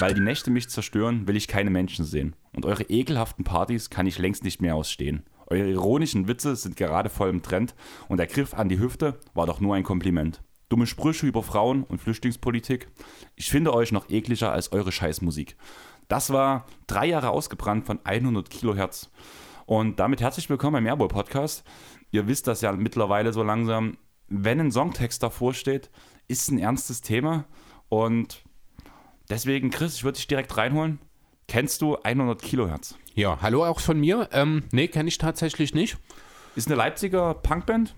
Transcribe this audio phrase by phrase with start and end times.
[0.00, 2.34] Weil die Nächte mich zerstören, will ich keine Menschen sehen.
[2.52, 5.24] Und eure ekelhaften Partys kann ich längst nicht mehr ausstehen.
[5.46, 7.74] Eure ironischen Witze sind gerade voll im Trend
[8.08, 10.42] und der Griff an die Hüfte war doch nur ein Kompliment.
[10.70, 12.88] Dumme Sprüche über Frauen und Flüchtlingspolitik.
[13.34, 15.56] Ich finde euch noch ekliger als eure Scheißmusik.
[16.10, 19.12] Das war drei Jahre ausgebrannt von 100 Kilohertz.
[19.64, 21.62] Und damit herzlich willkommen beim Airboy Podcast.
[22.10, 23.96] Ihr wisst das ja mittlerweile so langsam.
[24.26, 25.88] Wenn ein Songtext davor steht,
[26.26, 27.44] ist ein ernstes Thema.
[27.88, 28.42] Und
[29.30, 30.98] deswegen, Chris, ich würde dich direkt reinholen.
[31.46, 32.96] Kennst du 100 Kilohertz?
[33.14, 34.28] Ja, hallo auch von mir.
[34.32, 35.96] Ähm, nee, kenne ich tatsächlich nicht.
[36.56, 37.94] Ist eine Leipziger Punkband.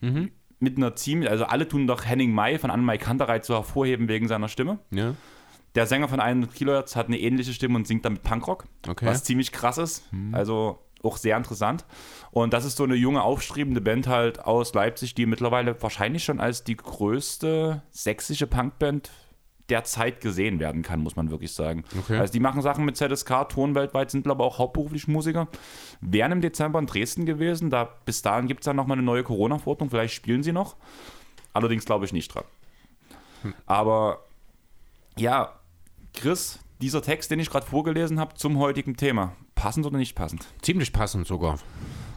[0.00, 0.32] Mhm.
[0.58, 4.26] Mit einer ziemlich, also alle tun doch Henning May von Anne-Mai Kantereit so hervorheben wegen
[4.26, 4.80] seiner Stimme.
[4.90, 5.14] Ja.
[5.78, 9.06] Der Sänger von 100 Kilohertz hat eine ähnliche Stimme und singt damit Punkrock, Okay.
[9.06, 10.02] was ziemlich krass ist.
[10.32, 11.84] Also auch sehr interessant.
[12.32, 16.40] Und das ist so eine junge, aufstrebende Band halt aus Leipzig, die mittlerweile wahrscheinlich schon
[16.40, 19.12] als die größte sächsische Punkband
[19.68, 21.84] der Zeit gesehen werden kann, muss man wirklich sagen.
[21.96, 22.18] Okay.
[22.18, 25.46] Also die machen Sachen mit ZSK, Ton weltweit, sind aber auch hauptberuflich Musiker.
[26.00, 29.22] Wären im Dezember in Dresden gewesen, da bis dahin gibt es dann nochmal eine neue
[29.22, 30.74] Corona-Verordnung, vielleicht spielen sie noch.
[31.52, 32.44] Allerdings glaube ich nicht dran.
[33.66, 34.24] Aber
[35.16, 35.52] ja,
[36.20, 40.46] Chris, dieser Text, den ich gerade vorgelesen habe zum heutigen Thema, passend oder nicht passend?
[40.62, 41.60] Ziemlich passend sogar.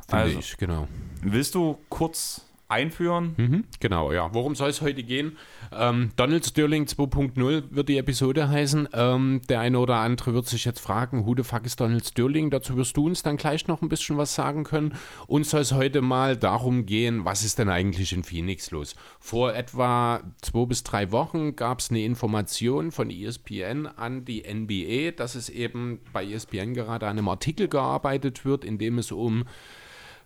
[0.09, 0.39] Also.
[0.39, 0.87] ich, genau.
[1.21, 2.41] Willst du kurz
[2.71, 3.35] einführen?
[3.37, 4.33] Mhm, genau, ja.
[4.33, 5.37] Worum soll es heute gehen?
[5.71, 8.89] Ähm, Donald Sterling 2.0 wird die Episode heißen.
[8.93, 12.49] Ähm, der eine oder andere wird sich jetzt fragen, who the fuck ist Donald Sterling?
[12.49, 14.95] Dazu wirst du uns dann gleich noch ein bisschen was sagen können.
[15.27, 18.95] Uns soll es heute mal darum gehen, was ist denn eigentlich in Phoenix los?
[19.19, 25.11] Vor etwa zwei bis drei Wochen gab es eine Information von ESPN an die NBA,
[25.11, 29.45] dass es eben bei ESPN gerade an einem Artikel gearbeitet wird, in dem es um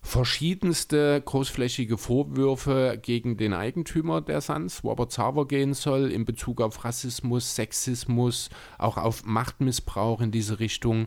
[0.06, 6.84] verschiedenste großflächige Vorwürfe gegen den Eigentümer der Suns, Robert Sarver, gehen soll, in Bezug auf
[6.84, 11.04] Rassismus, Sexismus, auch auf Machtmissbrauch in diese Richtung.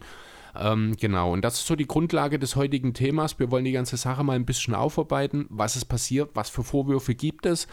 [0.53, 3.39] Ähm, genau, und das ist so die Grundlage des heutigen Themas.
[3.39, 5.45] Wir wollen die ganze Sache mal ein bisschen aufarbeiten.
[5.49, 6.31] Was ist passiert?
[6.33, 7.67] Was für Vorwürfe gibt es?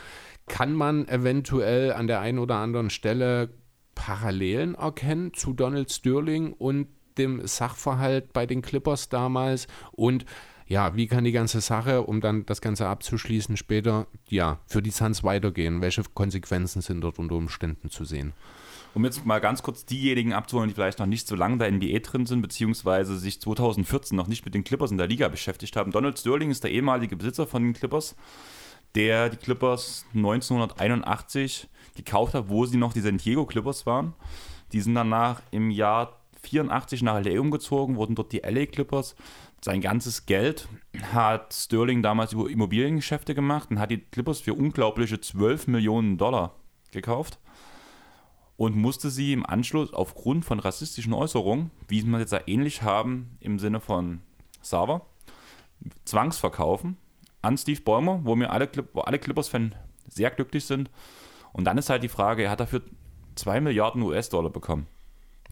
[0.46, 3.50] Kann man eventuell an der einen oder anderen Stelle
[3.96, 6.86] Parallelen erkennen zu Donald Sterling und
[7.18, 9.66] dem Sachverhalt bei den Clippers damals?
[9.90, 10.24] Und
[10.68, 14.90] ja, wie kann die ganze Sache, um dann das Ganze abzuschließen, später ja für die
[14.90, 15.80] Suns weitergehen?
[15.80, 18.32] Welche Konsequenzen sind dort unter Umständen zu sehen?
[18.94, 21.92] Um jetzt mal ganz kurz diejenigen abzuholen, die vielleicht noch nicht so lange in der
[21.92, 25.76] NBA drin sind, beziehungsweise sich 2014 noch nicht mit den Clippers in der Liga beschäftigt
[25.76, 25.92] haben.
[25.92, 28.16] Donald Sterling ist der ehemalige Besitzer von den Clippers,
[28.94, 34.14] der die Clippers 1981 gekauft hat, wo sie noch die San Diego Clippers waren.
[34.72, 39.14] Die sind danach im Jahr 84 nach LA umgezogen, wurden dort die LA Clippers.
[39.64, 40.68] Sein ganzes Geld
[41.12, 46.54] hat Sterling damals über Immobiliengeschäfte gemacht und hat die Clippers für unglaubliche 12 Millionen Dollar
[46.92, 47.38] gekauft
[48.56, 53.36] und musste sie im Anschluss aufgrund von rassistischen Äußerungen, wie wir jetzt ja ähnlich haben
[53.40, 54.20] im Sinne von
[54.62, 55.02] Sava,
[56.04, 56.96] zwangsverkaufen
[57.42, 59.74] an Steve Ballmer, wo wir alle, Clip- alle Clippers-Fans
[60.08, 60.90] sehr glücklich sind.
[61.52, 62.82] Und dann ist halt die Frage, er hat dafür
[63.34, 64.86] 2 Milliarden US-Dollar bekommen.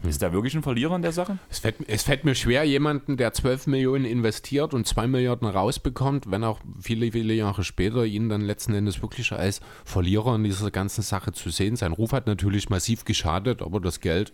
[0.03, 1.39] Ist der wirklich ein Verlierer in der Sache?
[1.49, 6.29] Es fällt, es fällt mir schwer, jemanden, der 12 Millionen investiert und 2 Milliarden rausbekommt,
[6.29, 10.69] wenn auch viele, viele Jahre später ihn dann letzten Endes wirklich als Verlierer in dieser
[10.69, 11.75] ganzen Sache zu sehen.
[11.75, 14.31] Sein Ruf hat natürlich massiv geschadet, aber das Geld,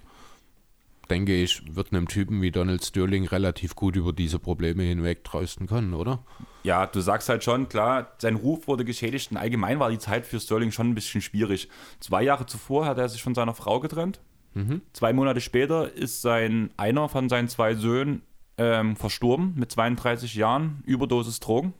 [1.09, 5.67] denke ich, wird einem Typen wie Donald Sterling relativ gut über diese Probleme hinweg trösten
[5.67, 6.23] können, oder?
[6.63, 10.25] Ja, du sagst halt schon, klar, sein Ruf wurde geschädigt und allgemein war die Zeit
[10.25, 11.69] für Sterling schon ein bisschen schwierig.
[11.99, 14.19] Zwei Jahre zuvor hat er sich von seiner Frau getrennt.
[14.93, 18.21] Zwei Monate später ist sein einer von seinen zwei Söhnen
[18.57, 21.73] ähm, verstorben mit 32 Jahren, Überdosis Drogen.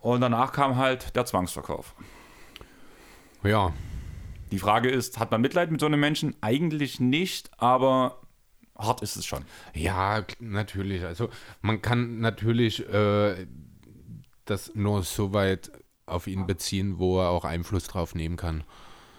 [0.00, 1.94] Und danach kam halt der Zwangsverkauf.
[3.42, 3.72] Ja,
[4.50, 6.36] Die Frage ist, hat man Mitleid mit so einem Menschen?
[6.40, 8.20] Eigentlich nicht, aber
[8.78, 9.44] hart ist es schon.
[9.74, 11.04] Ja, natürlich.
[11.04, 11.28] Also
[11.62, 13.46] man kann natürlich äh,
[14.44, 15.72] das nur so weit
[16.06, 18.62] auf ihn beziehen, wo er auch Einfluss drauf nehmen kann.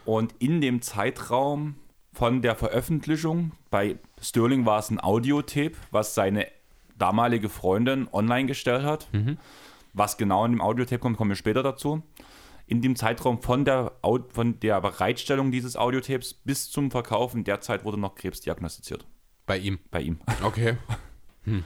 [0.06, 1.76] Und in dem Zeitraum
[2.14, 6.48] von der Veröffentlichung, bei Sterling war es ein Audiotape, was seine
[6.98, 9.08] damalige Freundin online gestellt hat.
[9.94, 12.04] Was genau in dem Audiotape kommt, kommen wir später dazu.
[12.68, 13.94] In dem Zeitraum von der,
[14.30, 19.06] von der Bereitstellung dieses Audiotapes bis zum Verkauf, in der Zeit wurde noch Krebs diagnostiziert.
[19.46, 19.80] Bei ihm.
[19.92, 20.20] Bei ihm.
[20.44, 20.78] Okay.
[21.48, 21.64] Hm.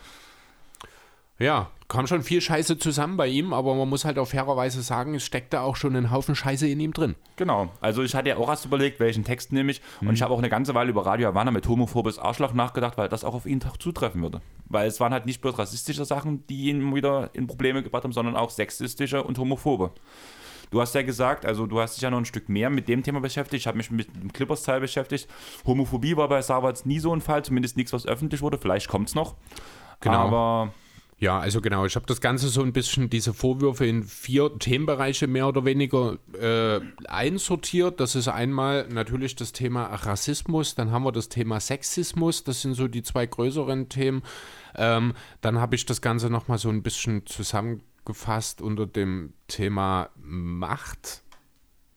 [1.40, 5.16] Ja, kam schon viel Scheiße zusammen bei ihm, aber man muss halt auch fairerweise sagen,
[5.16, 7.16] es steckt da auch schon ein Haufen Scheiße in ihm drin.
[7.36, 7.70] Genau.
[7.82, 9.82] Also ich hatte ja auch erst überlegt, welchen Text nehme ich.
[10.02, 13.10] Und ich habe auch eine ganze Weile über Radio Havana mit homophobes Arschloch nachgedacht, weil
[13.10, 14.42] das auch auf ihn zutreffen würde.
[14.66, 18.14] Weil es waren halt nicht bloß rassistische Sachen, die ihn wieder in Probleme gebracht haben,
[18.14, 19.92] sondern auch sexistische und homophobe.
[20.70, 23.02] Du hast ja gesagt, also du hast dich ja noch ein Stück mehr mit dem
[23.02, 23.62] Thema beschäftigt.
[23.62, 25.28] Ich habe mich mit dem Clippers-Teil beschäftigt.
[25.66, 28.60] Homophobie war bei Sarwatz nie so ein Fall, zumindest nichts, was öffentlich wurde.
[28.60, 29.36] Vielleicht kommt es noch.
[30.02, 30.20] Genau.
[30.20, 30.74] Aber
[31.22, 35.28] Ja, also genau, ich habe das Ganze so ein bisschen, diese Vorwürfe in vier Themenbereiche
[35.28, 36.80] mehr oder weniger äh,
[37.10, 38.00] einsortiert.
[38.00, 42.74] Das ist einmal natürlich das Thema Rassismus, dann haben wir das Thema Sexismus, das sind
[42.74, 44.24] so die zwei größeren Themen.
[44.76, 51.24] Ähm, dann habe ich das Ganze nochmal so ein bisschen zusammengefasst unter dem Thema Macht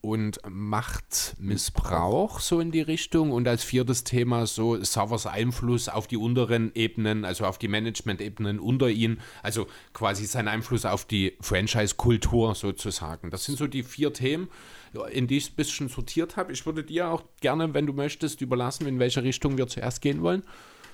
[0.03, 6.17] und Machtmissbrauch so in die Richtung und als viertes Thema so Savers Einfluss auf die
[6.17, 12.53] unteren Ebenen, also auf die Management-Ebenen unter ihn, also quasi sein Einfluss auf die Franchise-Kultur
[12.53, 13.31] sozusagen.
[13.31, 14.49] Das sind so die vier Themen,
[15.09, 16.51] in die ich ein bisschen sortiert habe.
[16.51, 20.21] Ich würde dir auch gerne, wenn du möchtest, überlassen, in welche Richtung wir zuerst gehen
[20.21, 20.43] wollen.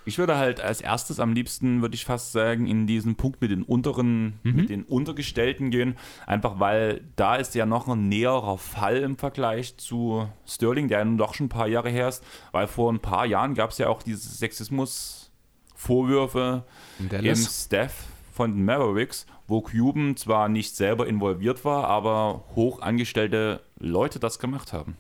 [0.10, 3.52] Ich würde halt als erstes am liebsten, würde ich fast sagen, in diesen Punkt mit
[3.52, 5.98] den unteren, mit den Untergestellten gehen.
[6.26, 11.06] Einfach weil da ist ja noch ein näherer Fall im Vergleich zu Sterling, der ja
[11.06, 12.24] nun doch schon ein paar Jahre her ist.
[12.52, 16.64] Weil vor ein paar Jahren gab es ja auch diese Sexismus-Vorwürfe
[17.12, 17.36] im?
[17.36, 24.20] Staff von den Mavericks, wo Cuban zwar nicht selber involviert war, aber hoch angestellte Leute
[24.20, 24.98] das gemacht haben.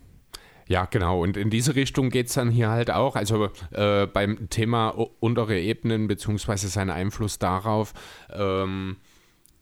[0.69, 1.23] Ja, genau.
[1.23, 3.15] Und in diese Richtung geht es dann hier halt auch.
[3.15, 4.89] Also äh, beim Thema
[5.19, 7.93] untere Ebenen beziehungsweise sein Einfluss darauf
[8.31, 8.97] ähm,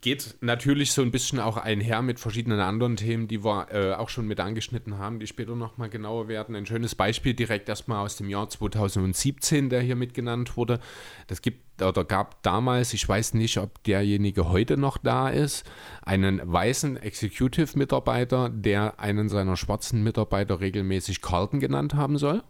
[0.02, 4.10] geht natürlich so ein bisschen auch einher mit verschiedenen anderen Themen, die wir äh, auch
[4.10, 6.56] schon mit angeschnitten haben, die später nochmal genauer werden.
[6.56, 10.80] Ein schönes Beispiel direkt erstmal aus dem Jahr 2017, der hier mit genannt wurde.
[11.28, 15.70] Das gibt oder gab damals, ich weiß nicht, ob derjenige heute noch da ist,
[16.02, 22.44] einen weißen Executive-Mitarbeiter, der einen seiner schwarzen Mitarbeiter regelmäßig Carlton genannt haben soll.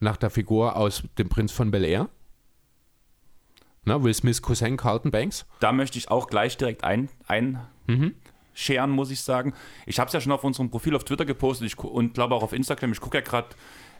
[0.00, 2.08] Nach der Figur aus dem Prinz von Bel Air.
[3.84, 5.44] Na, Will Smiths Cousin Carlton Banks.
[5.58, 9.54] da möchte ich auch gleich direkt ein, einscheren, muss ich sagen.
[9.86, 12.44] Ich habe es ja schon auf unserem Profil auf Twitter gepostet ich, und glaube auch
[12.44, 12.92] auf Instagram.
[12.92, 13.48] Ich gucke ja gerade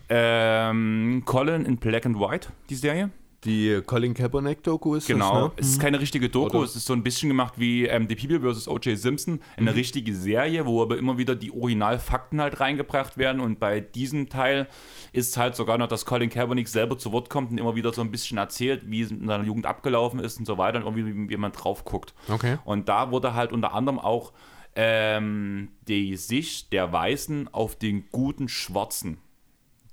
[0.09, 3.11] ähm, Colin in Black and White, die Serie.
[3.45, 6.87] Die Colin Kaepernick Doku ist Genau, das, es ist keine richtige Doku, Oder- es ist
[6.87, 8.69] so ein bisschen gemacht wie ähm, The People vs.
[8.69, 8.97] O.J.
[8.97, 13.81] Simpson, eine richtige Serie, wo aber immer wieder die Originalfakten halt reingebracht werden und bei
[13.81, 14.69] diesem Teil
[15.13, 17.93] ist es halt sogar noch, dass Colin Kaepernick selber zu Wort kommt und immer wieder
[17.93, 20.97] so ein bisschen erzählt, wie es in seiner Jugend abgelaufen ist und so weiter und
[20.97, 22.15] irgendwie wie, man drauf guckt.
[22.29, 22.59] Okay.
[22.65, 24.33] Und da wurde halt unter anderem auch
[24.77, 29.19] ähm, die Sicht der Weißen auf den guten Schwarzen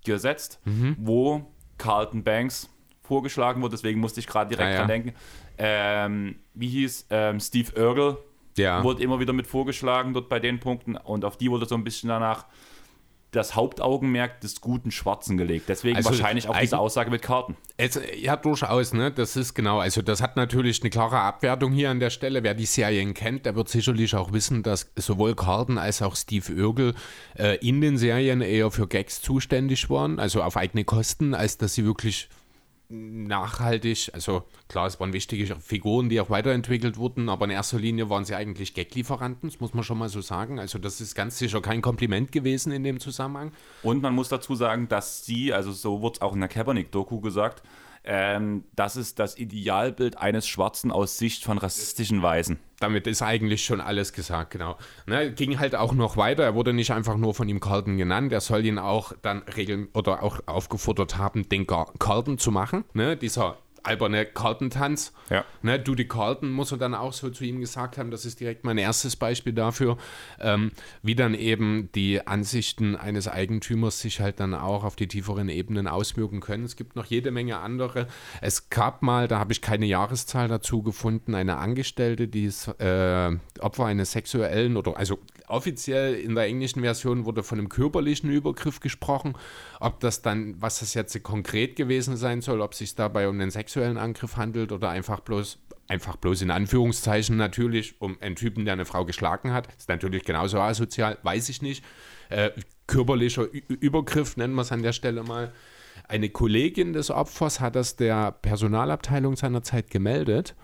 [0.05, 0.59] gesetzt,
[0.97, 2.69] wo Carlton Banks
[3.09, 3.71] vorgeschlagen wurde.
[3.75, 4.77] Deswegen musste ich gerade direkt Ah, ja.
[4.77, 5.13] dran denken.
[5.57, 8.17] Ähm, wie hieß ähm, Steve Urkel?
[8.57, 8.83] Ja.
[8.83, 11.83] Wurde immer wieder mit vorgeschlagen dort bei den Punkten und auf die wurde so ein
[11.83, 12.45] bisschen danach
[13.31, 15.69] das Hauptaugenmerk des guten Schwarzen gelegt.
[15.69, 17.55] Deswegen Also wahrscheinlich auch diese Aussage mit Karten.
[17.77, 19.11] Es, ja, durchaus, ne?
[19.11, 19.79] Das ist genau.
[19.79, 22.41] Also, das hat natürlich eine klare Abwertung hier an der Stelle.
[22.41, 26.51] Wer die Serien kennt, der wird sicherlich auch wissen, dass sowohl Carlton als auch Steve
[26.53, 26.95] Urkel
[27.37, 31.75] äh, in den Serien eher für Gags zuständig waren, also auf eigene Kosten, als dass
[31.75, 32.29] sie wirklich
[32.89, 38.09] nachhaltig, also klar, es waren wichtige Figuren, die auch weiterentwickelt wurden, aber in erster Linie
[38.09, 40.59] waren sie eigentlich Gag-Lieferanten, das muss man schon mal so sagen.
[40.59, 43.51] Also das ist ganz sicher kein Kompliment gewesen in dem Zusammenhang.
[43.83, 47.19] Und man muss dazu sagen, dass sie, also so wurde es auch in der Kaepernick-Doku
[47.21, 47.61] gesagt,
[48.03, 52.59] ähm, das ist das Idealbild eines Schwarzen aus Sicht von rassistischen Weißen.
[52.79, 54.77] damit ist eigentlich schon alles gesagt, genau.
[55.05, 56.43] Ne, ging halt auch noch weiter.
[56.43, 58.31] Er wurde nicht einfach nur von ihm Carlton genannt.
[58.31, 62.85] Er soll ihn auch dann regeln oder auch aufgefordert haben, den Carlton zu machen.
[62.93, 65.13] Ne, dieser alberne Carlton-Tanz.
[65.29, 65.45] Ja.
[65.61, 68.11] Ne, die Carlton muss er dann auch so zu ihm gesagt haben.
[68.11, 69.97] Das ist direkt mein erstes Beispiel dafür,
[70.39, 70.71] ähm,
[71.01, 75.87] wie dann eben die Ansichten eines Eigentümers sich halt dann auch auf die tieferen Ebenen
[75.87, 76.65] auswirken können.
[76.65, 78.07] Es gibt noch jede Menge andere.
[78.41, 83.37] Es gab mal, da habe ich keine Jahreszahl dazu gefunden, eine Angestellte, die ist äh,
[83.59, 88.79] Opfer eines sexuellen oder also offiziell in der englischen Version wurde von einem körperlichen Übergriff
[88.79, 89.33] gesprochen.
[89.79, 93.39] Ob das dann, was das jetzt konkret gewesen sein soll, ob es sich dabei um
[93.39, 98.65] einen sexuellen Angriff handelt oder einfach bloß, einfach bloß in Anführungszeichen natürlich um einen Typen,
[98.65, 101.85] der eine Frau geschlagen hat, ist natürlich genauso asozial, weiß ich nicht.
[102.29, 102.51] Äh,
[102.87, 105.53] körperlicher Ü Übergriff nennen wir es an der Stelle mal.
[106.07, 110.55] Eine Kollegin des Opfers hat das der Personalabteilung seinerzeit gemeldet.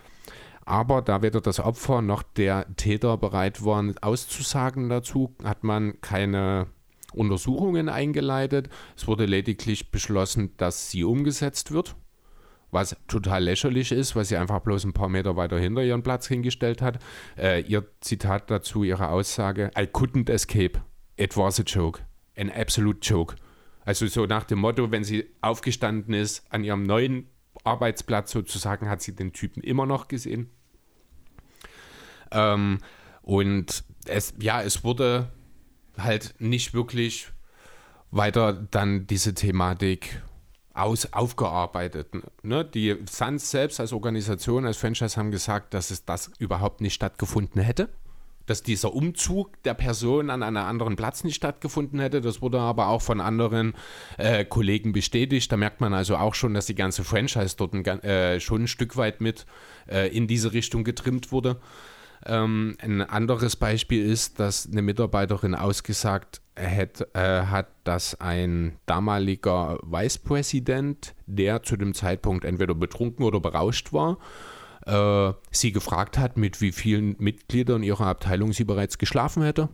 [0.65, 6.67] Aber da weder das Opfer noch der Täter bereit waren, auszusagen dazu, hat man keine
[7.15, 8.69] Untersuchungen eingeleitet.
[8.95, 11.95] Es wurde lediglich beschlossen, dass sie umgesetzt wird,
[12.72, 16.27] was total lächerlich ist, weil sie einfach bloß ein paar Meter weiter hinter ihren Platz
[16.27, 17.00] hingestellt hat.
[17.38, 20.81] Äh, ihr Zitat dazu, ihre Aussage: I couldn't escape.
[21.17, 22.01] It was a joke.
[22.38, 23.36] An absolute joke.
[23.86, 27.29] Also so nach dem Motto, wenn sie aufgestanden ist an ihrem neuen
[27.63, 30.50] Arbeitsplatz sozusagen, hat sie den Typen immer noch gesehen.
[32.31, 32.79] Ähm,
[33.22, 35.31] und es, ja, es wurde
[35.97, 37.27] halt nicht wirklich
[38.11, 40.21] weiter dann diese Thematik
[40.75, 42.09] aus, aufgearbeitet.
[42.43, 42.65] Ne?
[42.65, 47.61] Die Suns selbst als Organisation, als Franchise haben gesagt, dass es das überhaupt nicht stattgefunden
[47.61, 47.89] hätte.
[48.45, 52.21] Dass dieser Umzug der Person an einen anderen Platz nicht stattgefunden hätte.
[52.21, 53.73] Das wurde aber auch von anderen
[54.17, 55.51] äh, Kollegen bestätigt.
[55.51, 58.67] Da merkt man also auch schon, dass die ganze Franchise dort ein, äh, schon ein
[58.67, 59.47] Stück weit mit
[59.89, 61.59] äh, in diese Richtung getrimmt wurde.
[62.25, 69.77] Ähm, ein anderes Beispiel ist, dass eine Mitarbeiterin ausgesagt hat, äh, hat, dass ein damaliger
[69.84, 74.17] Vicepräsident, der zu dem Zeitpunkt entweder betrunken oder berauscht war,
[74.86, 79.69] äh, sie gefragt hat, mit wie vielen Mitgliedern ihrer Abteilung sie bereits geschlafen hätte.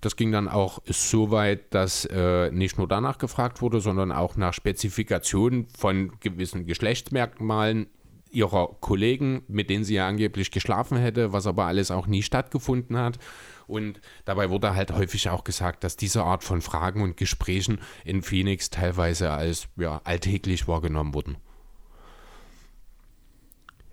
[0.00, 4.36] Das ging dann auch so weit, dass äh, nicht nur danach gefragt wurde, sondern auch
[4.36, 7.86] nach Spezifikationen von gewissen Geschlechtsmerkmalen
[8.32, 12.96] ihrer Kollegen, mit denen sie ja angeblich geschlafen hätte, was aber alles auch nie stattgefunden
[12.96, 13.18] hat.
[13.66, 18.22] Und dabei wurde halt häufig auch gesagt, dass diese Art von Fragen und Gesprächen in
[18.22, 21.36] Phoenix teilweise als ja, alltäglich wahrgenommen wurden.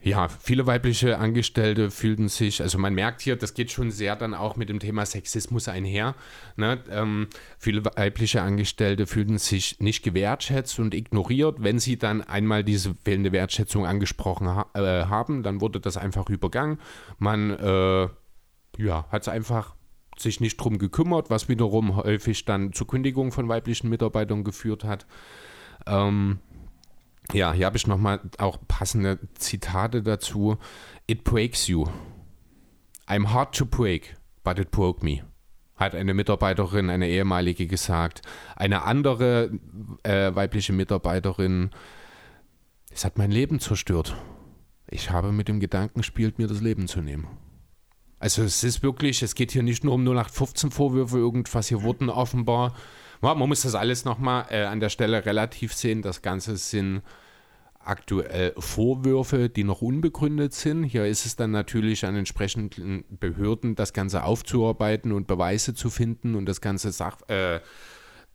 [0.01, 4.33] Ja, viele weibliche Angestellte fühlten sich, also man merkt hier, das geht schon sehr dann
[4.33, 6.15] auch mit dem Thema Sexismus einher.
[6.55, 6.81] Ne?
[6.89, 7.27] Ähm,
[7.57, 11.57] viele weibliche Angestellte fühlten sich nicht gewertschätzt und ignoriert.
[11.61, 16.29] Wenn sie dann einmal diese fehlende Wertschätzung angesprochen ha äh, haben, dann wurde das einfach
[16.29, 16.79] übergangen.
[17.17, 18.07] Man äh,
[18.77, 19.75] ja, hat es einfach
[20.17, 25.05] sich nicht drum gekümmert, was wiederum häufig dann zur Kündigung von weiblichen Mitarbeitern geführt hat.
[25.85, 26.39] Ähm,
[27.33, 30.57] ja, hier habe ich nochmal auch passende Zitate dazu.
[31.07, 31.87] It breaks you.
[33.07, 35.23] I'm hard to break, but it broke me.
[35.75, 38.21] Hat eine Mitarbeiterin, eine ehemalige gesagt.
[38.55, 39.51] Eine andere
[40.03, 41.71] äh, weibliche Mitarbeiterin,
[42.91, 44.15] es hat mein Leben zerstört.
[44.87, 47.27] Ich habe mit dem Gedanken gespielt, mir das Leben zu nehmen.
[48.19, 52.09] Also es ist wirklich, es geht hier nicht nur um 0815 Vorwürfe, irgendwas, hier wurden
[52.09, 52.75] offenbar
[53.21, 56.01] man muss das alles nochmal äh, an der Stelle relativ sehen.
[56.01, 57.01] Das Ganze sind
[57.79, 60.83] aktuell Vorwürfe, die noch unbegründet sind.
[60.83, 66.35] Hier ist es dann natürlich an entsprechenden Behörden, das Ganze aufzuarbeiten und Beweise zu finden
[66.35, 67.61] und das Ganze Sach äh,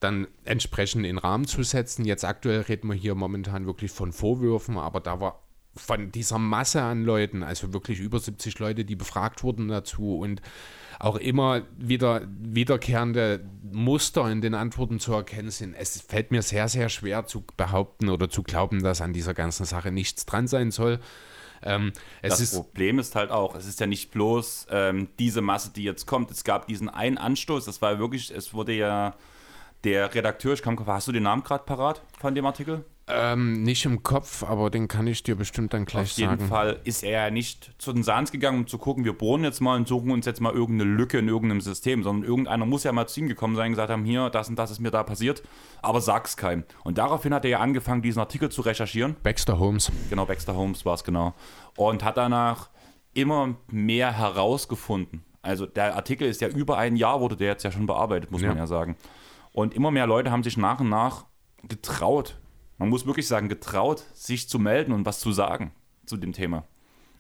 [0.01, 2.05] dann entsprechend in Rahmen zu setzen.
[2.05, 5.41] Jetzt aktuell reden wir hier momentan wirklich von Vorwürfen, aber da war
[5.77, 10.41] von dieser Masse an Leuten, also wirklich über 70 Leute, die befragt wurden dazu und
[10.99, 15.75] auch immer wieder wiederkehrende Muster in den Antworten zu erkennen sind.
[15.75, 19.65] Es fällt mir sehr, sehr schwer zu behaupten oder zu glauben, dass an dieser ganzen
[19.65, 21.01] Sache nichts dran sein soll.
[21.63, 25.71] Ähm, das ist Problem ist halt auch, es ist ja nicht bloß ähm, diese Masse,
[25.75, 26.31] die jetzt kommt.
[26.31, 29.15] Es gab diesen einen Anstoß, das war wirklich, es wurde ja
[29.83, 32.85] der Redakteur, ich kann, hast du den Namen gerade parat von dem Artikel?
[33.07, 36.27] Ähm, nicht im Kopf, aber den kann ich dir bestimmt dann gleich sagen.
[36.27, 39.13] Auf jeden Fall ist er ja nicht zu den Sans gegangen, um zu gucken, wir
[39.13, 42.65] bohren jetzt mal und suchen uns jetzt mal irgendeine Lücke in irgendeinem System, sondern irgendeiner
[42.65, 44.81] muss ja mal zu ihm gekommen sein und gesagt haben, hier, das und das ist
[44.81, 45.43] mir da passiert,
[45.83, 46.65] aber sag's keinem.
[46.83, 49.17] Und daraufhin hat er ja angefangen, diesen Artikel zu recherchieren.
[49.23, 49.93] Baxter Holmes.
[50.09, 51.35] Genau, Baxter Holmes war es genau.
[51.77, 52.71] Und hat danach
[53.13, 55.25] immer mehr herausgefunden.
[55.43, 58.41] Also der Artikel ist ja über ein Jahr, wurde der jetzt ja schon bearbeitet, muss
[58.41, 58.49] ja.
[58.49, 58.97] man ja sagen.
[59.53, 61.27] Und immer mehr Leute haben sich nach und nach
[61.69, 62.39] getraut,
[62.79, 65.73] man muss wirklich sagen, getraut, sich zu melden und was zu sagen
[66.07, 66.65] zu dem Thema.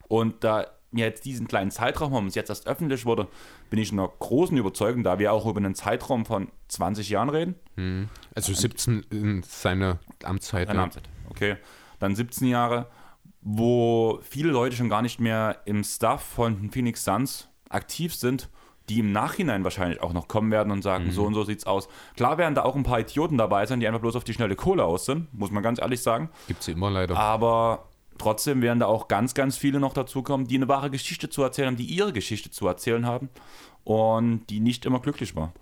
[0.08, 3.28] Und da wir jetzt diesen kleinen Zeitraum haben, es jetzt erst öffentlich wurde,
[3.70, 7.30] bin ich in einer großen Überzeugung, da wir auch über einen Zeitraum von 20 Jahren
[7.30, 7.54] reden.
[7.76, 8.08] Hm.
[8.34, 10.68] Also 17 in seine Amtszeit.
[10.68, 11.56] Seine Amtszeit, okay.
[11.99, 12.87] Dann 17 Jahre,
[13.40, 18.49] wo viele Leute schon gar nicht mehr im Staff von Phoenix Suns aktiv sind
[18.88, 21.10] die im Nachhinein wahrscheinlich auch noch kommen werden und sagen, mhm.
[21.12, 21.88] so und so sieht's aus.
[22.16, 24.56] Klar werden da auch ein paar Idioten dabei sein, die einfach bloß auf die schnelle
[24.56, 26.28] Kohle aus sind, muss man ganz ehrlich sagen.
[26.46, 27.16] Gibt's immer leider.
[27.16, 27.88] Aber
[28.18, 31.68] trotzdem werden da auch ganz, ganz viele noch dazukommen, die eine wahre Geschichte zu erzählen
[31.68, 33.30] haben, die ihre Geschichte zu erzählen haben
[33.84, 35.52] und die nicht immer glücklich war.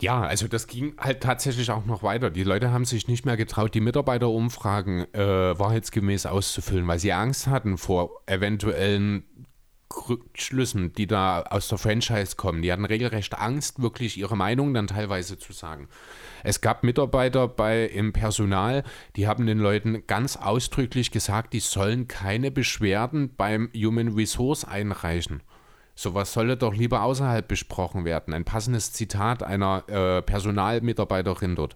[0.00, 2.30] Ja, also das ging halt tatsächlich auch noch weiter.
[2.30, 7.46] Die Leute haben sich nicht mehr getraut, die Mitarbeiterumfragen äh, wahrheitsgemäß auszufüllen, weil sie Angst
[7.46, 9.24] hatten vor eventuellen
[10.08, 12.62] Rückschlüssen, die da aus der Franchise kommen.
[12.62, 15.88] Die hatten regelrecht Angst, wirklich ihre Meinung dann teilweise zu sagen.
[16.44, 18.84] Es gab Mitarbeiter bei im Personal,
[19.16, 25.42] die haben den Leuten ganz ausdrücklich gesagt, die sollen keine Beschwerden beim Human Resource einreichen.
[25.94, 28.34] Sowas solle doch lieber außerhalb besprochen werden.
[28.34, 31.74] Ein passendes Zitat einer äh, Personalmitarbeiterin dort.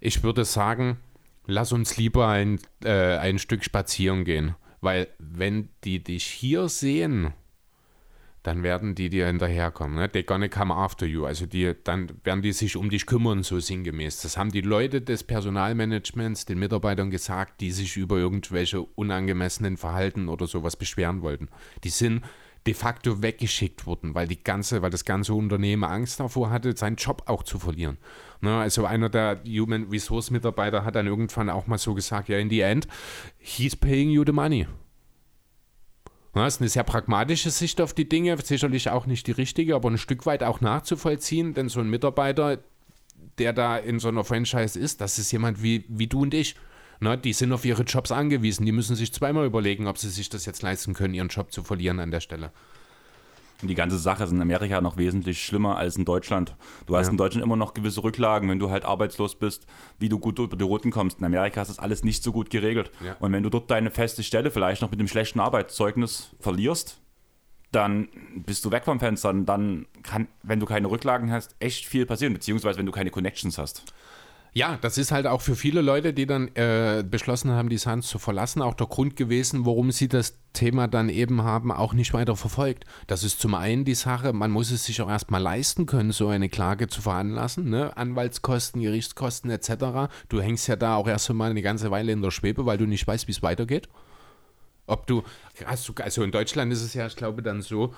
[0.00, 0.98] Ich würde sagen,
[1.46, 4.54] lass uns lieber ein, äh, ein Stück spazieren gehen.
[4.80, 7.32] Weil wenn die dich hier sehen,
[8.42, 9.96] dann werden die dir hinterherkommen.
[9.96, 10.06] Ne?
[10.06, 11.26] They're gonna come after you.
[11.26, 14.22] Also die, dann werden die sich um dich kümmern, so sinngemäß.
[14.22, 20.28] Das haben die Leute des Personalmanagements den Mitarbeitern gesagt, die sich über irgendwelche unangemessenen Verhalten
[20.28, 21.48] oder sowas beschweren wollten.
[21.84, 22.22] Die sind
[22.66, 26.96] de facto weggeschickt worden, weil die ganze, weil das ganze Unternehmen Angst davor hatte, seinen
[26.96, 27.98] Job auch zu verlieren.
[28.40, 32.38] Ne, also einer der Human Resource Mitarbeiter hat dann irgendwann auch mal so gesagt, ja,
[32.38, 32.86] in the end,
[33.38, 34.66] he's paying you the money.
[36.34, 39.90] Das ist eine sehr pragmatische Sicht auf die Dinge, sicherlich auch nicht die richtige, aber
[39.90, 42.58] ein Stück weit auch nachzuvollziehen, denn so ein Mitarbeiter,
[43.38, 46.54] der da in so einer Franchise ist, das ist jemand wie, wie du und ich.
[47.00, 48.66] Na, die sind auf ihre Jobs angewiesen.
[48.66, 51.62] Die müssen sich zweimal überlegen, ob sie sich das jetzt leisten können, ihren Job zu
[51.62, 52.52] verlieren an der Stelle.
[53.60, 56.54] Und die ganze Sache ist in Amerika noch wesentlich schlimmer als in Deutschland.
[56.86, 57.10] Du hast ja.
[57.10, 59.66] in Deutschland immer noch gewisse Rücklagen, wenn du halt arbeitslos bist,
[59.98, 61.18] wie du gut über die Roten kommst.
[61.18, 62.92] In Amerika ist das alles nicht so gut geregelt.
[63.04, 63.16] Ja.
[63.18, 67.00] Und wenn du dort deine feste Stelle vielleicht noch mit einem schlechten Arbeitszeugnis verlierst,
[67.72, 69.30] dann bist du weg vom Fenster.
[69.30, 73.10] Und dann kann, wenn du keine Rücklagen hast, echt viel passieren, beziehungsweise wenn du keine
[73.10, 73.92] Connections hast.
[74.54, 78.08] Ja, das ist halt auch für viele Leute, die dann äh, beschlossen haben, die Suns
[78.08, 82.14] zu verlassen, auch der Grund gewesen, warum sie das Thema dann eben haben, auch nicht
[82.14, 82.84] weiter verfolgt.
[83.06, 86.28] Das ist zum einen die Sache, man muss es sich auch erstmal leisten können, so
[86.28, 87.96] eine Klage zu veranlassen, ne?
[87.96, 90.10] Anwaltskosten, Gerichtskosten etc.
[90.28, 92.86] Du hängst ja da auch erst einmal eine ganze Weile in der Schwebe, weil du
[92.86, 93.88] nicht weißt, wie es weitergeht.
[94.86, 95.22] Ob du,
[95.66, 97.94] hast du, also in Deutschland ist es ja, ich glaube, dann so,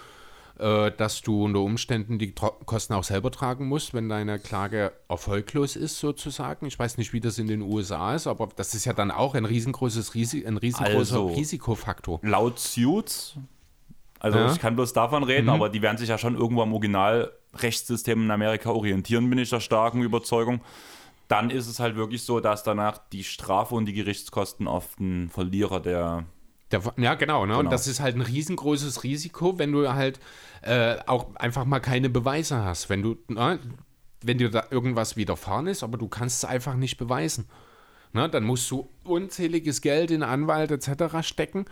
[0.61, 5.75] äh, dass du unter Umständen die Kosten auch selber tragen musst, wenn deine Klage erfolglos
[5.75, 6.67] ist, sozusagen.
[6.67, 9.35] Ich weiß nicht, wie das in den USA ist, aber das ist ja dann auch
[9.35, 12.21] ein riesengroßes Risi ein riesengroßer also, Risikofaktor.
[12.23, 13.37] Laut Suits,
[14.19, 14.53] also ja.
[14.53, 15.51] ich kann bloß davon reden, mhm.
[15.51, 19.61] aber die werden sich ja schon irgendwo am Originalrechtssystem in Amerika orientieren, bin ich der
[19.61, 20.61] starken Überzeugung
[21.29, 25.29] dann ist es halt wirklich so, dass danach die Strafe und die Gerichtskosten auf den
[25.29, 26.25] Verlierer der
[26.73, 27.53] der, ja, genau, ne?
[27.53, 27.61] genau.
[27.61, 30.21] Und das ist halt ein riesengroßes Risiko, wenn du halt
[30.63, 32.89] äh, auch einfach mal keine Beweise hast.
[32.89, 33.59] Wenn du, ne,
[34.23, 37.49] wenn dir da irgendwas widerfahren ist, aber du kannst es einfach nicht beweisen.
[38.13, 38.29] Ne?
[38.29, 41.27] Dann musst du unzähliges Geld in Anwalt etc.
[41.27, 41.65] stecken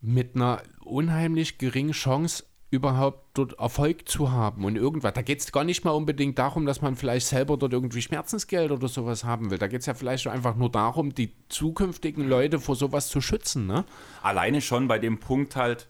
[0.00, 5.12] mit einer unheimlich geringen Chance, überhaupt dort Erfolg zu haben und irgendwas.
[5.12, 8.72] Da geht es gar nicht mal unbedingt darum, dass man vielleicht selber dort irgendwie Schmerzensgeld
[8.72, 9.58] oder sowas haben will.
[9.58, 13.66] Da geht es ja vielleicht einfach nur darum, die zukünftigen Leute vor sowas zu schützen.
[13.66, 13.84] Ne?
[14.22, 15.88] Alleine schon bei dem Punkt halt,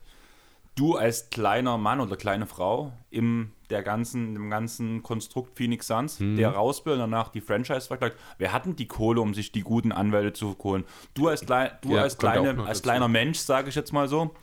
[0.75, 6.21] du als kleiner Mann oder kleine Frau im der ganzen, im ganzen Konstrukt Phoenix Suns,
[6.21, 6.37] hm.
[6.37, 8.17] der raus will und danach die Franchise verklagt.
[8.39, 10.85] Wer hatten die Kohle, um sich die guten Anwälte zu holen?
[11.15, 14.35] Du als, du ja, als, kleine, als kleiner Mensch, sage ich jetzt mal so,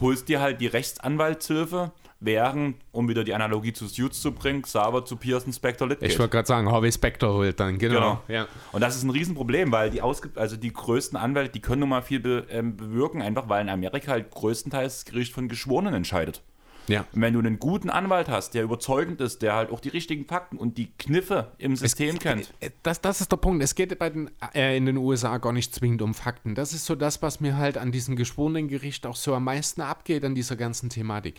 [0.00, 5.04] holst dir halt die Rechtsanwaltshilfe, während, um wieder die Analogie zu Suits zu bringen, Xaver
[5.04, 6.10] zu Pearson Spector Litgate.
[6.10, 7.94] Ich wollte gerade sagen, Harvey Spector holt dann, genau.
[7.94, 8.22] genau.
[8.28, 8.48] Ja.
[8.72, 11.90] Und das ist ein Riesenproblem, weil die ausgibt, also die größten Anwälte, die können nun
[11.90, 15.94] mal viel be, ähm, bewirken, einfach weil in Amerika halt größtenteils das Gericht von Geschworenen
[15.94, 16.42] entscheidet.
[16.88, 17.04] Ja.
[17.12, 20.24] Und wenn du einen guten Anwalt hast, der überzeugend ist, der halt auch die richtigen
[20.24, 22.54] Fakten und die Kniffe im System es, kennt.
[22.60, 23.62] Äh, das, das ist der Punkt.
[23.62, 26.54] Es geht bei den, äh, in den USA gar nicht zwingend um Fakten.
[26.54, 29.80] Das ist so das, was mir halt an diesem geschworenen Gericht auch so am meisten
[29.80, 31.36] abgeht, an dieser ganzen Thematik.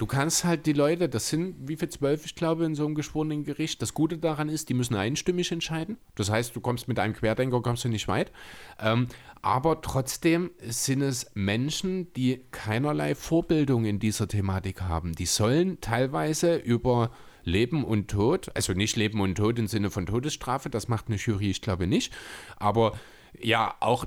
[0.00, 2.94] Du kannst halt die Leute, das sind wie viel zwölf, ich glaube, in so einem
[2.94, 3.82] geschworenen Gericht.
[3.82, 5.98] Das Gute daran ist, die müssen einstimmig entscheiden.
[6.14, 8.32] Das heißt, du kommst mit einem Querdenker, kommst du nicht weit.
[8.78, 9.08] Ähm,
[9.42, 15.12] aber trotzdem sind es Menschen, die keinerlei Vorbildung in dieser Thematik haben.
[15.12, 17.10] Die sollen teilweise über
[17.44, 21.16] Leben und Tod, also nicht Leben und Tod im Sinne von Todesstrafe, das macht eine
[21.16, 22.10] Jury, ich glaube nicht,
[22.56, 22.98] aber
[23.38, 24.06] ja, auch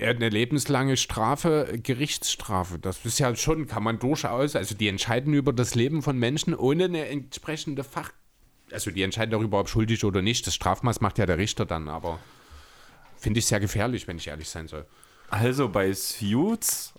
[0.00, 2.78] eine lebenslange Strafe, Gerichtsstrafe.
[2.78, 6.54] Das ist ja schon, kann man durchaus, also die entscheiden über das Leben von Menschen
[6.54, 8.12] ohne eine entsprechende Fach.
[8.72, 10.46] Also die entscheiden darüber, ob schuldig oder nicht.
[10.46, 12.18] Das Strafmaß macht ja der Richter dann, aber
[13.16, 14.86] finde ich sehr gefährlich, wenn ich ehrlich sein soll.
[15.30, 16.94] Also bei Suits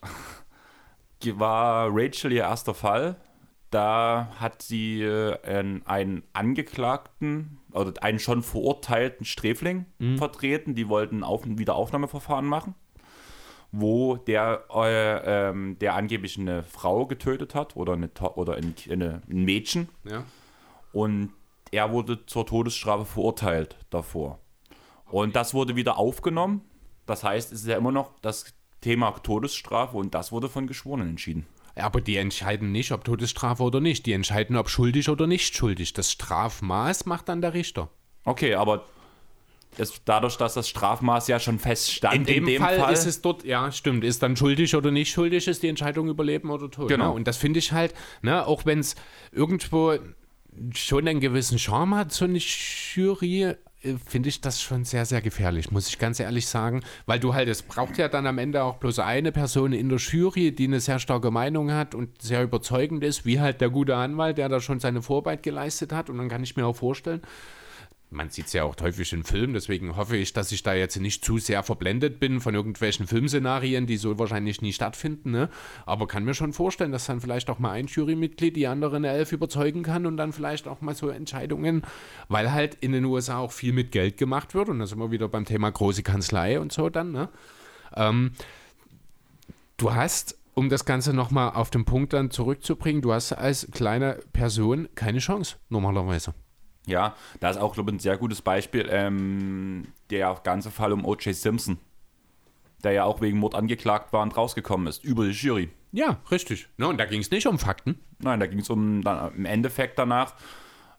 [1.25, 3.17] war Rachel ihr erster Fall.
[3.71, 5.37] Da hat sie äh,
[5.85, 10.17] einen Angeklagten oder einen schon verurteilten Sträfling mhm.
[10.17, 10.75] vertreten.
[10.75, 12.75] Die wollten ein Wiederaufnahmeverfahren machen
[13.77, 19.21] wo der, äh, ähm, der angeblich eine Frau getötet hat oder, eine, oder ein, eine,
[19.29, 19.89] ein Mädchen.
[20.03, 20.23] Ja.
[20.93, 21.33] Und
[21.71, 24.39] er wurde zur Todesstrafe verurteilt davor.
[25.09, 26.61] Und das wurde wieder aufgenommen.
[27.05, 31.09] Das heißt, es ist ja immer noch das Thema Todesstrafe und das wurde von Geschworenen
[31.09, 31.45] entschieden.
[31.75, 34.05] Aber die entscheiden nicht, ob Todesstrafe oder nicht.
[34.05, 35.91] Die entscheiden, ob schuldig oder nicht schuldig.
[35.91, 37.89] Das Strafmaß macht dann der Richter.
[38.23, 38.85] Okay, aber
[39.79, 42.15] ist dadurch, dass das Strafmaß ja schon feststand.
[42.15, 44.91] In dem, in dem Fall, Fall, ist es dort, ja, stimmt, ist dann schuldig oder
[44.91, 46.87] nicht schuldig, ist die Entscheidung über Leben oder Tod.
[46.87, 47.09] Genau.
[47.09, 47.11] Ne?
[47.11, 48.95] Und das finde ich halt, ne, auch wenn es
[49.31, 49.95] irgendwo
[50.73, 55.21] schon einen gewissen Charme hat, so eine Jury, äh, finde ich das schon sehr, sehr
[55.21, 56.81] gefährlich, muss ich ganz ehrlich sagen.
[57.05, 59.99] Weil du halt, es braucht ja dann am Ende auch bloß eine Person in der
[59.99, 63.95] Jury, die eine sehr starke Meinung hat und sehr überzeugend ist, wie halt der gute
[63.95, 66.09] Anwalt, der da schon seine Vorarbeit geleistet hat.
[66.09, 67.21] Und dann kann ich mir auch vorstellen,
[68.15, 70.97] man sieht es ja auch häufig in Filmen, deswegen hoffe ich, dass ich da jetzt
[70.99, 75.31] nicht zu sehr verblendet bin von irgendwelchen Filmszenarien, die so wahrscheinlich nie stattfinden.
[75.31, 75.49] Ne?
[75.85, 79.31] Aber kann mir schon vorstellen, dass dann vielleicht auch mal ein Jurymitglied die anderen elf
[79.31, 81.83] überzeugen kann und dann vielleicht auch mal so Entscheidungen,
[82.29, 85.11] weil halt in den USA auch viel mit Geld gemacht wird und da sind wir
[85.11, 87.11] wieder beim Thema große Kanzlei und so dann.
[87.11, 87.29] Ne?
[87.95, 88.31] Ähm,
[89.77, 94.19] du hast um das Ganze nochmal auf den Punkt dann zurückzubringen, du hast als kleine
[94.31, 96.33] Person keine Chance, normalerweise.
[96.87, 101.03] Ja, da ist auch, glaube ich, ein sehr gutes Beispiel, ähm, der ganze Fall um
[101.03, 101.35] O.J.
[101.35, 101.77] Simpson,
[102.83, 105.69] der ja auch wegen Mord angeklagt war und rausgekommen ist, über die Jury.
[105.91, 106.67] Ja, richtig.
[106.77, 107.99] No, und da ging es nicht um Fakten.
[108.19, 110.33] Nein, da ging es um dann im Endeffekt danach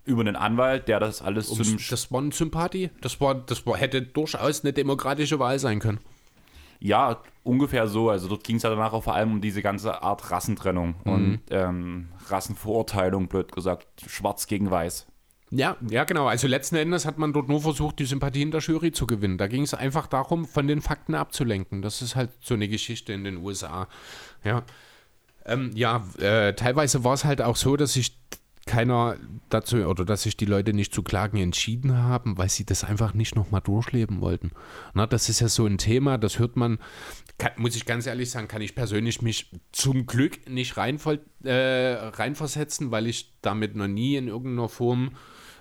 [0.07, 1.77] über einen Anwalt, der das alles um, zum.
[1.91, 2.91] Das war eine Sympathie.
[3.01, 6.01] Das, war, das war, hätte durchaus eine demokratische Wahl sein können.
[6.79, 8.11] Ja, ungefähr so.
[8.11, 11.13] Also dort ging es ja danach auch vor allem um diese ganze Art Rassentrennung mhm.
[11.13, 15.07] und ähm, Rassenverurteilung, blöd gesagt, schwarz gegen weiß.
[15.51, 16.27] Ja, ja, genau.
[16.27, 19.39] Also letzten Endes hat man dort nur versucht, die Sympathien der Jury zu gewinnen.
[19.39, 21.83] Da ging es einfach darum, von den Fakten abzulenken.
[21.83, 23.87] Das ist halt so eine Geschichte in den USA.
[24.43, 24.65] Ja,
[25.45, 28.19] ähm, ja äh, teilweise war es halt auch so, dass sich
[28.67, 29.17] keiner
[29.49, 33.15] dazu oder dass sich die Leute nicht zu klagen entschieden haben, weil sie das einfach
[33.15, 34.51] nicht nochmal durchleben wollten.
[34.93, 36.81] Na, das ist ja so ein Thema, das hört man,
[37.39, 41.93] kann, muss ich ganz ehrlich sagen, kann ich persönlich mich zum Glück nicht reinvoll, äh,
[41.93, 45.13] reinversetzen, weil ich damit noch nie in irgendeiner Form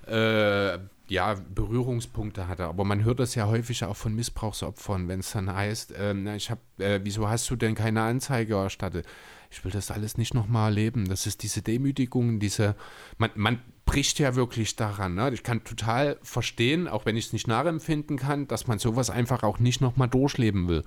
[0.08, 2.66] äh, ja, Berührungspunkte hatte.
[2.66, 6.50] Aber man hört das ja häufig auch von Missbrauchsopfern, wenn es dann heißt, ähm, ich
[6.50, 9.06] habe, äh, wieso hast du denn keine Anzeige erstattet?
[9.52, 11.08] Ich will das alles nicht nochmal erleben.
[11.08, 12.76] Das ist diese Demütigung, diese,
[13.18, 15.16] man, man bricht ja wirklich daran.
[15.16, 15.32] Ne?
[15.34, 19.44] Ich kann total verstehen, auch wenn ich es nicht nachempfinden kann, dass man sowas einfach
[19.44, 20.84] auch nicht nochmal durchleben will.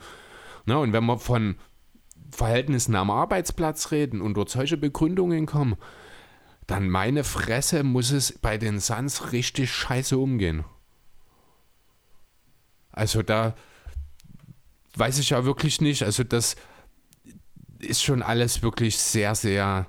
[0.67, 0.79] Ne?
[0.79, 1.57] Und wenn wir von
[2.31, 5.77] Verhältnissen am Arbeitsplatz reden und dort solche Begründungen kommen,
[6.69, 10.65] dann meine Fresse muss es bei den Suns richtig scheiße umgehen.
[12.93, 13.57] Also da
[14.95, 16.03] weiß ich ja wirklich nicht.
[16.03, 16.57] Also das
[17.79, 19.87] ist schon alles wirklich sehr, sehr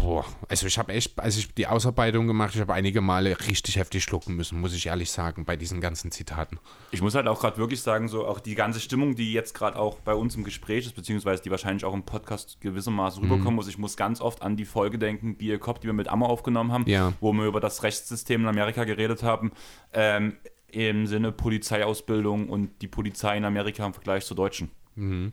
[0.00, 3.76] Boah, also ich habe echt, als ich die Ausarbeitung gemacht, ich habe einige Male richtig
[3.76, 6.60] heftig schlucken müssen, muss ich ehrlich sagen, bei diesen ganzen Zitaten.
[6.92, 9.76] Ich muss halt auch gerade wirklich sagen, so auch die ganze Stimmung, die jetzt gerade
[9.76, 13.30] auch bei uns im Gespräch ist, beziehungsweise die wahrscheinlich auch im Podcast gewissermaßen mhm.
[13.30, 13.66] rüberkommen muss.
[13.66, 16.28] Ich muss ganz oft an die Folge denken, Be a Cop, die wir mit Ammer
[16.28, 17.12] aufgenommen haben, ja.
[17.20, 19.52] wo wir über das Rechtssystem in Amerika geredet haben.
[19.92, 20.36] Ähm,
[20.70, 24.70] Im Sinne Polizeiausbildung und die Polizei in Amerika im Vergleich zur deutschen.
[24.94, 25.32] Mhm.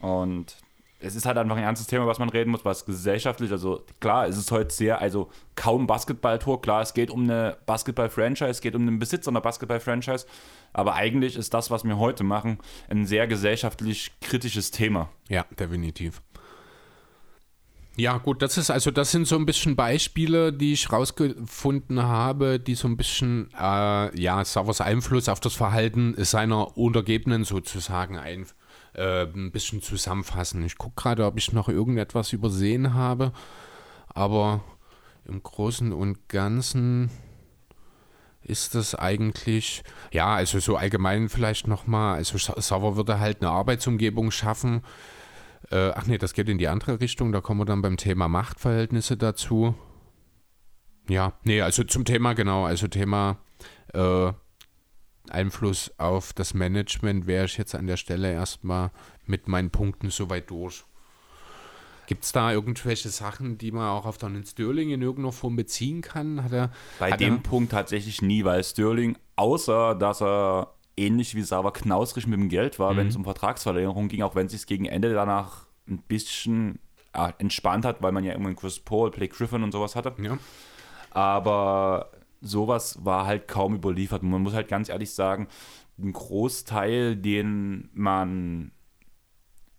[0.00, 0.56] Und
[1.00, 4.26] es ist halt einfach ein ernstes Thema, was man reden muss, was gesellschaftlich, also klar,
[4.28, 8.74] es ist heute sehr, also kaum Basketball-Tour, klar, es geht um eine Basketball-Franchise, es geht
[8.74, 10.26] um den Besitzer einer Basketball-Franchise,
[10.72, 12.58] aber eigentlich ist das, was wir heute machen,
[12.88, 15.08] ein sehr gesellschaftlich kritisches Thema.
[15.28, 16.22] Ja, definitiv.
[17.96, 22.58] Ja, gut, das ist also, das sind so ein bisschen Beispiele, die ich rausgefunden habe,
[22.58, 28.46] die so ein bisschen, äh, ja, Savers Einfluss auf das Verhalten seiner Untergebenen sozusagen ein,
[28.94, 30.64] äh, ein bisschen zusammenfassen.
[30.64, 33.32] Ich gucke gerade, ob ich noch irgendetwas übersehen habe,
[34.08, 34.62] aber
[35.24, 37.10] im Großen und Ganzen
[38.42, 44.30] ist das eigentlich, ja, also so allgemein vielleicht nochmal, also Sauer würde halt eine Arbeitsumgebung
[44.30, 44.82] schaffen.
[45.70, 48.28] Äh, ach nee, das geht in die andere Richtung, da kommen wir dann beim Thema
[48.28, 49.74] Machtverhältnisse dazu.
[51.08, 53.38] Ja, nee, also zum Thema, genau, also Thema
[53.92, 54.32] äh,
[55.30, 58.90] Einfluss auf das Management wäre ich jetzt an der Stelle erstmal
[59.26, 60.84] mit meinen Punkten soweit durch.
[62.06, 66.02] Gibt es da irgendwelche Sachen, die man auch auf Donald Sterling in irgendeiner Form beziehen
[66.02, 66.42] kann?
[66.42, 71.36] Hat er, Bei hat dem er, Punkt tatsächlich nie, weil Sterling, außer dass er ähnlich
[71.36, 72.96] wie Sava knausrig mit dem Geld war, mhm.
[72.96, 76.80] wenn es um Vertragsverlängerung ging, auch wenn es sich gegen Ende danach ein bisschen
[77.12, 80.12] äh, entspannt hat, weil man ja immer Chris Paul, Blake Griffin und sowas hatte.
[80.20, 80.36] Ja.
[81.10, 84.22] Aber sowas war halt kaum überliefert.
[84.22, 85.48] Man muss halt ganz ehrlich sagen,
[85.98, 88.72] ein Großteil, den man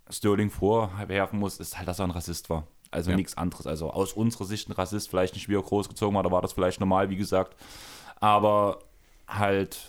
[0.09, 2.67] Sterling vorwerfen muss, ist halt, dass er ein Rassist war.
[2.91, 3.17] Also ja.
[3.17, 3.65] nichts anderes.
[3.65, 6.53] Also aus unserer Sicht ein Rassist, vielleicht nicht wie er großgezogen war, da war das
[6.53, 7.55] vielleicht normal, wie gesagt.
[8.19, 8.79] Aber
[9.27, 9.79] halt,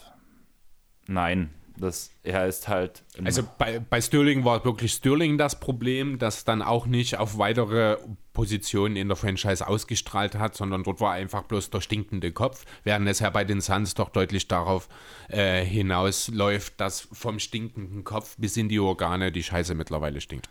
[1.07, 3.03] nein, das, er ist halt.
[3.25, 7.99] Also bei, bei Sterling war wirklich Sterling das Problem, dass dann auch nicht auf weitere
[8.33, 13.09] Position in der Franchise ausgestrahlt hat, sondern dort war einfach bloß der stinkende Kopf, während
[13.09, 14.89] es ja bei den Suns doch deutlich darauf
[15.29, 20.49] äh, hinausläuft, dass vom stinkenden Kopf bis in die Organe die Scheiße mittlerweile stinkt.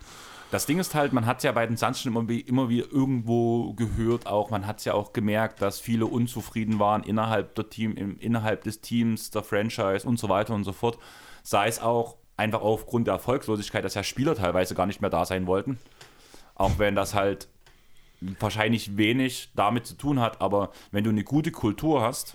[0.52, 2.92] Das Ding ist halt, man hat es ja bei den Suns schon immer, immer wieder
[2.92, 7.70] irgendwo gehört, auch man hat es ja auch gemerkt, dass viele unzufrieden waren innerhalb der
[7.70, 11.00] Team, im, innerhalb des Teams, der Franchise und so weiter und so fort.
[11.42, 15.24] Sei es auch einfach aufgrund der Erfolgslosigkeit, dass ja Spieler teilweise gar nicht mehr da
[15.24, 15.80] sein wollten.
[16.56, 17.48] Auch wenn das halt
[18.40, 22.34] wahrscheinlich wenig damit zu tun hat, aber wenn du eine gute Kultur hast,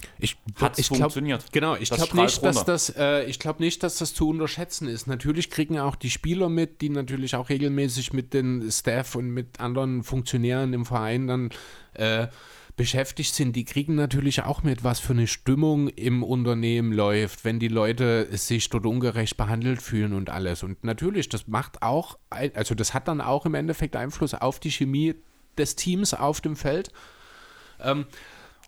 [0.57, 1.53] hat es funktioniert.
[1.53, 5.07] Genau, ich glaube nicht, dass das, äh, ich glaube nicht, dass das zu unterschätzen ist.
[5.07, 9.61] Natürlich kriegen auch die Spieler mit, die natürlich auch regelmäßig mit den Staff und mit
[9.61, 11.51] anderen Funktionären im Verein dann
[11.95, 12.27] äh,
[12.77, 17.59] beschäftigt sind, die kriegen natürlich auch mit, was für eine Stimmung im Unternehmen läuft, wenn
[17.59, 20.63] die Leute sich dort ungerecht behandelt fühlen und alles.
[20.63, 24.71] Und natürlich, das macht auch, also das hat dann auch im Endeffekt Einfluss auf die
[24.71, 25.15] Chemie
[25.57, 26.91] des Teams auf dem Feld.
[27.81, 28.07] Ähm,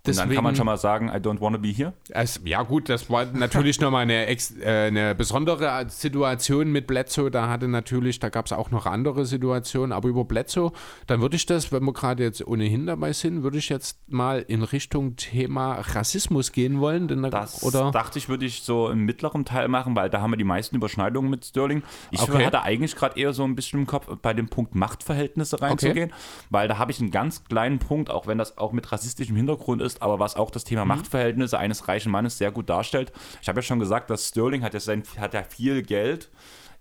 [0.06, 1.92] Deswegen, und dann kann man schon mal sagen, I don't want to be here.
[2.11, 7.30] Es, ja gut, das war natürlich nochmal eine, äh, eine besondere Situation mit Bledsoe.
[7.30, 10.72] Da hatte natürlich, da gab es auch noch andere Situationen, aber über Bledsoe,
[11.06, 14.44] dann würde ich das, wenn wir gerade jetzt ohnehin dabei sind, würde ich jetzt mal
[14.46, 17.08] in Richtung Thema Rassismus gehen wollen.
[17.08, 17.90] Denn, das oder?
[17.90, 20.76] dachte ich, würde ich so im mittleren Teil machen, weil da haben wir die meisten
[20.76, 21.82] Überschneidungen mit Sterling.
[22.11, 22.46] Ich okay.
[22.46, 26.20] hatte eigentlich gerade eher so ein bisschen im Kopf, bei dem Punkt Machtverhältnisse reinzugehen, okay.
[26.50, 29.82] weil da habe ich einen ganz kleinen Punkt, auch wenn das auch mit rassistischem Hintergrund
[29.82, 30.88] ist, aber was auch das Thema mhm.
[30.88, 33.12] Machtverhältnisse eines reichen Mannes sehr gut darstellt.
[33.42, 36.30] Ich habe ja schon gesagt, dass Sterling hat ja, sein, hat ja viel Geld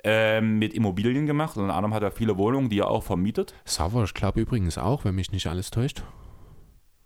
[0.04, 1.58] ähm, mit Immobilien gemacht.
[1.58, 3.54] Unter anderem hat er viele Wohnungen, die er auch vermietet.
[3.66, 6.04] Savage Club übrigens auch, wenn mich nicht alles täuscht.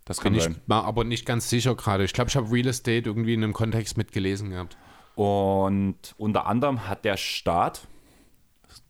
[0.06, 0.52] Das kann Bin sein.
[0.54, 2.04] ich mal aber nicht ganz sicher gerade.
[2.04, 4.78] Ich glaube, ich habe Real Estate irgendwie in einem Kontext mitgelesen gehabt.
[5.16, 7.88] Und unter anderem hat der Staat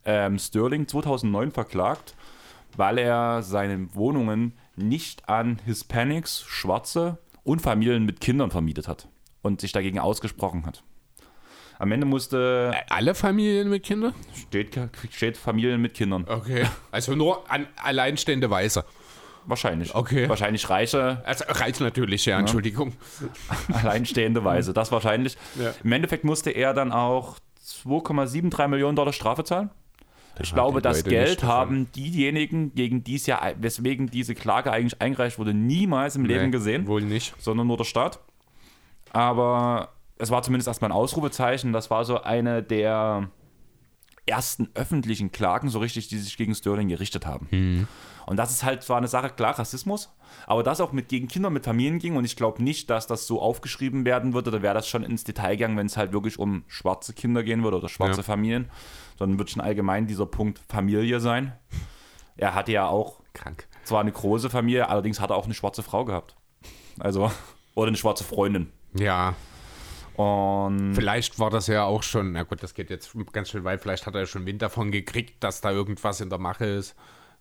[0.06, 2.16] ähm, Sterling 2009 verklagt,
[2.76, 9.08] weil er seine Wohnungen nicht an Hispanics, Schwarze und Familien mit Kindern vermietet hat
[9.42, 10.84] und sich dagegen ausgesprochen hat.
[11.80, 12.72] Am Ende musste.
[12.76, 14.14] Äh, alle Familien mit Kindern?
[14.36, 16.26] Steht, steht Familien mit Kindern.
[16.28, 16.66] Okay.
[16.92, 18.86] Also nur an alleinstehende Weiße.
[19.46, 19.96] Wahrscheinlich.
[19.96, 20.30] Okay.
[20.30, 21.24] Wahrscheinlich reiche.
[21.26, 22.94] Also reich natürlich, ja, Entschuldigung.
[23.74, 25.36] Alleinstehende Weise, das wahrscheinlich.
[25.56, 25.74] Ja.
[25.84, 29.72] Im Endeffekt musste er dann auch 2,73 Millionen Dollar Strafe zahlen
[30.44, 35.40] ich glaube, das Geld haben diejenigen, gegen die es ja, weswegen diese Klage eigentlich eingereicht
[35.40, 36.88] wurde, niemals im Leben nee, gesehen.
[36.88, 37.34] Wohl nicht.
[37.40, 38.20] Sondern nur der Staat.
[39.12, 41.74] Aber es war zumindest erstmal ein Ausrufezeichen.
[41.74, 43.30] Das war so eine der
[44.26, 47.48] ersten öffentlichen Klagen, so richtig, die sich gegen Sterling gerichtet haben.
[47.52, 47.88] Mhm.
[48.28, 50.14] Und das ist halt zwar eine Sache, klar, Rassismus,
[50.46, 53.26] aber das auch mit gegen Kinder mit Familien ging und ich glaube nicht, dass das
[53.28, 56.38] so aufgeschrieben werden würde, da wäre das schon ins Detail gegangen, wenn es halt wirklich
[56.40, 58.24] um schwarze Kinder gehen würde oder schwarze ja.
[58.24, 58.70] Familien
[59.22, 61.54] sondern wird schon allgemein dieser Punkt Familie sein.
[62.38, 63.68] Er hatte ja auch Krank.
[63.84, 66.36] zwar eine große Familie, allerdings hat er auch eine schwarze Frau gehabt.
[66.98, 67.32] Also,
[67.76, 68.72] oder eine schwarze Freundin.
[68.96, 69.36] Ja.
[70.16, 73.82] Und vielleicht war das ja auch schon, na gut, das geht jetzt ganz schön weit,
[73.82, 76.96] vielleicht hat er ja schon Wind davon gekriegt, dass da irgendwas in der Mache ist.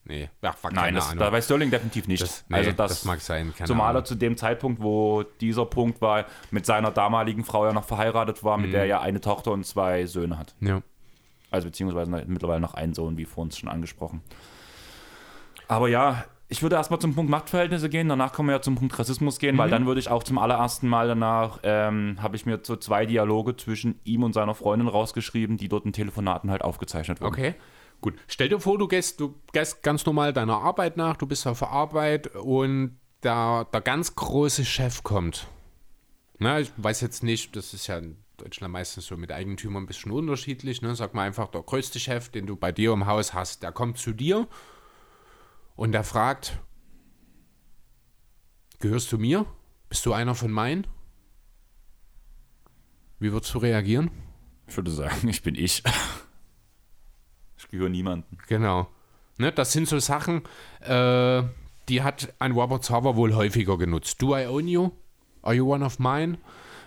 [0.05, 1.19] Nee, ja, war keine Nein, das, Ahnung.
[1.19, 2.23] da bei Sterling definitiv nicht.
[2.23, 3.55] Das, nee, also das, das, mag sein.
[3.65, 7.85] zumal er zu dem Zeitpunkt, wo dieser Punkt war, mit seiner damaligen Frau ja noch
[7.85, 8.65] verheiratet war, mhm.
[8.65, 10.55] mit der er ja eine Tochter und zwei Söhne hat.
[10.61, 10.83] Ja.
[11.51, 14.23] Also beziehungsweise mittlerweile noch einen Sohn, wie vor uns schon angesprochen.
[15.69, 18.99] Aber ja, ich würde erstmal zum Punkt Machtverhältnisse gehen, danach kommen wir ja zum Punkt
[18.99, 19.59] Rassismus gehen, mhm.
[19.59, 23.07] weil dann würde ich auch zum allerersten Mal danach, ähm, habe ich mir so zwei
[23.07, 27.33] Dialoge zwischen ihm und seiner Freundin rausgeschrieben, die dort in Telefonaten halt aufgezeichnet wurden.
[27.33, 27.55] Okay.
[28.01, 31.47] Gut, stell dir vor, du gehst, du gehst ganz normal deiner Arbeit nach, du bist
[31.47, 35.47] auf Arbeit und der, der ganz große Chef kommt.
[36.39, 39.87] Na, ich weiß jetzt nicht, das ist ja ein Deutschland meistens so mit Eigentümern ein
[39.87, 40.83] bisschen unterschiedlich.
[40.83, 40.95] Ne?
[40.95, 43.99] Sag mal einfach, der größte Chef, den du bei dir im Haus hast, der kommt
[43.99, 44.49] zu dir
[45.77, 46.59] und der fragt,
[48.79, 49.47] gehörst du mir?
[49.89, 50.87] Bist du einer von meinen?
[53.19, 54.11] Wie würdest du reagieren?
[54.67, 55.83] Ich würde sagen, ich bin ich.
[57.59, 58.39] Ich gehöre niemandem.
[58.49, 58.89] Genau.
[59.37, 60.43] Ne, das sind so Sachen,
[60.81, 61.43] äh,
[61.91, 64.21] die hat ein Robert Server wohl häufiger genutzt.
[64.23, 64.93] Do I own you?
[65.43, 66.39] Are you one of mine?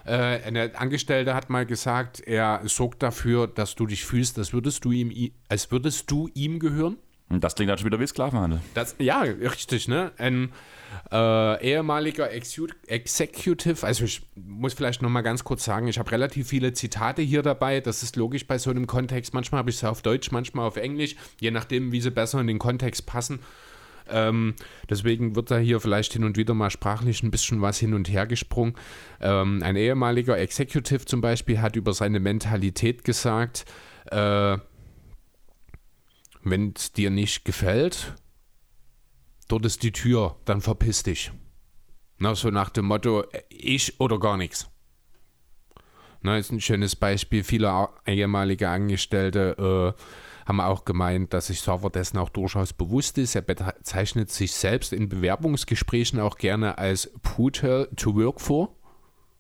[0.06, 4.84] Äh, eine Angestellte hat mal gesagt, er sorgt dafür, dass du dich fühlst, als würdest
[4.86, 6.98] du ihm, als würdest du ihm gehören.
[7.30, 8.62] Und das klingt dann schon wieder wie Sklavenhandel.
[8.74, 10.12] Das, ja, richtig, ne?
[10.18, 10.52] Ein
[11.12, 16.74] äh, ehemaliger Executive, also ich muss vielleicht nochmal ganz kurz sagen, ich habe relativ viele
[16.74, 19.34] Zitate hier dabei, das ist logisch bei so einem Kontext.
[19.34, 22.48] Manchmal habe ich sie auf Deutsch, manchmal auf Englisch, je nachdem, wie sie besser in
[22.48, 23.40] den Kontext passen.
[24.10, 24.56] Ähm,
[24.90, 28.10] deswegen wird da hier vielleicht hin und wieder mal sprachlich ein bisschen was hin und
[28.10, 28.76] her gesprungen.
[29.22, 33.66] Ähm, ein ehemaliger Executive zum Beispiel hat über seine Mentalität gesagt,
[34.12, 34.58] äh,
[36.44, 38.14] wenn es dir nicht gefällt,
[39.48, 41.32] dort ist die Tür, dann verpiss dich.
[42.18, 44.70] Na, so nach dem Motto, ich oder gar nichts.
[46.22, 47.44] Na, ist ein schönes Beispiel.
[47.44, 50.02] Viele ehemalige Angestellte äh,
[50.46, 53.36] haben auch gemeint, dass sich Server dessen auch durchaus bewusst ist.
[53.36, 58.76] Er bezeichnet sich selbst in Bewerbungsgesprächen auch gerne als brutal to work for.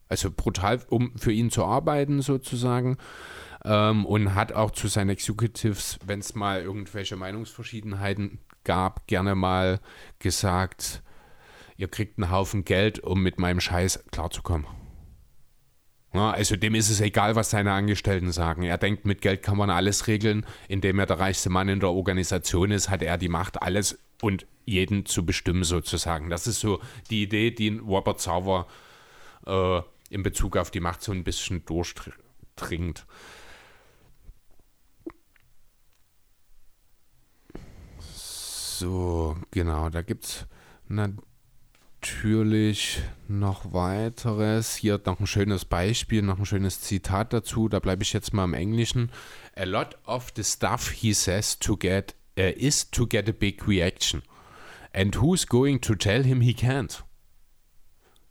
[0.09, 2.97] Also brutal, um für ihn zu arbeiten sozusagen.
[3.65, 9.79] Ähm, und hat auch zu seinen Executives, wenn es mal irgendwelche Meinungsverschiedenheiten gab, gerne mal
[10.19, 11.01] gesagt,
[11.77, 14.67] ihr kriegt einen Haufen Geld, um mit meinem Scheiß klarzukommen.
[16.13, 18.63] Also dem ist es egal, was seine Angestellten sagen.
[18.63, 20.45] Er denkt, mit Geld kann man alles regeln.
[20.67, 24.45] Indem er der reichste Mann in der Organisation ist, hat er die Macht, alles und
[24.65, 26.29] jeden zu bestimmen sozusagen.
[26.29, 28.67] Das ist so die Idee, die Robert Sauer
[29.45, 33.05] äh, in Bezug auf die Macht so ein bisschen durchdringt.
[37.99, 40.45] So, genau, da gibt es
[42.03, 44.75] natürlich noch weiteres.
[44.75, 47.69] Hier noch ein schönes Beispiel, noch ein schönes Zitat dazu.
[47.69, 49.09] Da bleibe ich jetzt mal im Englischen.
[49.55, 53.65] A lot of the stuff he says to get uh, is to get a big
[53.65, 54.21] reaction.
[54.91, 57.05] And who's going to tell him he can't?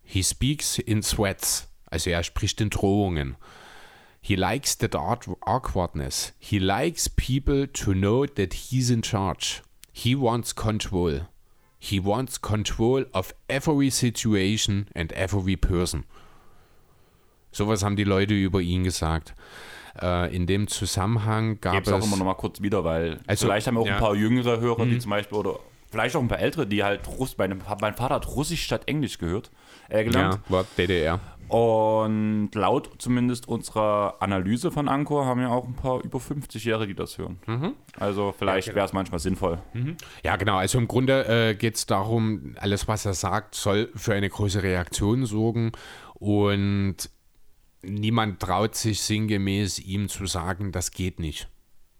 [0.03, 1.67] He speaks in sweats.
[1.89, 3.37] Also er spricht in Drohungen.
[4.21, 6.31] He likes that awkwardness.
[6.37, 9.63] He likes people to know that he's in charge.
[9.91, 11.21] He wants control.
[11.85, 16.05] He wants control of every situation and every person.
[17.51, 19.35] Sowas haben die Leute über ihn gesagt.
[20.01, 21.93] Äh, in dem Zusammenhang gab Geb's es.
[21.93, 23.95] auch immer noch mal kurz wieder, weil also, vielleicht haben wir auch ja.
[23.95, 24.91] ein paar jüngere Hörer, mhm.
[24.91, 25.59] die zum Beispiel, oder
[25.91, 29.17] vielleicht auch ein paar ältere, die halt Russ, mein, mein Vater hat Russisch statt Englisch
[29.17, 29.51] gehört,
[29.93, 30.39] äh, gelernt.
[30.47, 31.19] Ja, war DDR.
[31.49, 36.95] Und laut zumindest unserer Analyse von Anchor haben ja auch ein paar über 50-Jährige, die
[36.95, 37.37] das hören.
[37.45, 37.73] Mhm.
[37.99, 38.77] Also vielleicht ja, genau.
[38.77, 39.59] wäre es manchmal sinnvoll.
[39.73, 39.97] Mhm.
[40.23, 40.57] Ja, genau.
[40.57, 44.63] Also im Grunde äh, geht es darum, alles, was er sagt, soll für eine große
[44.63, 45.73] Reaktion sorgen.
[46.15, 47.09] Und
[47.83, 51.49] niemand traut sich sinngemäß ihm zu sagen, das geht nicht.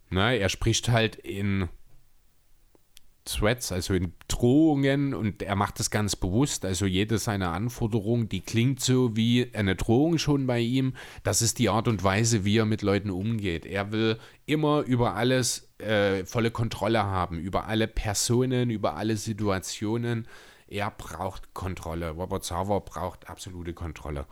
[0.09, 1.69] Na, er spricht halt in
[3.25, 6.65] Threats, also in Drohungen und er macht das ganz bewusst.
[6.65, 10.93] Also jede seiner Anforderungen, die klingt so wie eine Drohung schon bei ihm.
[11.23, 13.65] Das ist die Art und Weise, wie er mit Leuten umgeht.
[13.65, 20.27] Er will immer über alles äh, volle Kontrolle haben, über alle Personen, über alle Situationen.
[20.67, 22.11] Er braucht Kontrolle.
[22.11, 24.25] Robert Sauer braucht absolute Kontrolle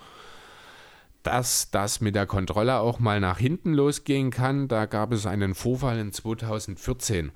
[1.24, 4.68] dass das mit der Kontrolle auch mal nach hinten losgehen kann.
[4.68, 7.32] Da gab es einen Vorfall in 2014.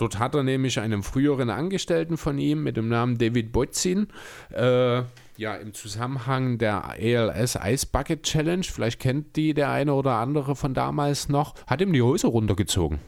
[0.00, 4.08] Dort hat er nämlich einem früheren Angestellten von ihm mit dem Namen David Botzin,
[4.50, 5.02] äh,
[5.36, 10.56] ja, im Zusammenhang der ALS Ice Bucket Challenge, vielleicht kennt die der eine oder andere
[10.56, 12.98] von damals noch, hat ihm die Hose runtergezogen.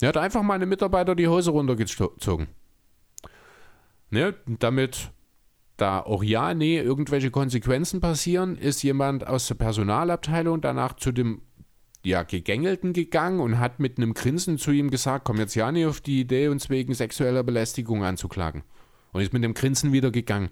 [0.00, 2.46] Er hat einfach mal einem Mitarbeiter die Hose runtergezogen.
[4.10, 5.10] Ne, damit
[5.76, 11.42] da auch ja, nee, irgendwelche Konsequenzen passieren, ist jemand aus der Personalabteilung danach zu dem
[12.08, 15.86] ja, Gegängelten gegangen und hat mit einem Grinsen zu ihm gesagt, komm jetzt ja nicht
[15.86, 18.62] auf die Idee, uns wegen sexueller Belästigung anzuklagen.
[19.12, 20.50] Und ist mit dem Grinsen wieder gegangen.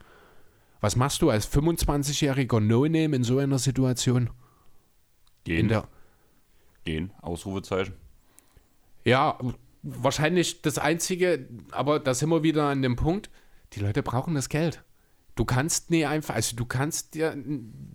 [0.80, 4.30] Was machst du als 25-jähriger No-Name in so einer Situation?
[5.44, 5.60] Gehen.
[5.60, 5.88] In der
[6.84, 7.94] Gehen, Ausrufezeichen.
[9.04, 9.38] Ja,
[9.82, 13.30] wahrscheinlich das Einzige, aber da sind wir wieder an dem Punkt,
[13.72, 14.84] die Leute brauchen das Geld.
[15.36, 17.36] Du kannst nie einfach, also du kannst dir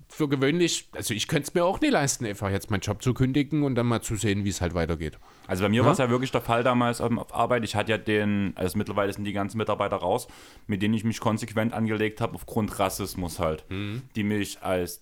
[0.08, 3.15] für gewöhnlich, also ich könnte es mir auch nie leisten, einfach jetzt meinen Job zu
[3.15, 5.17] kündigen und dann mal zu sehen, wie es halt weitergeht.
[5.47, 5.86] Also bei mir ja?
[5.86, 7.63] war es ja wirklich der Fall damals auf Arbeit.
[7.63, 10.27] Ich hatte ja den, also mittlerweile sind die ganzen Mitarbeiter raus,
[10.67, 14.04] mit denen ich mich konsequent angelegt habe, aufgrund Rassismus halt, mhm.
[14.15, 15.01] die mich als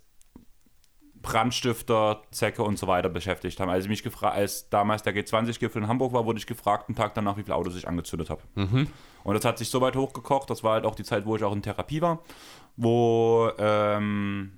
[1.21, 3.69] Brandstifter, Zecke und so weiter beschäftigt haben.
[3.69, 7.13] Also mich gefragt, als damals der G20-Gipfel in Hamburg war, wurde ich gefragt, einen Tag
[7.15, 8.41] danach, wie viele Autos ich angezündet habe.
[8.55, 8.87] Mhm.
[9.23, 11.43] Und das hat sich so weit hochgekocht, das war halt auch die Zeit, wo ich
[11.43, 12.23] auch in Therapie war,
[12.77, 14.51] wo ähm,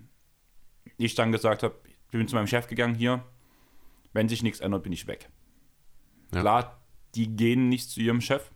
[0.98, 3.24] ich dann gesagt habe, ich bin zu meinem Chef gegangen, hier,
[4.14, 5.30] wenn sich nichts ändert, bin ich weg.
[6.34, 6.42] Ja.
[6.42, 6.82] Klar,
[7.16, 8.52] die gehen nicht zu ihrem Chef,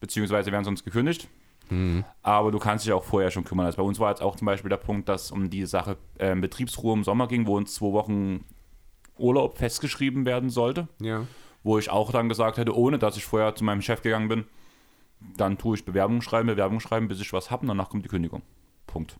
[0.00, 1.28] beziehungsweise werden sonst gekündigt.
[1.70, 2.04] Mhm.
[2.22, 3.66] Aber du kannst dich auch vorher schon kümmern.
[3.66, 6.34] Also bei uns war jetzt auch zum Beispiel der Punkt, dass um die Sache äh,
[6.34, 8.44] Betriebsruhe im Sommer ging, wo uns zwei Wochen
[9.16, 10.88] Urlaub festgeschrieben werden sollte.
[11.00, 11.26] Ja.
[11.62, 14.44] Wo ich auch dann gesagt hätte, ohne dass ich vorher zu meinem Chef gegangen bin,
[15.36, 18.08] dann tue ich Bewerbung schreiben, Bewerbung schreiben, bis ich was habe und danach kommt die
[18.08, 18.42] Kündigung.
[18.86, 19.18] Punkt.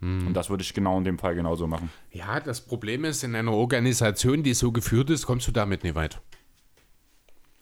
[0.00, 0.28] Mhm.
[0.28, 1.90] Und das würde ich genau in dem Fall genauso machen.
[2.10, 5.94] Ja, das Problem ist, in einer Organisation, die so geführt ist, kommst du damit nicht
[5.94, 6.20] weit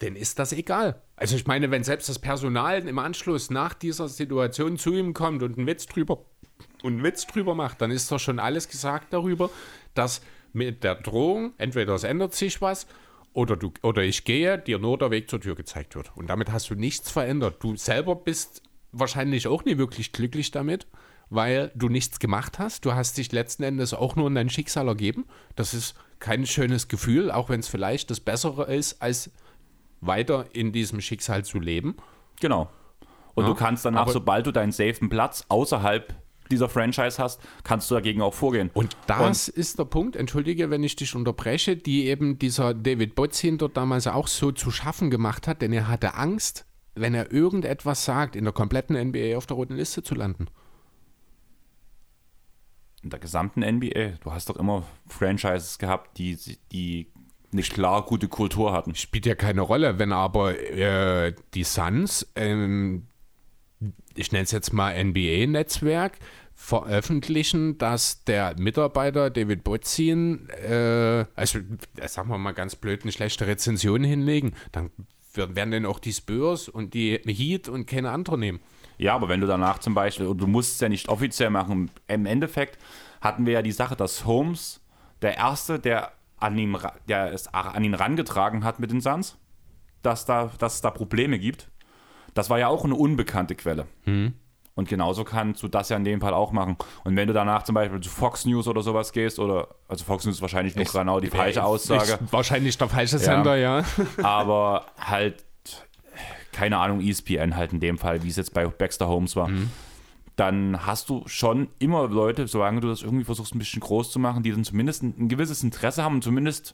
[0.01, 1.01] denn ist das egal.
[1.15, 5.43] Also ich meine, wenn selbst das Personal im Anschluss nach dieser Situation zu ihm kommt
[5.43, 6.25] und einen Witz drüber
[6.83, 9.49] und einen Witz drüber macht, dann ist doch schon alles gesagt darüber,
[9.93, 10.21] dass
[10.53, 12.87] mit der Drohung entweder es ändert sich was
[13.33, 16.15] oder du oder ich gehe, dir nur der Weg zur Tür gezeigt wird.
[16.15, 17.57] Und damit hast du nichts verändert.
[17.63, 20.87] Du selber bist wahrscheinlich auch nie wirklich glücklich damit,
[21.29, 22.85] weil du nichts gemacht hast.
[22.85, 25.25] Du hast dich letzten Endes auch nur in dein Schicksal ergeben.
[25.55, 29.31] Das ist kein schönes Gefühl, auch wenn es vielleicht das Bessere ist, als
[30.01, 31.97] weiter in diesem Schicksal zu leben.
[32.39, 32.69] Genau.
[33.35, 36.13] Und Ja, du kannst danach, sobald du deinen safen Platz außerhalb
[36.51, 38.69] dieser Franchise hast, kannst du dagegen auch vorgehen.
[38.73, 43.57] Und das ist der Punkt, entschuldige, wenn ich dich unterbreche, die eben dieser David Bozin
[43.57, 48.05] dort damals auch so zu schaffen gemacht hat, denn er hatte Angst, wenn er irgendetwas
[48.05, 50.47] sagt, in der kompletten NBA auf der roten Liste zu landen.
[53.01, 56.37] in der gesamten NBA, du hast doch immer Franchises gehabt, die,
[56.71, 57.11] die
[57.51, 58.95] eine klar gute Kultur hatten.
[58.95, 63.07] Spielt ja keine Rolle, wenn aber äh, die Suns, ähm,
[64.15, 66.19] ich nenne es jetzt mal NBA-Netzwerk,
[66.53, 71.59] veröffentlichen, dass der Mitarbeiter David Bozin, äh, also
[71.97, 74.91] äh, sagen wir mal ganz blöd, eine schlechte Rezension hinlegen, dann
[75.33, 78.59] werden denn auch die Spurs und die Heat und keine andere nehmen.
[78.97, 81.89] Ja, aber wenn du danach zum Beispiel, und du musst es ja nicht offiziell machen,
[82.07, 82.77] im Endeffekt
[83.21, 84.81] hatten wir ja die Sache, dass Holmes
[85.21, 89.37] der Erste, der, an ra- der es an ihn rangetragen hat mit den Suns,
[90.01, 91.69] dass, da, dass es da Probleme gibt.
[92.33, 93.87] Das war ja auch eine unbekannte Quelle.
[94.75, 96.77] Und genauso kannst du das ja in dem Fall auch machen.
[97.03, 100.25] Und wenn du danach zum Beispiel zu Fox News oder sowas gehst, oder, also Fox
[100.25, 103.83] News ist wahrscheinlich noch genau die falsche Aussage, Ist wahrscheinlich der falsche Sender, ja.
[104.23, 105.43] aber halt,
[106.53, 109.49] keine Ahnung, ESPN halt in dem Fall, wie es jetzt bei Baxter Holmes war,
[110.37, 114.19] dann hast du schon immer Leute, solange du das irgendwie versuchst, ein bisschen groß zu
[114.19, 116.73] machen, die dann zumindest ein, ein gewisses Interesse haben und zumindest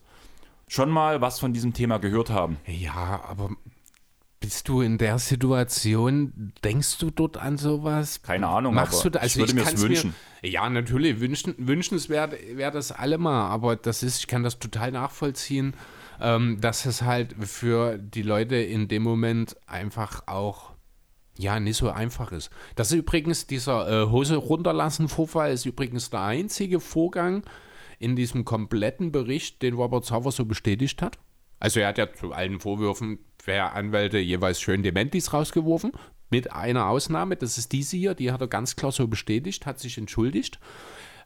[0.68, 2.58] schon mal was von diesem Thema gehört haben.
[2.68, 3.50] Ja, aber
[4.46, 8.22] bist du in der Situation, denkst du dort an sowas?
[8.22, 10.16] Keine Ahnung, Machst aber du da, ich also würde mir kann's es wünschen.
[10.44, 15.74] ja, natürlich, wünschen, wünschenswert wäre das allemal, aber das ist, ich kann das total nachvollziehen,
[16.22, 20.74] ähm, dass es halt für die Leute in dem Moment einfach auch
[21.40, 22.52] ja, nicht so einfach ist.
[22.76, 27.44] Das ist übrigens, dieser äh, Hose runterlassen Vorfall ist übrigens der einzige Vorgang
[27.98, 31.18] in diesem kompletten Bericht, den Robert Sauer so bestätigt hat.
[31.60, 35.92] Also er hat ja zu allen Vorwürfen der Anwälte jeweils schön Dementis rausgeworfen,
[36.30, 39.80] mit einer Ausnahme, das ist diese hier, die hat er ganz klar so bestätigt, hat
[39.80, 40.60] sich entschuldigt.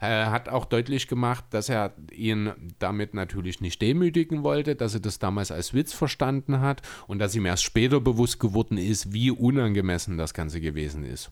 [0.01, 5.01] Er hat auch deutlich gemacht, dass er ihn damit natürlich nicht demütigen wollte, dass er
[5.01, 9.31] das damals als Witz verstanden hat und dass ihm erst später bewusst geworden ist, wie
[9.31, 11.31] unangemessen das Ganze gewesen ist.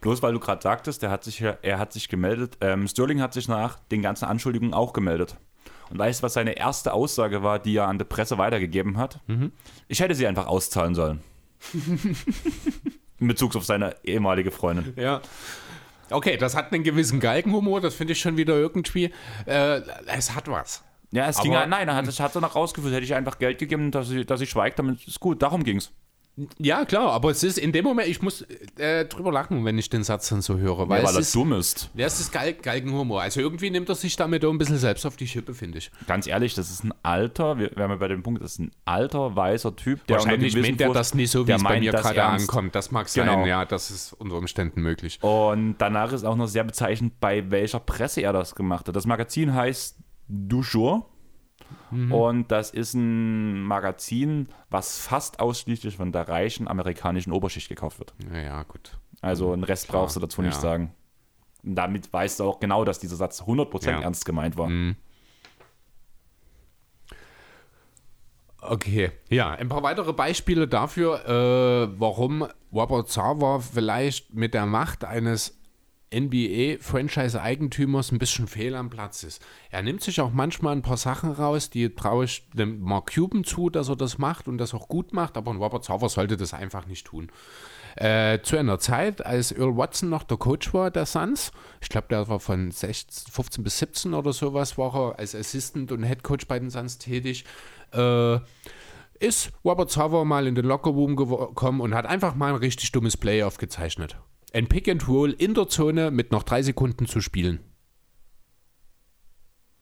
[0.00, 3.34] Bloß weil du gerade sagtest, der hat sich, er hat sich gemeldet, ähm, Sterling hat
[3.34, 5.36] sich nach den ganzen Anschuldigungen auch gemeldet.
[5.92, 9.20] Und weißt du, was seine erste Aussage war, die er an die Presse weitergegeben hat?
[9.88, 11.20] Ich hätte sie einfach auszahlen sollen.
[13.20, 14.94] In Bezug auf seine ehemalige Freundin.
[14.96, 15.20] Ja.
[16.10, 19.12] Okay, das hat einen gewissen Galgenhumor, das finde ich schon wieder irgendwie.
[19.46, 20.82] Äh, es hat was.
[21.12, 23.38] Ja, es ging Aber- halt, nein, er hat, es hat danach rausgeführt, hätte ich einfach
[23.38, 25.92] Geld gegeben, dass ich, dass ich schweige, damit ist gut, darum ging's.
[26.58, 28.46] Ja, klar, aber es ist in dem Moment, ich muss
[28.78, 30.88] äh, drüber lachen, wenn ich den Satz dann so höre.
[30.88, 31.90] Weil, Ja, weil er ist, dumm ist.
[31.94, 33.20] Ja, es ist Gal Galgenhumor.
[33.20, 35.90] Also irgendwie nimmt er sich damit auch ein bisschen selbst auf die Schippe, finde ich.
[36.06, 39.36] Ganz ehrlich, das ist ein alter, wir wir bei dem Punkt, das ist ein alter,
[39.36, 42.02] weißer Typ, der Wahrscheinlich meint er das nicht so, wie der es bei mir das
[42.02, 42.74] gerade ankommt.
[42.74, 43.44] Das mag sein, Genau.
[43.44, 45.18] ja, das ist unter Umständen möglich.
[45.22, 48.96] Und danach ist auch noch sehr bezeichnend, bei welcher Presse er das gemacht hat.
[48.96, 51.06] Das Magazin heißt Du Jour.
[51.90, 52.12] Mhm.
[52.12, 58.14] Und das ist ein Magazin, was fast ausschließlich von der reichen amerikanischen Oberschicht gekauft wird.
[58.30, 58.98] Naja, gut.
[59.20, 60.60] Also einen Rest brauchst du dazu nicht ja.
[60.60, 60.94] sagen.
[61.62, 63.96] Und damit weißt du auch genau, dass dieser Satz 100% Ja.
[63.98, 64.02] Mhm.
[64.02, 64.70] ernst gemeint war.
[68.60, 75.04] Okay, ja, ein paar weitere Beispiele dafür, äh, warum Robert Sarver vielleicht mit der Macht
[75.04, 75.58] eines
[76.12, 79.42] NBA-Franchise-Eigentümers ein bisschen fehl am Platz ist.
[79.70, 83.44] Er nimmt sich auch manchmal ein paar Sachen raus, die traue ich dem Mark Cuban
[83.44, 86.36] zu, dass er das macht und das auch gut macht, aber ein Robert Sarver sollte
[86.36, 87.30] das einfach nicht tun.
[87.96, 92.06] Äh, zu einer Zeit, als Earl Watson noch der Coach war der Suns, ich glaube,
[92.08, 96.22] der war von 16, 15 bis 17 oder sowas, war er als Assistant und Head
[96.22, 97.44] Coach bei den Suns tätig,
[97.92, 98.38] äh,
[99.18, 103.16] ist Robert Sauer mal in den Lockerroom gekommen und hat einfach mal ein richtig dummes
[103.16, 104.16] Play aufgezeichnet.
[104.52, 107.60] Ein Pick and Roll in der Zone mit noch drei Sekunden zu spielen.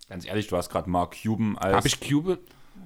[0.08, 2.38] Ganz ehrlich, du hast gerade Mark Cuban als, Habe ich Cube?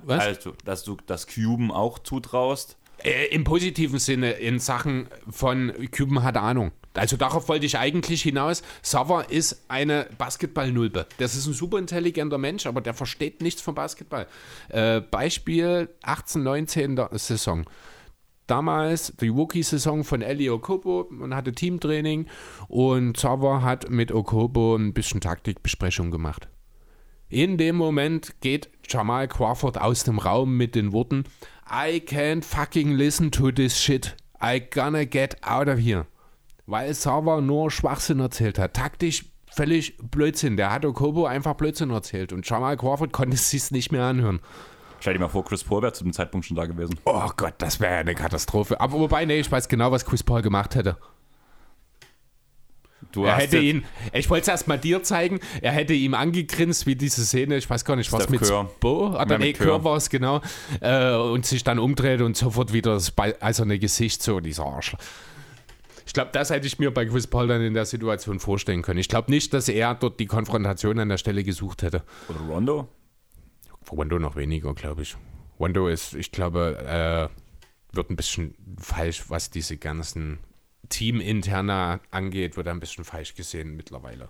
[0.05, 0.25] Was?
[0.25, 2.77] also, dass du das Cuban auch zutraust.
[3.03, 6.73] Äh, Im positiven Sinne in Sachen von Cuban hat Ahnung.
[6.95, 8.63] Also darauf wollte ich eigentlich hinaus.
[8.83, 11.07] Sauer ist eine Basketball-Nulpe.
[11.19, 14.27] Das ist ein super intelligenter Mensch, aber der versteht nichts vom Basketball.
[14.69, 17.65] Äh, Beispiel 18, 19 der Saison.
[18.47, 21.07] Damals die Rookie-Saison von Eli Okobo.
[21.11, 22.27] Man hatte Teamtraining
[22.69, 26.49] und Sauer hat mit Okobo ein bisschen Taktikbesprechung gemacht.
[27.29, 31.25] In dem Moment geht Jamal Crawford aus dem Raum mit den Worten
[31.71, 34.15] I can't fucking listen to this shit.
[34.43, 36.07] I gonna get out of here.
[36.67, 38.75] Weil Sava nur Schwachsinn erzählt hat.
[38.75, 40.57] Taktisch völlig Blödsinn.
[40.57, 44.41] Der hat Okobo einfach Blödsinn erzählt und Jamal Crawford konnte es sich nicht mehr anhören.
[45.05, 46.99] Stell dir mal vor, Chris Paul wäre zu dem Zeitpunkt schon da gewesen.
[47.05, 48.81] Oh Gott, das wäre eine Katastrophe.
[48.81, 50.97] Aber wobei, nee, ich weiß genau, was Chris Paul gemacht hätte.
[53.13, 53.85] Du Er hast hätte ihn,
[54.15, 57.69] ich wollte es erst mal dir zeigen, er hätte ihm angegrinst, wie diese Szene, ich
[57.69, 58.71] weiß gar nicht, was mit Curr.
[58.81, 59.85] Bo, oder Ja, nee, Curr.
[59.85, 60.41] war es, genau,
[60.81, 64.97] äh, und sich dann umdreht und sofort wieder das bei- eiserne Gesicht, so dieser Arsch.
[66.07, 69.01] Ich glaube, das hätte ich mir bei Chris Paul dann in der Situation vorstellen können.
[69.01, 72.05] Ich glaube nicht, dass er dort die Konfrontation an der Stelle gesucht hätte.
[72.31, 72.89] Oder Rondo?
[73.91, 75.17] Wando noch weniger, glaube ich.
[75.59, 80.39] Wando ist, ich glaube, äh, wird ein bisschen falsch, was diese ganzen
[80.89, 84.29] Teaminterner angeht, wird ein bisschen falsch gesehen mittlerweile.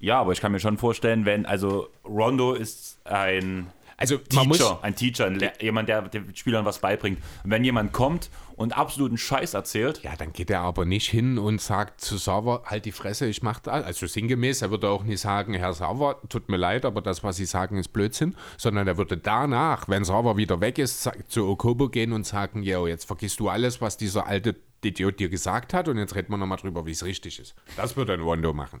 [0.00, 3.66] Ja, aber ich kann mir schon vorstellen, wenn, also Rondo ist ein
[3.98, 7.18] Also man muss, Teacher, ein Teacher, ein jemand, der den Spielern was beibringt.
[7.42, 11.36] Und wenn jemand kommt und absoluten Scheiß erzählt, ja, dann geht er aber nicht hin
[11.36, 13.84] und sagt zu Server, halt die Fresse, ich mach das.
[13.84, 17.36] Also sinngemäß, er würde auch nicht sagen, Herr Server, tut mir leid, aber das, was
[17.36, 21.88] Sie sagen, ist Blödsinn, sondern er würde danach, wenn Server wieder weg ist, zu Okobo
[21.88, 25.88] gehen und sagen, yo, jetzt vergisst du alles, was dieser alte Idiot dir gesagt hat
[25.88, 27.56] und jetzt reden wir nochmal drüber, wie es richtig ist.
[27.76, 28.80] Das würde ein Rondo machen.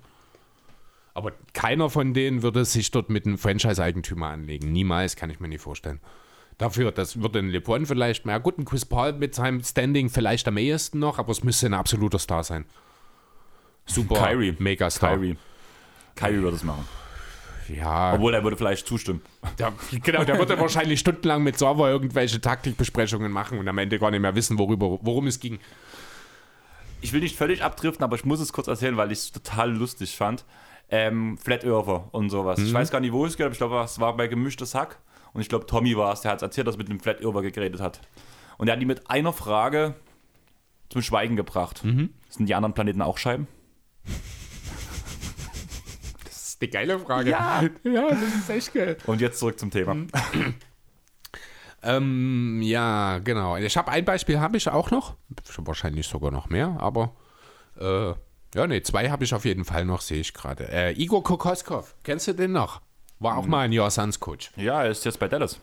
[1.18, 4.70] Aber keiner von denen würde sich dort mit einem Franchise-Eigentümer anlegen.
[4.70, 5.98] Niemals, kann ich mir nicht vorstellen.
[6.58, 10.46] Dafür, das würde ein LeBron vielleicht, na gut, ein Chris Paul mit seinem Standing vielleicht
[10.46, 12.66] am ehesten noch, aber es müsste ein absoluter Star sein.
[13.84, 14.54] Super, Kyrie.
[14.60, 15.16] Megastar.
[15.16, 15.36] Kyrie.
[16.14, 16.86] Kyrie würde es machen.
[17.68, 19.20] Ja, Obwohl er würde vielleicht zustimmen.
[19.58, 19.72] der,
[20.04, 24.20] genau, der würde wahrscheinlich stundenlang mit Server irgendwelche Taktikbesprechungen machen und am Ende gar nicht
[24.20, 25.58] mehr wissen, worüber, worum es ging.
[27.00, 29.72] Ich will nicht völlig abdriften, aber ich muss es kurz erzählen, weil ich es total
[29.72, 30.44] lustig fand.
[30.90, 32.58] Ähm, Flat Earther und sowas.
[32.58, 33.54] Ich weiß gar nicht, wo ich es gehört habe.
[33.54, 34.98] Ich glaube, es war bei Gemischtes Hack.
[35.34, 37.22] Und ich glaube, Tommy war es, der hat es erzählt, dass er mit einem Flat
[37.22, 38.00] Earther geredet hat.
[38.56, 39.94] Und er hat ihn mit einer Frage
[40.88, 41.82] zum Schweigen gebracht.
[42.28, 43.46] Sind die anderen Planeten auch Scheiben?
[46.24, 47.30] Das ist eine geile Frage.
[47.30, 47.62] Ja.
[47.84, 48.96] ja das ist echt geil.
[49.06, 49.96] Und jetzt zurück zum Thema.
[51.82, 53.56] Ähm, ja, genau.
[53.56, 55.14] Ich habe ein Beispiel, habe ich auch noch.
[55.58, 57.14] Wahrscheinlich sogar noch mehr, aber
[57.78, 58.14] äh,
[58.54, 60.68] ja, nee, zwei habe ich auf jeden Fall noch, sehe ich gerade.
[60.68, 62.80] Äh, Igor Kokoskov, kennst du den noch?
[63.20, 64.52] War auch mal ein Jahr Suns Coach.
[64.56, 65.60] Ja, er ist jetzt bei Dallas.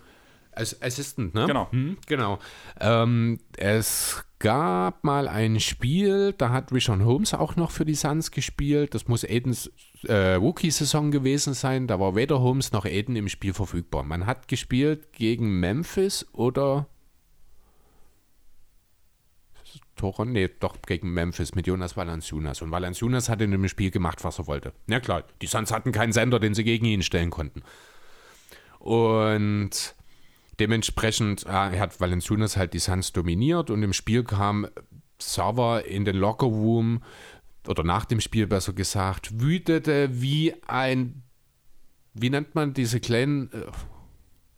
[0.51, 1.47] Als Assistant, ne?
[1.47, 1.71] Genau.
[1.71, 2.39] Hm, genau.
[2.79, 8.31] Ähm, es gab mal ein Spiel, da hat Richard Holmes auch noch für die Suns
[8.31, 8.93] gespielt.
[8.93, 9.69] Das muss Aidens
[10.03, 11.87] äh, Rookie-Saison gewesen sein.
[11.87, 14.03] Da war weder Holmes noch Aiden im Spiel verfügbar.
[14.03, 16.87] Man hat gespielt gegen Memphis oder
[19.95, 22.61] Toron, nee, doch gegen Memphis mit Jonas Valanciunas.
[22.61, 24.73] Und Valanciunas hat in dem Spiel gemacht, was er wollte.
[24.87, 27.63] Na klar, die Suns hatten keinen Sender, den sie gegen ihn stellen konnten.
[28.79, 29.95] Und
[30.59, 34.67] dementsprechend äh, hat Valanciunas halt die Suns dominiert und im Spiel kam
[35.19, 37.01] Server in den Lockerroom
[37.67, 41.23] oder nach dem Spiel besser gesagt, wütete wie ein,
[42.13, 43.65] wie nennt man diese kleinen, äh,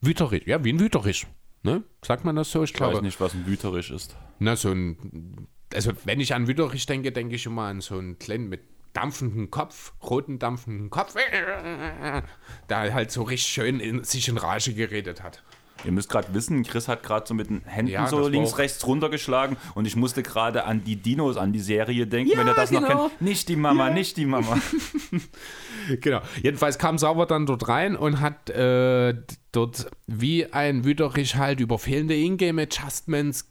[0.02, 1.26] Wüterich, ja, wie ein Wüterich.
[1.64, 1.84] Ne?
[2.04, 2.64] Sagt man das so?
[2.64, 4.16] Ich Ich weiß glaube, nicht, was ein Wüterisch ist.
[4.40, 8.20] Na, so ein, also wenn ich an Wüterich denke, denke ich immer an so einen
[8.20, 8.62] kleinen mit
[8.94, 11.16] dampfenden Kopf, roten dampfenden Kopf,
[12.70, 15.44] der halt so richtig schön in, sich in Rage geredet hat.
[15.86, 18.86] Ihr müsst gerade wissen, Chris hat gerade so mit den Händen Ja, so links, rechts
[18.88, 22.56] runtergeschlagen und ich musste gerade an die Dinos, an die Serie denken, Ja, wenn ihr
[22.56, 23.08] das noch genau.
[23.10, 23.22] kennt.
[23.22, 24.58] Nicht die Mama, nicht die Mama.
[26.02, 26.22] Genau.
[26.42, 29.14] Jedenfalls kam Sauber dann dort rein und hat äh,
[29.54, 33.50] dort wie ein Wüterich halt über fehlende Ingame-Adjustments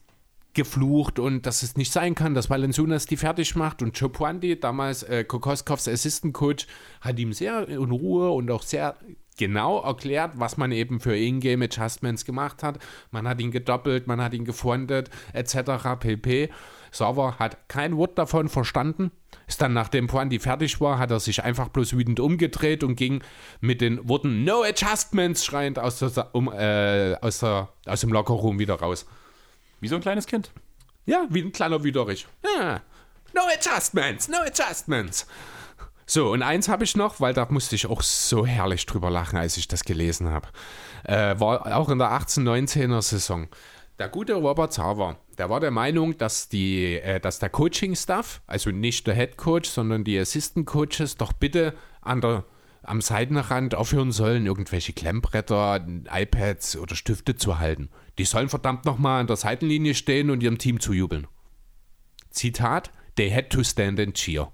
[0.57, 4.59] geflucht und dass es nicht sein kann, dass Valanciunas die fertig macht und Joe Puanti,
[4.59, 6.67] damals äh, Kokoskovs Assistant Coach,
[7.01, 8.97] hat ihm sehr in Ruhe und auch sehr
[9.37, 12.79] genau erklärt, was man eben für Ingame Adjustments gemacht hat.
[13.11, 15.99] Man hat ihn gedoppelt, man hat ihn gefrontet, etc.
[16.01, 16.49] pp.
[16.91, 19.11] Sauber hat kein Wort davon verstanden.
[19.47, 23.23] Ist dann, nachdem Puanti fertig war, hat er sich einfach bloß wütend umgedreht und ging
[23.61, 28.59] mit den Worten No Adjustments schreiend aus, der, um, äh, aus, der, aus dem Lockerroom
[28.59, 29.07] wieder raus.
[29.81, 30.53] Wie so ein kleines Kind.
[31.05, 32.27] Ja, wie ein kleiner Wüterich.
[32.59, 32.81] Ja.
[33.35, 35.27] No adjustments, no adjustments.
[36.07, 39.37] So, und eins habe ich noch, weil da musste ich auch so herrlich drüber lachen,
[39.37, 40.49] als ich das gelesen habe.
[41.03, 43.49] Äh, war auch in der 18-19er Saison.
[43.99, 48.71] Der gute Robert Sauer, der war der Meinung, dass, die, äh, dass der Coaching-Staff, also
[48.71, 52.45] nicht der Head Coach, sondern die Assistant Coaches, doch bitte an der,
[52.83, 57.89] am Seitenrand aufhören sollen, irgendwelche Klemmbretter, iPads oder Stifte zu halten.
[58.19, 61.27] Die sollen verdammt nochmal an der Seitenlinie stehen und ihrem Team zujubeln.
[62.31, 64.53] Zitat: They had to stand and cheer.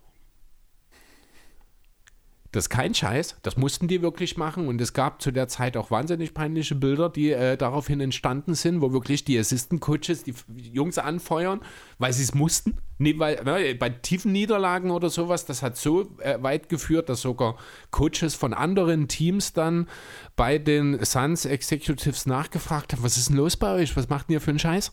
[2.52, 3.36] Das ist kein Scheiß.
[3.42, 4.68] Das mussten die wirklich machen.
[4.68, 8.82] Und es gab zu der Zeit auch wahnsinnig peinliche Bilder, die äh, daraufhin entstanden sind,
[8.82, 10.34] wo wirklich die Assistant Coaches die
[10.70, 11.60] Jungs anfeuern,
[11.98, 12.76] weil sie es mussten.
[12.98, 17.22] Nee, weil, ne, bei tiefen Niederlagen oder sowas, das hat so äh, weit geführt, dass
[17.22, 17.56] sogar
[17.90, 19.88] Coaches von anderen Teams dann
[20.36, 23.96] bei den Suns Executives nachgefragt haben: Was ist denn los bei euch?
[23.96, 24.92] Was macht denn ihr für einen Scheiß?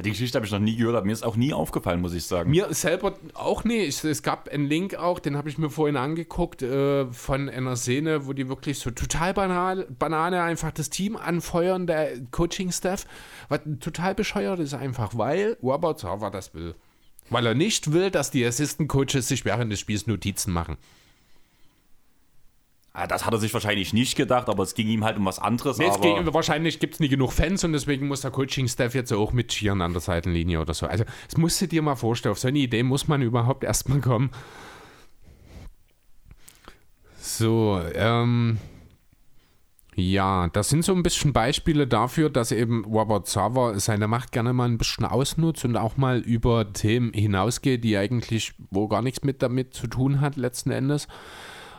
[0.00, 2.24] Die Geschichte habe ich noch nie gehört, aber mir ist auch nie aufgefallen, muss ich
[2.24, 2.50] sagen.
[2.50, 4.04] Mir selber auch nicht.
[4.04, 8.26] Es gab einen Link auch, den habe ich mir vorhin angeguckt, äh, von einer Szene,
[8.26, 13.06] wo die wirklich so total banal, Banane einfach das Team anfeuern, der Coaching-Staff,
[13.48, 16.74] was total bescheuert ist einfach, weil Robert Sauer das will.
[17.28, 20.78] Weil er nicht will, dass die Assistant-Coaches sich während des Spiels Notizen machen.
[22.94, 25.38] Ah, das hat er sich wahrscheinlich nicht gedacht, aber es ging ihm halt um was
[25.38, 25.78] anderes.
[25.78, 29.32] Nee, ging, wahrscheinlich gibt es nie genug Fans und deswegen muss der Coaching-Staff jetzt auch
[29.32, 30.86] mitschieren an der Seitenlinie oder so.
[30.86, 32.32] Also, das musst du dir mal vorstellen.
[32.32, 34.30] Auf so eine Idee muss man überhaupt erstmal kommen.
[37.18, 38.58] So, ähm.
[39.94, 44.54] Ja, das sind so ein bisschen Beispiele dafür, dass eben Robert Sava seine Macht gerne
[44.54, 49.22] mal ein bisschen ausnutzt und auch mal über Themen hinausgeht, die eigentlich wo gar nichts
[49.22, 51.08] mit damit zu tun hat letzten Endes.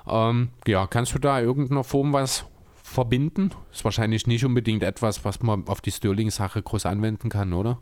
[0.07, 2.45] Ähm, ja, kannst du da irgendeiner Form was
[2.83, 3.51] verbinden?
[3.71, 7.79] Ist wahrscheinlich nicht unbedingt etwas, was man auf die Sterling-Sache groß anwenden kann, oder?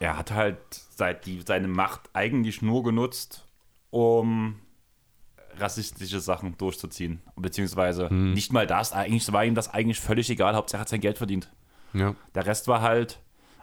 [0.00, 3.46] er hat halt seit die, seine Macht eigentlich nur genutzt,
[3.90, 4.60] um
[5.58, 7.20] rassistische Sachen durchzuziehen.
[7.36, 8.32] Beziehungsweise Hm.
[8.32, 8.92] nicht mal das.
[8.92, 10.54] Eigentlich war ihm das eigentlich völlig egal.
[10.54, 11.50] Hauptsache er hat sein Geld verdient.
[11.94, 12.14] Ja.
[12.34, 13.20] Der Rest war halt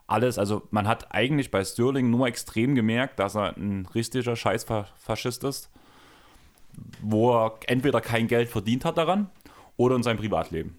[0.08, 0.38] alles.
[0.38, 5.72] Also man hat eigentlich bei Sterling nur extrem gemerkt, dass er ein richtiger Scheißfaschist ist,
[7.02, 9.30] wo er entweder kein Geld verdient hat daran
[9.78, 10.78] oder in seinem Privatleben.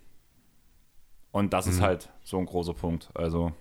[1.32, 3.10] Und das ist halt so ein großer Punkt.
[3.14, 3.52] Also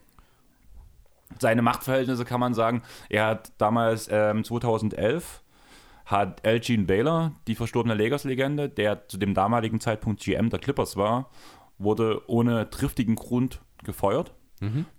[1.39, 2.83] seine Machtverhältnisse kann man sagen.
[3.09, 5.41] Er hat damals ähm, 2011
[6.05, 11.31] hat Elgin Baylor, die verstorbene Lakers-Legende, der zu dem damaligen Zeitpunkt GM der Clippers war,
[11.77, 14.33] wurde ohne triftigen Grund gefeuert.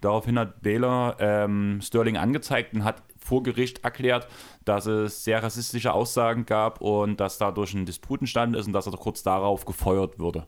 [0.01, 4.29] Daraufhin hat Baylor ähm, Sterling angezeigt und hat vor Gericht erklärt,
[4.65, 8.87] dass es sehr rassistische Aussagen gab und dass dadurch ein Disput entstanden ist und dass
[8.87, 10.47] er kurz darauf gefeuert würde.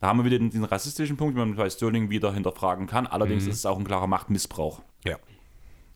[0.00, 3.06] Da haben wir wieder diesen rassistischen Punkt, den man bei Sterling wieder hinterfragen kann.
[3.06, 4.82] Allerdings ist es auch ein klarer Machtmissbrauch.
[5.04, 5.16] Ja.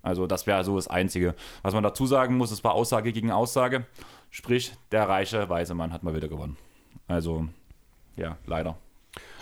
[0.02, 1.36] Also das wäre so das Einzige.
[1.62, 3.86] Was man dazu sagen muss, es war Aussage gegen Aussage.
[4.30, 6.56] Sprich, der reiche, weise Mann hat mal wieder gewonnen.
[7.06, 7.46] Also,
[8.16, 8.76] ja, leider.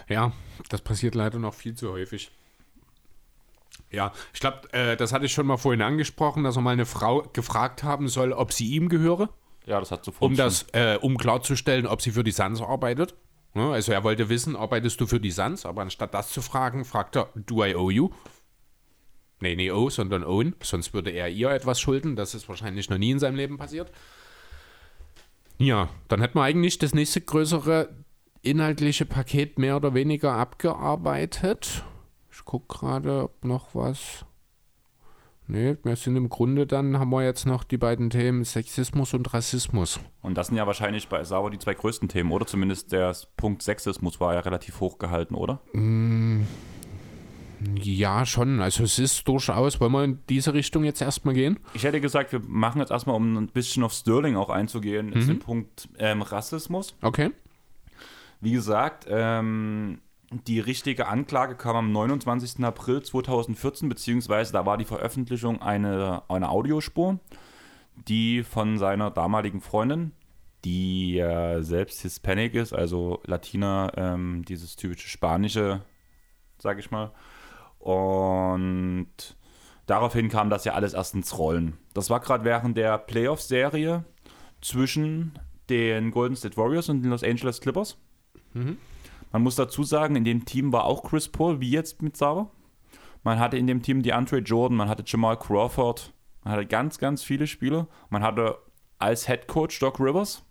[0.08, 0.32] Ja,
[0.68, 2.30] das passiert leider noch viel zu häufig.
[3.90, 6.86] Ja, ich glaube, äh, das hatte ich schon mal vorhin angesprochen, dass er mal eine
[6.86, 9.30] Frau gefragt haben soll, ob sie ihm gehöre,
[9.66, 13.14] Ja, das hat sofort um das, äh, um klarzustellen, ob sie für die Suns arbeitet.
[13.54, 16.84] Ja, also er wollte wissen, arbeitest du für die Suns, aber anstatt das zu fragen,
[16.84, 18.10] fragt er, do I owe you?
[19.40, 22.14] Nee, nee, owe, sondern own, sonst würde er ihr etwas schulden.
[22.14, 23.90] Das ist wahrscheinlich noch nie in seinem Leben passiert.
[25.58, 27.88] Ja, dann hätten wir eigentlich das nächste größere
[28.42, 31.84] inhaltliche Paket mehr oder weniger abgearbeitet.
[32.40, 34.24] Ich gucke gerade, ob noch was.
[35.46, 39.34] Nee, wir sind im Grunde dann, haben wir jetzt noch die beiden Themen Sexismus und
[39.34, 40.00] Rassismus.
[40.22, 42.46] Und das sind ja wahrscheinlich bei Sauer die zwei größten Themen, oder?
[42.46, 45.60] Zumindest der Punkt Sexismus war ja relativ hoch gehalten, oder?
[47.74, 48.62] Ja, schon.
[48.62, 51.58] Also es ist durchaus, wollen wir in diese Richtung jetzt erstmal gehen?
[51.74, 55.28] Ich hätte gesagt, wir machen jetzt erstmal, um ein bisschen auf Sterling auch einzugehen, ist
[55.28, 56.96] den Punkt ähm, Rassismus.
[57.02, 57.32] Okay.
[58.40, 60.00] Wie gesagt, ähm,
[60.30, 62.64] die richtige Anklage kam am 29.
[62.64, 67.18] April 2014, beziehungsweise da war die Veröffentlichung eine, eine Audiospur,
[68.08, 70.12] die von seiner damaligen Freundin,
[70.64, 75.82] die äh, selbst Hispanic ist, also Latina, ähm, dieses typische Spanische,
[76.58, 77.10] sag ich mal.
[77.80, 79.08] Und
[79.86, 81.76] daraufhin kam das ja alles erst ins Rollen.
[81.92, 84.04] Das war gerade während der Playoff-Serie
[84.60, 85.38] zwischen
[85.70, 87.96] den Golden State Warriors und den Los Angeles Clippers.
[89.32, 92.50] Man muss dazu sagen, in dem Team war auch Chris Paul, wie jetzt mit Sauer.
[93.22, 96.12] Man hatte in dem Team DeAndre Jordan, man hatte Jamal Crawford,
[96.42, 97.86] man hatte ganz, ganz viele Spieler.
[98.08, 98.56] Man hatte
[98.98, 100.42] als Head Coach Doc Rivers.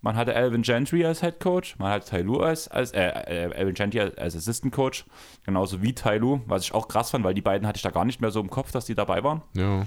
[0.00, 1.76] Man hatte Alvin Gentry als Head Coach.
[1.78, 5.04] Man hatte Ty Lue als, als äh, äh, Alvin Gentry als, als Assistant Coach.
[5.44, 7.90] Genauso wie Ty Lue, was ich auch krass fand, weil die beiden hatte ich da
[7.90, 9.86] gar nicht mehr so im Kopf, dass die dabei waren Ja.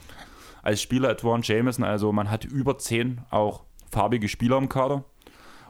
[0.61, 1.83] als Spieler Edward Jameson.
[1.85, 5.05] Also man hatte über zehn auch farbige Spieler im Kader.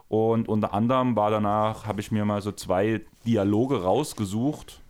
[0.09, 4.81] Und unter anderem war danach, habe ich mir mal so zwei Dialoge rausgesucht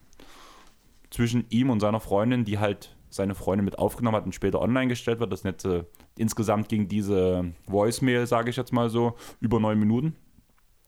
[1.11, 4.87] zwischen ihm und seiner Freundin, die halt seine Freundin mit aufgenommen hat und später online
[4.87, 5.33] gestellt wird.
[5.33, 5.83] Das jetzt, äh,
[6.17, 10.15] insgesamt ging diese Voicemail, sage ich jetzt mal so, über neun Minuten,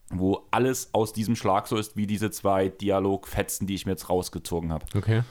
[0.09, 4.09] wo alles aus diesem Schlag so ist, wie diese zwei Dialogfetzen, die ich mir jetzt
[4.09, 4.85] rausgezogen habe.
[4.95, 5.23] Okay.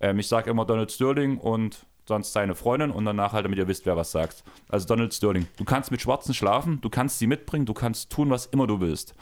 [0.00, 3.68] Ähm, ich sage immer Donald Sterling und sonst seine Freundin und danach halt, damit ihr
[3.68, 4.42] wisst, wer was sagt.
[4.68, 5.46] Also Donald Sterling.
[5.56, 8.80] Du kannst mit Schwarzen schlafen, du kannst sie mitbringen, du kannst tun, was immer du
[8.80, 9.14] willst.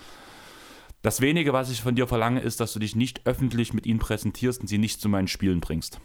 [1.03, 4.01] Das wenige, was ich von dir verlange, ist, dass du dich nicht öffentlich mit ihnen
[4.01, 6.01] präsentierst und sie nicht zu meinen Spielen bringst.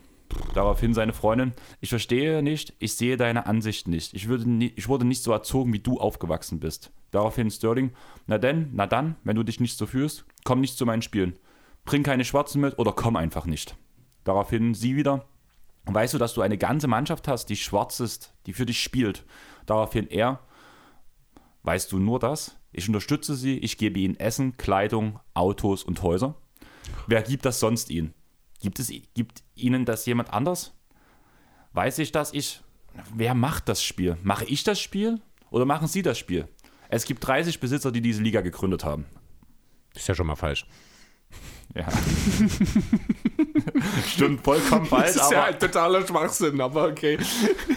[0.53, 4.13] Daraufhin seine Freundin, ich verstehe nicht, ich sehe deine Ansicht nicht.
[4.13, 6.91] Ich, würde nie, ich wurde nicht so erzogen, wie du aufgewachsen bist.
[7.11, 7.91] Daraufhin Sterling,
[8.27, 11.39] na denn, na dann, wenn du dich nicht so fühlst, komm nicht zu meinen Spielen.
[11.85, 13.77] Bring keine Schwarzen mit oder komm einfach nicht.
[14.25, 15.25] Daraufhin sie wieder,
[15.85, 19.25] weißt du, dass du eine ganze Mannschaft hast, die schwarz ist, die für dich spielt.
[19.65, 20.39] Daraufhin er,
[21.63, 22.57] weißt du nur das?
[22.71, 26.35] Ich unterstütze sie, ich gebe ihnen Essen, Kleidung, Autos und Häuser.
[27.07, 28.13] Wer gibt das sonst ihnen?
[28.63, 30.73] Gibt, es, gibt Ihnen das jemand anders?
[31.73, 32.61] Weiß ich, dass ich.
[33.13, 34.17] Wer macht das Spiel?
[34.23, 35.19] Mache ich das Spiel
[35.49, 36.47] oder machen Sie das Spiel?
[36.87, 39.05] Es gibt 30 Besitzer, die diese Liga gegründet haben.
[39.93, 40.65] Ist ja schon mal falsch.
[41.75, 41.87] Ja.
[44.07, 45.13] Stimmt vollkommen falsch.
[45.13, 47.17] Das ist ja halt totaler Schwachsinn, aber okay.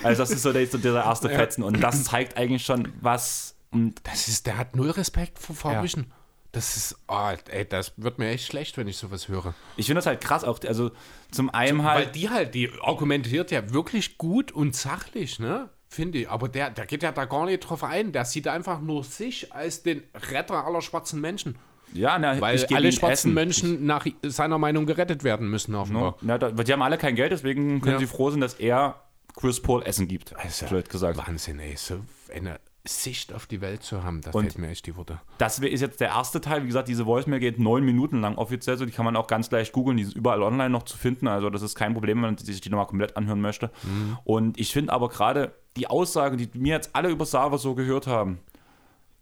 [0.02, 1.62] Also, das ist so der, so dieser erste Fetzen.
[1.62, 3.54] Und das zeigt eigentlich schon, was.
[3.70, 6.06] Und das ist, der hat null Respekt vor Farbigen.
[6.08, 6.16] Ja.
[6.52, 9.54] Das ist, oh, ey, das wird mir echt schlecht, wenn ich sowas höre.
[9.76, 10.90] Ich finde das halt krass, auch, also
[11.30, 12.06] zum einen halt.
[12.06, 15.68] Weil die halt, die argumentiert ja wirklich gut und sachlich, ne?
[15.88, 16.30] Finde ich.
[16.30, 18.12] Aber der, der geht ja da gar nicht drauf ein.
[18.12, 21.58] Der sieht einfach nur sich als den Retter aller schwarzen Menschen.
[21.92, 23.32] Ja, na, weil alle schwarzen.
[23.34, 26.16] Menschen nach seiner Meinung gerettet werden müssen, offenbar.
[26.20, 27.98] No, da, die haben alle kein Geld, deswegen können ja.
[28.00, 28.96] sie froh sein, dass er
[29.34, 30.34] Chris Paul Essen gibt.
[30.36, 31.18] Also, gesagt.
[31.18, 31.76] Wahnsinn, ey.
[31.76, 32.00] So
[32.34, 32.58] eine
[32.88, 34.20] Sicht auf die Welt zu haben.
[34.20, 35.20] Da fehlt mir echt die Worte.
[35.38, 36.62] Das ist jetzt der erste Teil.
[36.62, 38.76] Wie gesagt, diese Voicemail geht neun Minuten lang offiziell.
[38.76, 39.96] So, die kann man auch ganz leicht googeln.
[39.96, 41.28] Die ist überall online noch zu finden.
[41.28, 43.70] Also das ist kein Problem, wenn man sich die nochmal komplett anhören möchte.
[43.82, 44.18] Mhm.
[44.24, 48.06] Und ich finde aber gerade die Aussagen, die mir jetzt alle über Sava so gehört
[48.06, 48.38] haben,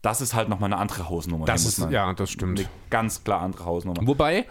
[0.05, 1.47] das ist halt nochmal eine andere Hausnummer.
[1.47, 2.59] Das ist, ja, das stimmt.
[2.59, 4.07] Eine ganz klar andere Hausnummer.
[4.07, 4.47] Wobei,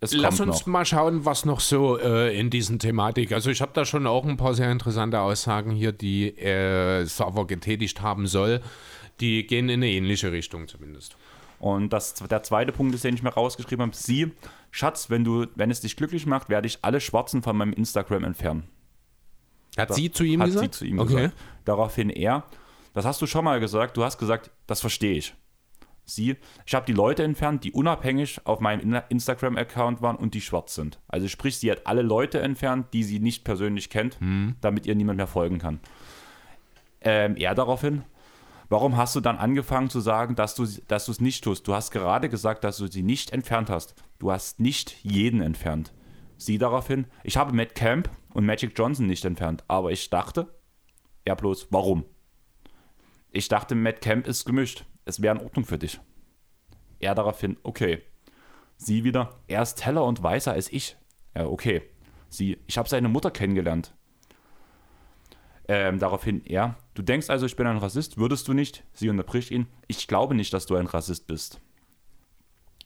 [0.00, 0.66] Lass uns noch.
[0.66, 3.32] mal schauen, was noch so äh, in diesen Thematik.
[3.32, 7.46] Also ich habe da schon auch ein paar sehr interessante Aussagen hier, die äh, Server
[7.46, 8.62] getätigt haben soll.
[9.20, 11.16] Die gehen in eine ähnliche Richtung zumindest.
[11.58, 14.32] Und das, der zweite Punkt ist, den ich mir rausgeschrieben habe: Sie,
[14.70, 18.24] Schatz, wenn du, wenn es dich glücklich macht, werde ich alle Schwarzen von meinem Instagram
[18.24, 18.64] entfernen.
[19.76, 20.64] Hat da, sie zu ihm hat gesagt?
[20.64, 21.14] Hat sie zu ihm okay.
[21.14, 21.34] gesagt.
[21.66, 22.44] Daraufhin er,
[22.92, 23.96] das hast du schon mal gesagt.
[23.96, 25.34] Du hast gesagt, das verstehe ich
[26.14, 26.36] sie,
[26.66, 31.00] ich habe die Leute entfernt, die unabhängig auf meinem Instagram-Account waren und die schwarz sind.
[31.08, 34.56] Also sprich, sie hat alle Leute entfernt, die sie nicht persönlich kennt, mhm.
[34.60, 35.80] damit ihr niemand mehr folgen kann.
[37.00, 38.02] Ähm, er daraufhin,
[38.68, 41.66] warum hast du dann angefangen zu sagen, dass du dass es nicht tust?
[41.66, 43.94] Du hast gerade gesagt, dass du sie nicht entfernt hast.
[44.18, 45.92] Du hast nicht jeden entfernt.
[46.36, 50.48] Sie daraufhin, ich habe Matt Camp und Magic Johnson nicht entfernt, aber ich dachte,
[51.24, 52.04] er bloß, warum?
[53.32, 56.00] Ich dachte, Matt Camp ist gemischt es wäre in Ordnung für dich.
[56.98, 58.02] Er daraufhin, okay.
[58.76, 60.96] Sie wieder, er ist heller und weißer als ich.
[61.34, 61.82] Ja, okay.
[62.28, 63.94] Sie, ich habe seine Mutter kennengelernt.
[65.68, 68.84] Ähm, daraufhin, er, du denkst also, ich bin ein Rassist, würdest du nicht?
[68.92, 71.60] Sie unterbricht ihn, ich glaube nicht, dass du ein Rassist bist.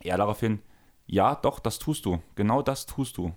[0.01, 0.61] Er daraufhin,
[1.07, 2.22] ja, doch, das tust du.
[2.34, 3.34] Genau das tust du.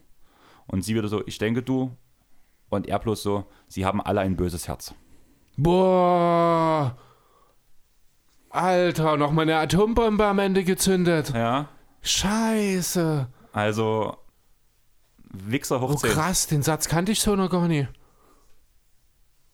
[0.66, 1.95] Und sie wieder so, ich denke du.
[2.70, 4.93] Und er bloß so, sie haben alle ein böses Herz.
[5.58, 6.95] Boah.
[8.49, 11.34] Alter, noch mal eine Atombombe am Ende gezündet.
[11.34, 11.70] Ja.
[12.01, 13.28] Scheiße.
[13.51, 14.18] Also,
[15.34, 17.89] Wichser hoch Oh krass, den Satz kannte ich so noch gar nicht.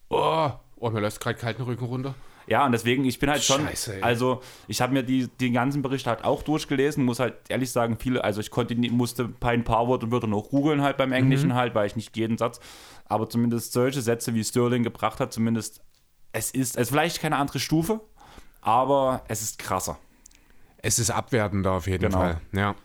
[0.10, 2.16] Oh, oh mir läuft gerade kalten Rücken runter.
[2.46, 4.02] Ja, und deswegen, ich bin halt schon, Scheiße, ey.
[4.02, 7.98] also ich habe mir die, den ganzen Bericht halt auch durchgelesen, muss halt ehrlich sagen,
[7.98, 11.50] viele, also ich konnte, musste ein paar Worte und Wörter noch googeln halt beim Englischen
[11.50, 11.56] mhm.
[11.56, 12.60] halt, weil ich nicht jeden Satz,
[13.06, 15.82] aber zumindest solche Sätze, wie Sterling gebracht hat, zumindest,
[16.34, 18.02] es ist, es ist vielleicht keine andere Stufe,
[18.62, 19.98] aber es ist krasser.
[20.78, 22.18] Es ist abwertender auf jeden genau.
[22.18, 22.76] Fall, ja.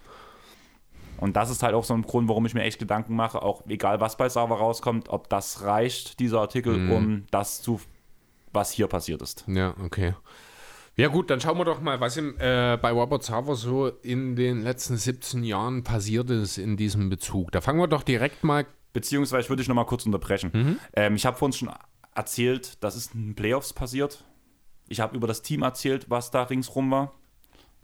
[1.16, 3.66] Und das ist halt auch so ein Grund, warum ich mir echt Gedanken mache, auch
[3.66, 6.92] egal was bei Server rauskommt, ob das reicht, dieser Artikel, mhm.
[6.92, 7.80] um das zu,
[8.52, 9.44] was hier passiert ist.
[9.48, 10.14] Ja, okay.
[10.94, 14.36] Ja gut, dann schauen wir doch mal, was im, äh, bei Robert Server so in
[14.36, 17.50] den letzten 17 Jahren passiert ist in diesem Bezug.
[17.52, 18.66] Da fangen wir doch direkt mal.
[18.92, 20.50] Beziehungsweise würde ich noch mal kurz unterbrechen.
[20.52, 20.78] Mhm.
[20.94, 21.70] Ähm, ich habe vorhin schon
[22.18, 24.24] erzählt, dass es in Playoffs passiert.
[24.88, 27.14] Ich habe über das Team erzählt, was da ringsrum war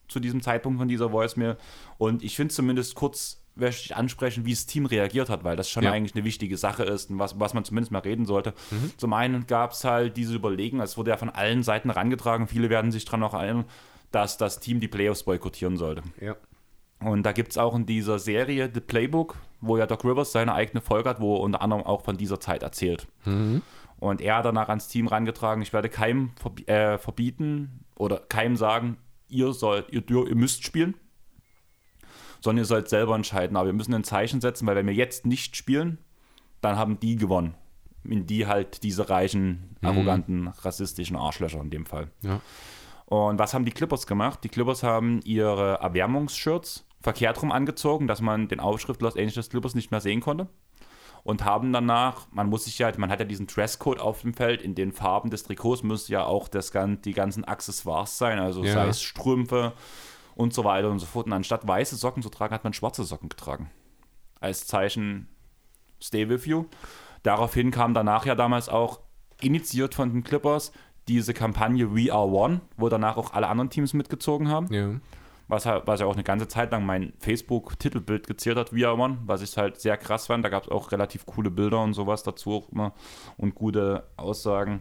[0.09, 1.57] zu diesem Zeitpunkt von dieser Voicemail.
[1.97, 5.85] Und ich finde zumindest kurz ich ansprechen, wie das Team reagiert hat, weil das schon
[5.85, 5.93] ja.
[5.93, 8.53] eigentlich eine wichtige Sache ist und was, was man zumindest mal reden sollte.
[8.73, 8.93] Mhm.
[8.97, 12.69] Zum einen gab es halt diese Überlegung, es wurde ja von allen Seiten herangetragen, viele
[12.69, 13.65] werden sich daran noch erinnern,
[14.11, 16.03] dass das Team die Playoffs boykottieren sollte.
[16.21, 16.35] Ja.
[16.99, 20.53] Und da gibt es auch in dieser Serie The Playbook, wo ja Doc Rivers seine
[20.53, 23.07] eigene Folge hat, wo er unter anderem auch von dieser Zeit erzählt.
[23.25, 23.63] Mhm.
[23.99, 28.57] Und er hat danach ans Team rangetragen, ich werde keinem verbi äh, verbieten oder keinem
[28.57, 30.95] sagen, ihr sollt, ihr, ihr müsst spielen,
[32.41, 33.57] sondern ihr sollt selber entscheiden.
[33.57, 35.99] Aber wir müssen ein Zeichen setzen, weil wenn wir jetzt nicht spielen,
[36.61, 37.55] dann haben die gewonnen.
[38.05, 42.11] in die halt diese reichen, arroganten, rassistischen Arschlöcher in dem Fall.
[42.21, 42.41] Ja.
[43.07, 44.41] Und was haben die Clippers gemacht?
[44.45, 49.75] Die Clippers haben ihre Erwärmungsshirts verkehrt rum angezogen, dass man den Aufschrift Los Angeles Clippers
[49.75, 50.49] nicht mehr sehen konnte.
[51.25, 54.61] Und haben danach, man muss sich ja, man hat ja diesen Dresscode auf dem Feld,
[54.63, 56.71] in den Farben des Trikots müsste ja auch das,
[57.05, 58.75] die ganzen Accessoires sein, also Ja.
[58.75, 59.73] sei es Strümpfe
[60.35, 61.27] und so weiter und so fort.
[61.27, 63.71] Und anstatt weiße Socken zu tragen, hat man schwarze Socken getragen.
[64.41, 65.29] Als Zeichen
[66.03, 66.67] Stay with you.
[67.23, 69.01] Daraufhin kam danach ja damals auch
[69.41, 70.73] initiiert von den Clippers
[71.09, 74.91] diese Kampagne We Are One, wo danach auch alle anderen Teams mitgezogen haben, Ja.
[75.49, 79.19] Was, halt- was ja auch eine ganze Zeit lang mein Facebook-Titelbild geziert hat, Are One,
[79.27, 80.45] was ich halt sehr krass fand.
[80.45, 82.93] Da gab es auch relativ coole Bilder und sowas dazu auch immer
[83.37, 84.81] und gute Aussagen.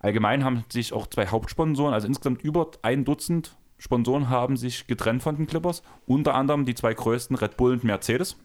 [0.00, 5.22] Allgemein haben sich auch zwei Hauptsponsoren, also insgesamt über ein Dutzend Sponsoren haben sich getrennt
[5.22, 5.82] von den Clippers.
[6.06, 8.36] Unter anderem die zwei größten Red Bull und Mercedes,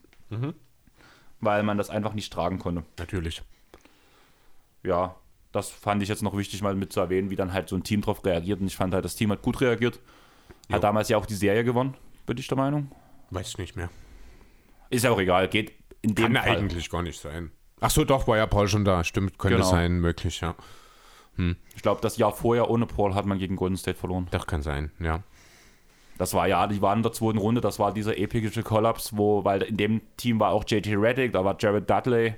[1.39, 3.41] weil man das einfach nicht tragen konnte Natürlich.
[4.83, 5.15] ja,
[5.51, 7.83] das fand ich jetzt noch wichtig, mal mit zu erwähnen, wie dann halt so ein
[7.83, 8.59] Team drauf reagiert.
[8.59, 9.99] Und ich fand halt, das Team hat gut reagiert.
[10.69, 10.75] Jo.
[10.75, 11.95] Hat damals ja auch die Serie gewonnen,
[12.25, 12.91] bin ich der Meinung.
[13.31, 13.89] Weiß nicht mehr.
[14.89, 16.57] Ist ja auch egal, geht in dem Kann Fall.
[16.57, 17.51] eigentlich gar nicht sein.
[17.81, 19.03] Ach so, doch, war ja Paul schon da.
[19.03, 19.69] Stimmt, könnte Genau.
[19.69, 20.55] sein, möglich, ja.
[21.73, 24.27] Ich glaube, das Jahr vorher ohne Paul hat man gegen Golden State verloren.
[24.31, 25.23] Doch, kann sein, ja.
[26.17, 29.45] Das war ja, die waren in der zweiten Runde, das war dieser epische Kollaps, wo,
[29.45, 32.35] weil in dem Team war auch JT Reddick, da war Jared Dudley.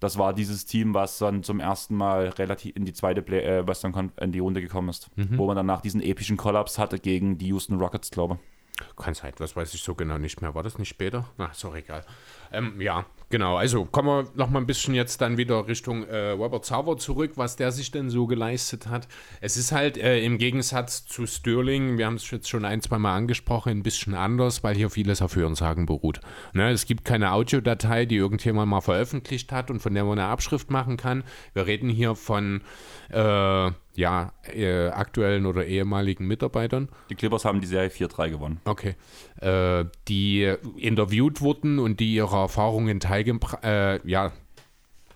[0.00, 3.66] Das war dieses Team, was dann zum ersten Mal relativ in die zweite Play äh,
[3.66, 5.10] Western Con in die Runde gekommen ist.
[5.36, 8.96] Wo man danach diesen epischen Kollaps hatte gegen die Houston Rockets, glaube ich.
[8.96, 10.54] Kann sein, das weiß ich so genau nicht mehr.
[10.54, 11.28] War das nicht später?
[11.36, 12.04] Na, ist auch egal.
[12.52, 13.56] Ähm, ja, genau.
[13.56, 17.32] Also kommen wir noch mal ein bisschen jetzt dann wieder Richtung äh, Robert Sauber zurück,
[17.36, 19.08] was der sich denn so geleistet hat.
[19.40, 22.98] Es ist halt äh, im Gegensatz zu Sterling, wir haben es jetzt schon ein, zwei
[22.98, 26.20] Mal angesprochen, ein bisschen anders, weil hier vieles auf Hörensagen beruht.
[26.52, 30.28] Ne, es gibt keine Audiodatei, die irgendjemand mal veröffentlicht hat und von der man eine
[30.28, 31.24] Abschrift machen kann.
[31.54, 32.62] Wir reden hier von
[33.10, 36.88] äh, ja, äh, aktuellen oder ehemaligen Mitarbeitern.
[37.10, 38.60] Die Clippers haben die Serie 4-3 gewonnen.
[38.64, 38.94] Okay.
[39.40, 44.32] Äh, die interviewt wurden und die ihre Erfahrungen teilgebra- äh, ja,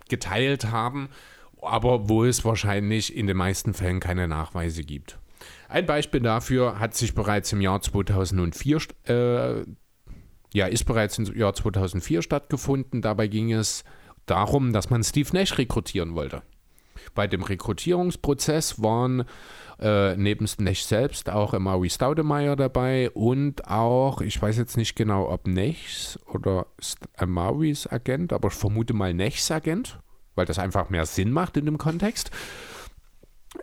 [0.09, 1.09] geteilt haben,
[1.61, 5.19] aber wo es wahrscheinlich in den meisten Fällen keine Nachweise gibt.
[5.69, 9.65] Ein Beispiel dafür hat sich bereits im Jahr 2004 st- äh,
[10.53, 13.01] ja, ist bereits im Jahr 2004 stattgefunden.
[13.01, 13.85] Dabei ging es
[14.27, 16.43] darum, dass man Steve Nash rekrutieren wollte.
[17.15, 19.25] Bei dem Rekrutierungsprozess waren
[19.83, 25.29] äh, neben Nash selbst auch Maui Staudemeyer dabei und auch, ich weiß jetzt nicht genau,
[25.29, 29.99] ob Nechs oder St- äh, Mauis Agent, aber ich vermute mal Nechs Agent,
[30.37, 32.31] weil das einfach mehr Sinn macht in dem Kontext.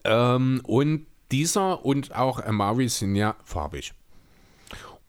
[0.03, 3.93] Ähm, und dieser und auch Amari sind ja farbig.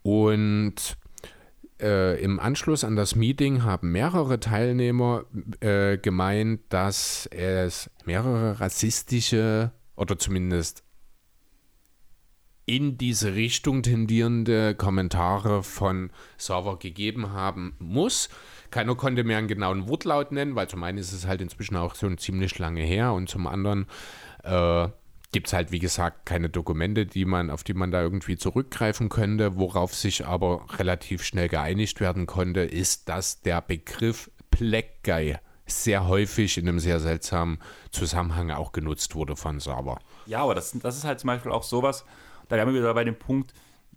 [0.03, 0.97] Und
[1.81, 5.25] äh, im Anschluss an das Meeting haben mehrere Teilnehmer
[5.61, 10.83] äh, gemeint, dass es mehrere rassistische oder zumindest
[12.71, 18.29] in diese Richtung tendierende Kommentare von Server gegeben haben muss.
[18.71, 21.97] Keiner konnte mehr einen genauen Wortlaut nennen, weil zum einen ist es halt inzwischen auch
[21.97, 23.87] schon ziemlich lange her und zum anderen
[24.45, 24.87] äh,
[25.33, 29.09] gibt es halt, wie gesagt, keine Dokumente, die man, auf die man da irgendwie zurückgreifen
[29.09, 29.57] könnte.
[29.57, 35.35] Worauf sich aber relativ schnell geeinigt werden konnte, ist, dass der Begriff Black Guy
[35.67, 37.59] sehr häufig in einem sehr seltsamen
[37.91, 39.99] Zusammenhang auch genutzt wurde von Server.
[40.27, 42.05] Ja, aber das, das ist halt zum Beispiel auch sowas,
[42.51, 43.55] da wären wir wieder bei dem Punkt,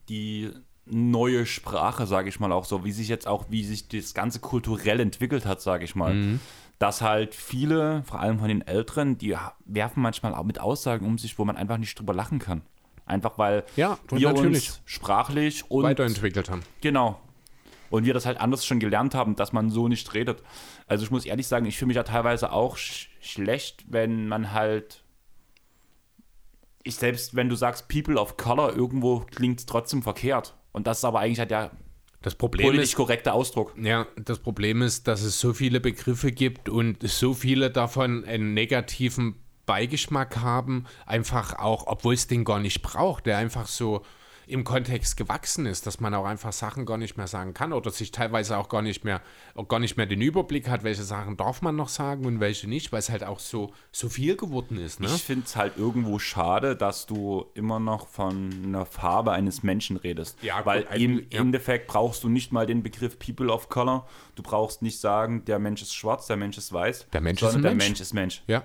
[0.08, 0.50] die
[0.86, 4.40] neue Sprache, sage ich mal auch so, wie sich jetzt auch, wie sich das Ganze
[4.40, 6.40] kulturell entwickelt hat, sage ich mal.
[6.80, 9.36] Dass halt viele, vor allem von den Älteren, die
[9.66, 12.62] werfen manchmal auch mit Aussagen um sich, wo man einfach nicht drüber lachen kann.
[13.06, 14.70] Einfach weil Ja, wir natürlich.
[14.70, 16.64] uns sprachlich und weiterentwickelt haben.
[16.82, 17.20] Genau.
[17.90, 20.42] Und wir das halt anders schon gelernt haben, dass man so nicht redet.
[20.88, 24.52] Also ich muss ehrlich sagen, ich fühle mich ja teilweise auch sch schlecht, wenn man
[24.52, 25.03] halt.
[26.84, 30.56] Ich selbst, wenn du sagst People of Color, irgendwo klingt es trotzdem verkehrt.
[30.72, 31.72] Und das ist aber eigentlich halt der
[32.22, 33.74] Das Problem politisch ist, korrekte Ausdruck.
[33.78, 38.54] ja, das Problem ist, dass es so viele Begriffe gibt und so viele davon einen
[38.54, 44.04] negativen Beigeschmack haben, einfach auch, obwohl es den gar nicht braucht, der einfach so
[44.48, 47.92] im Kontext gewachsen ist, dass man auch einfach Sachen gar nicht mehr sagen kann oder
[47.92, 49.22] sich teilweise auch gar nicht mehr,
[49.68, 52.92] gar nicht mehr den Überblick hat, welche Sachen darf man noch sagen und welche nicht,
[52.92, 55.00] weil es halt auch so, so viel geworden ist.
[55.00, 55.08] Ne?
[55.08, 59.98] Ich finde es halt irgendwo schade, dass du immer noch von einer Farbe eines Menschen
[59.98, 60.38] redest.
[60.42, 61.40] Ja, gut, Weil im ja.
[61.42, 64.08] Endeffekt brauchst du nicht mal den Begriff People of Color.
[64.36, 67.08] Du brauchst nicht sagen, der Mensch ist schwarz, der Mensch ist weiß.
[67.14, 67.86] Der Mensch ist sondern der Mensch.
[67.86, 68.44] Mensch ist Mensch.
[68.48, 68.64] Ja,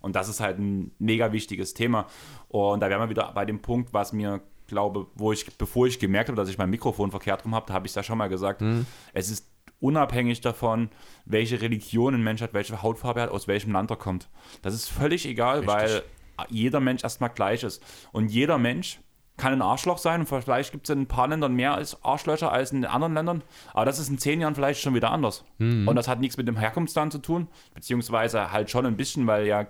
[0.00, 2.06] Und das ist halt ein mega wichtiges Thema.
[2.48, 5.98] Und da wären wir wieder bei dem Punkt, was mir, glaube, wo ich, bevor ich
[5.98, 8.28] gemerkt habe, dass ich mein Mikrofon verkehrt rum habe, habe ich es ja schon mal
[8.28, 8.86] gesagt, Mhm.
[9.12, 9.48] es ist
[9.80, 10.88] unabhängig davon,
[11.26, 14.28] welche Religion ein Mensch hat, welche Hautfarbe er hat, aus welchem Land er kommt.
[14.62, 15.74] Das ist völlig egal, Richtig.
[15.74, 16.02] weil
[16.48, 17.82] jeder Mensch erstmal gleich ist.
[18.12, 19.00] Und jeder Mensch
[19.36, 22.50] kann ein Arschloch sein und vielleicht gibt es in ein paar Ländern mehr als Arschlöcher
[22.52, 23.42] als in anderen Ländern,
[23.74, 25.44] aber das ist in zehn Jahren vielleicht schon wieder anders.
[25.58, 29.46] Und das hat nichts mit dem Herkunftsland zu tun, beziehungsweise halt schon ein bisschen, weil
[29.46, 29.66] ja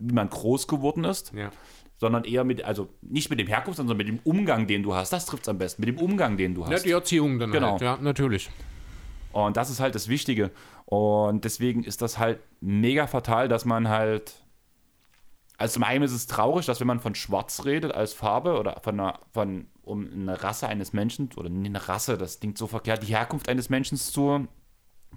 [0.00, 1.50] wie man groß geworden ist, Ja.
[1.98, 5.12] Sondern eher mit, also nicht mit dem Herkunftsland, sondern mit dem Umgang, den du hast.
[5.12, 6.70] Das trifft es am besten, mit dem Umgang, den du hast.
[6.70, 7.72] Ja, die Erziehung dann Genau.
[7.72, 7.82] halt.
[7.82, 8.50] Ja, natürlich.
[9.32, 10.50] Und das ist halt das Wichtige.
[10.86, 14.34] Und deswegen ist das halt mega fatal, dass man halt.
[15.58, 18.80] Also zum einen ist es traurig, dass wenn man von Schwarz redet als Farbe oder
[18.82, 23.02] von einer, von, um eine Rasse eines Menschen, oder eine Rasse, das klingt so verkehrt,
[23.02, 24.46] die Herkunft eines Menschen zu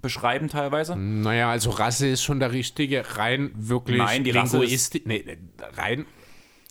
[0.00, 0.96] beschreiben teilweise.
[0.96, 5.38] Naja, also Rasse ist schon der richtige, rein wirklich Nein, die Rasse nee, nee,
[5.76, 6.06] rein,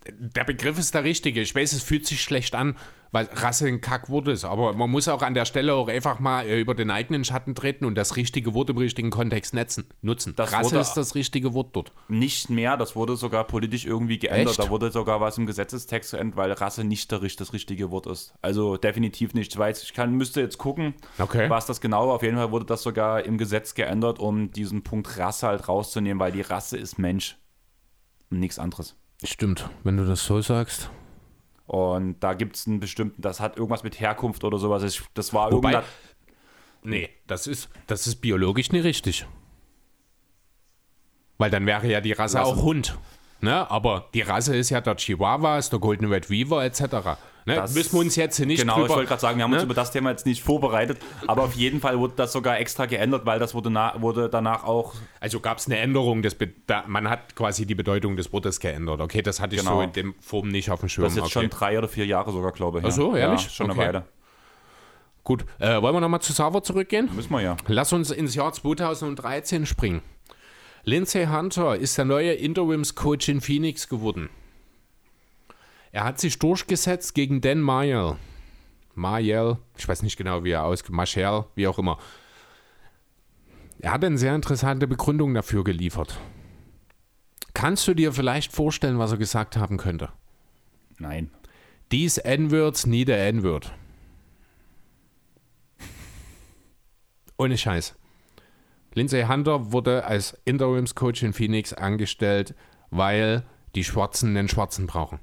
[0.09, 1.41] der Begriff ist der richtige.
[1.41, 2.75] Ich weiß, es fühlt sich schlecht an,
[3.11, 6.45] weil Rasse ein Kackwort ist, aber man muss auch an der Stelle auch einfach mal
[6.45, 10.33] äh, über den eigenen Schatten treten und das richtige Wort im richtigen Kontext netzen, nutzen.
[10.37, 11.91] Das Rasse ist das richtige Wort dort.
[12.07, 14.57] Nicht mehr, das wurde sogar politisch irgendwie geändert.
[14.57, 14.59] Echt?
[14.59, 17.21] Da wurde sogar was im Gesetzestext geändert, weil Rasse nicht das
[17.53, 18.33] richtige Wort ist.
[18.41, 19.51] Also definitiv nicht.
[19.53, 21.49] Ich weiß, ich kann, müsste jetzt gucken, Okay.
[21.49, 22.15] was das genau war.
[22.15, 26.19] Auf jeden Fall wurde das sogar im Gesetz geändert, um diesen Punkt Rasse halt rauszunehmen,
[26.19, 27.37] weil die Rasse ist Mensch
[28.31, 28.95] und nichts anderes.
[29.23, 30.89] Stimmt, wenn du das so sagst.
[31.67, 35.01] Und da gibt es einen bestimmten, das hat irgendwas mit Herkunft oder sowas.
[35.13, 35.83] Das war Wobei-.
[36.83, 39.27] Nee, das ist, das ist biologisch nicht richtig.
[41.37, 42.51] Weil dann wäre ja die Rasse Rasse.
[42.51, 42.97] auch Hund.
[43.39, 43.69] Ne?
[43.71, 47.17] Aber die Rasse ist ja der Chihuahuas, der Golden Retriever etc.
[47.45, 47.55] Ne?
[47.55, 48.95] Das- Müssen wir uns jetzt nicht Genau, ich drüber...
[48.95, 49.65] wollte gerade sagen, wir haben uns ne?
[49.65, 53.25] über das Thema jetzt nicht vorbereitet, aber auf jeden Fall wurde das sogar extra geändert,
[53.25, 57.09] weil das wurde, wurde danach auch Also gab es eine Änderung, des Be da, man
[57.09, 59.01] hat quasi die Bedeutung des Wortes geändert.
[59.01, 59.77] Okay, das hatte ich Genau.
[59.77, 61.03] so in dem Form nicht auf dem Schirm.
[61.05, 61.47] Das ist jetzt okay.
[61.47, 62.85] schon drei oder vier Jahre sogar, glaube ich.
[62.85, 63.21] Ach so, ja.
[63.27, 63.43] ehrlich?
[63.43, 63.79] Ja, schon Okay.
[63.79, 64.05] eine Weile.
[65.23, 67.09] Gut, äh, wollen wir nochmal zu Sava zurückgehen?
[67.15, 67.57] Müssen wir ja.
[67.67, 70.01] Lass uns ins Jahr 2013 springen.
[70.83, 74.29] Lindsay Hunter ist der neue Interims-Coach in Phoenix geworden.
[75.91, 78.15] Er hat sich durchgesetzt gegen Dan Mayel.
[78.95, 81.97] Mayel, ich weiß nicht genau, wie er ausgeht, Marshall, wie auch immer.
[83.79, 86.17] Er hat eine sehr interessante Begründung dafür geliefert.
[87.53, 90.09] Kannst du dir vielleicht vorstellen, was er gesagt haben könnte?
[90.99, 91.31] Nein.
[91.89, 93.73] These N-Words need a N-Word.
[97.37, 97.95] Ohne Scheiß.
[98.93, 102.55] Lindsay Hunter wurde als Interimscoach in Phoenix angestellt,
[102.91, 105.19] weil die Schwarzen einen Schwarzen brauchen.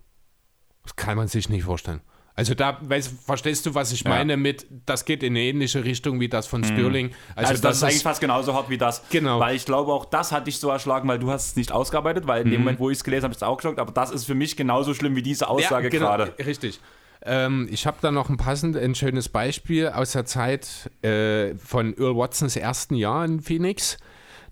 [0.96, 2.00] Das kann man sich nicht vorstellen.
[2.34, 4.10] Also da, weißt, verstehst du, was ich Ja.
[4.10, 7.10] meine mit, das geht in eine ähnliche Richtung wie das von Sterling.
[7.34, 9.02] Also, das, ist eigentlich fast genauso hart wie das.
[9.10, 9.40] Genau.
[9.40, 12.28] Weil ich glaube, auch das hat dich so erschlagen, weil du hast es nicht ausgearbeitet,
[12.28, 12.52] weil in Mhm.
[12.52, 13.80] dem Moment, wo ich es gelesen habe, ist es auch geschockt.
[13.80, 16.32] Aber das ist für mich genauso schlimm wie diese Aussage genau, gerade.
[16.38, 16.78] Richtig.
[17.22, 21.92] Ähm, ich habe da noch ein passend, ein schönes Beispiel aus der Zeit äh, von
[21.98, 23.96] Earl Watsons ersten Jahr in Phoenix.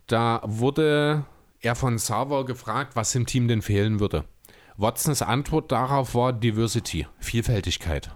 [0.08, 1.24] Da wurde
[1.60, 4.24] er von Sarver gefragt, was im Team denn fehlen würde.
[4.78, 8.10] Watsons Antwort darauf war Diversity, Vielfältigkeit.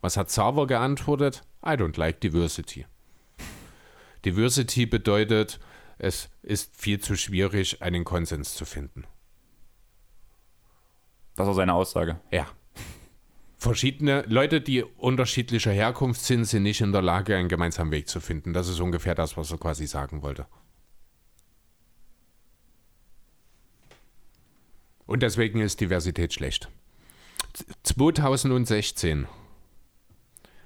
[0.00, 1.42] Was hat Sarver geantwortet?
[1.64, 2.86] I don't like Diversity.
[4.24, 5.58] Diversity bedeutet,
[5.98, 9.04] es ist viel zu schwierig, einen Konsens zu finden.
[11.34, 12.20] Das war seine Aussage.
[12.30, 12.46] Ja.
[13.56, 18.20] Verschiedene Leute, die unterschiedlicher Herkunft sind, sind nicht in der Lage, einen gemeinsamen Weg zu
[18.20, 18.52] finden.
[18.52, 20.46] Das ist ungefähr das, was er quasi sagen wollte.
[25.06, 26.68] Und deswegen ist Diversität schlecht.
[27.84, 29.26] 2016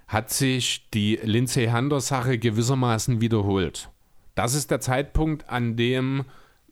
[0.09, 3.91] hat sich die Lindsay Hunter-Sache gewissermaßen wiederholt.
[4.35, 6.25] Das ist der Zeitpunkt, an dem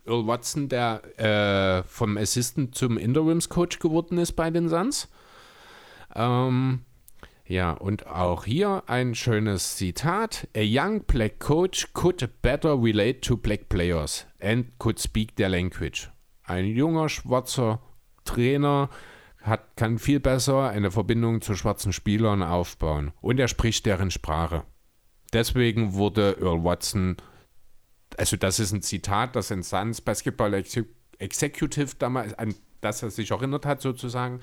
[0.07, 5.09] Earl Watson, der äh, vom Assistant zum Interims-Coach geworden ist bei den Suns.
[6.17, 6.81] Ähm,
[7.47, 10.49] ja, und auch hier ein schönes Zitat.
[10.57, 16.09] A young black coach could better relate to black players and could speak their language.
[16.49, 17.81] Ein junger schwarzer
[18.25, 18.89] Trainer
[19.43, 24.65] hat, kann viel besser eine Verbindung zu schwarzen Spielern aufbauen und er spricht deren Sprache.
[25.33, 27.17] Deswegen wurde Earl Watson,
[28.17, 30.87] also das ist ein Zitat, das ein Suns Basketball Exe-
[31.19, 34.41] Executive damals, an das er sich erinnert hat sozusagen,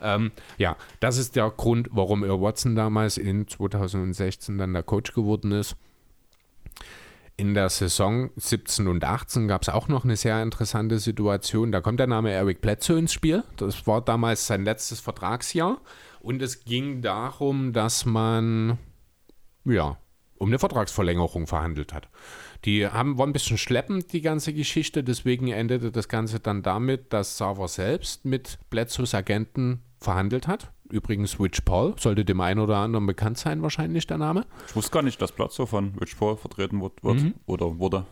[0.00, 5.12] ähm, ja, das ist der Grund, warum Earl Watson damals in 2016 dann der Coach
[5.14, 5.76] geworden ist.
[7.38, 11.70] In der Saison 17 und 18 gab es auch noch eine sehr interessante Situation.
[11.70, 13.44] Da kommt der Name Eric Bledsoe ins Spiel.
[13.58, 15.82] Das war damals sein letztes Vertragsjahr.
[16.20, 18.78] Und es ging darum, dass man,
[19.64, 19.98] ja,
[20.38, 22.08] um eine Vertragsverlängerung verhandelt hat.
[22.64, 25.04] Die haben, war ein bisschen schleppend, die ganze Geschichte.
[25.04, 30.72] Deswegen endete das Ganze dann damit, dass Sava selbst mit Bledsoes Agenten verhandelt hat.
[30.90, 34.44] Übrigens Rich Paul, sollte dem einen oder anderen bekannt sein, wahrscheinlich der Name.
[34.68, 37.34] Ich wusste gar nicht, dass Platzo von Rich Paul vertreten wird, wird Mhm.
[37.46, 38.04] oder wurde.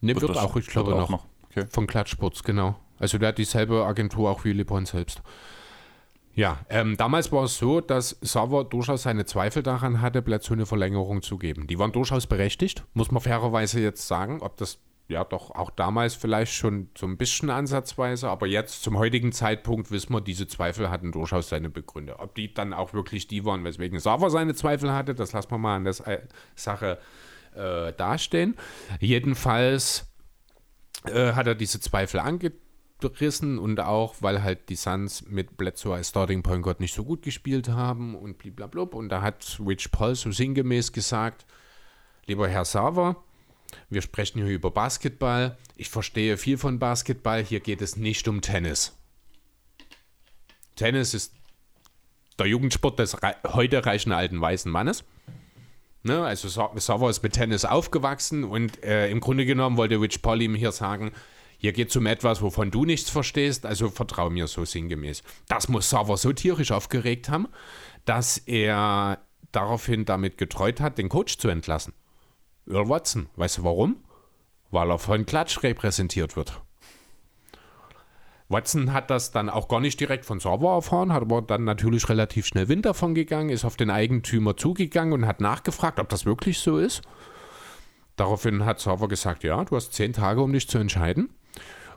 [0.00, 1.26] Ne, wird das- auch, ich glaube wird auch noch.
[1.50, 1.66] Okay.
[1.70, 2.76] Von Klatschsports, genau.
[2.98, 5.22] Also der hat dieselbe Agentur auch wie LeBron selbst.
[6.34, 10.64] Ja, ähm, damals war es so, dass Sauer durchaus seine Zweifel daran hatte, Bledsoe eine
[10.66, 11.66] Verlängerung zu geben.
[11.66, 14.78] Die waren durchaus berechtigt, muss man fairerweise jetzt sagen, ob das
[15.08, 19.90] ja doch auch damals vielleicht schon so ein bisschen ansatzweise, aber jetzt zum heutigen Zeitpunkt
[19.90, 22.18] wissen wir, diese Zweifel hatten durchaus seine Begründe.
[22.18, 25.58] Ob die dann auch wirklich die waren, weswegen Sauer seine Zweifel hatte, das lassen wir
[25.58, 26.18] mal an der Sa-
[26.54, 26.98] Sache
[27.54, 28.56] äh, dastehen.
[29.00, 30.06] Jedenfalls
[31.04, 36.08] äh, hat er diese Zweifel angerissen und auch, weil halt die Suns mit Bledsoe als
[36.08, 38.96] Starting Point Guard nicht so gut gespielt haben und blablabla.
[38.98, 41.44] Und da hat Rich Paul so sinngemäß gesagt,
[42.26, 43.16] lieber Herr Sava,
[43.90, 45.56] wir sprechen hier über Basketball.
[45.76, 47.42] Ich verstehe viel von Basketball.
[47.42, 48.96] Hier geht es nicht um Tennis.
[50.76, 51.34] Tennis ist
[52.38, 53.16] der Jugendsport des
[53.46, 55.04] heute reichen alten weißen Mannes.
[56.02, 60.20] Ne, also Sa- Sauer ist mit Tennis aufgewachsen und äh, im Grunde genommen wollte Rich
[60.20, 61.12] Paul ihm hier sagen,
[61.58, 65.22] hier geht es um etwas, wovon du nichts verstehst, also vertrau mir so sinngemäß.
[65.46, 67.46] Das muss Sauer so tierisch aufgeregt haben,
[68.04, 69.20] dass er
[69.52, 71.92] daraufhin damit getreut hat, den Coach zu entlassen.
[72.72, 73.28] Earl Watson.
[73.36, 73.96] Weißt du warum?
[74.70, 76.60] Weil er von Klatsch repräsentiert wird.
[78.48, 82.08] Watson hat das dann auch gar nicht direkt von Sauer erfahren, hat aber dann natürlich
[82.08, 86.26] relativ schnell Wind davon gegangen, ist auf den Eigentümer zugegangen und hat nachgefragt, ob das
[86.26, 87.02] wirklich so ist.
[88.16, 91.30] Daraufhin hat Sauer gesagt, ja, du hast zehn Tage, um dich zu entscheiden.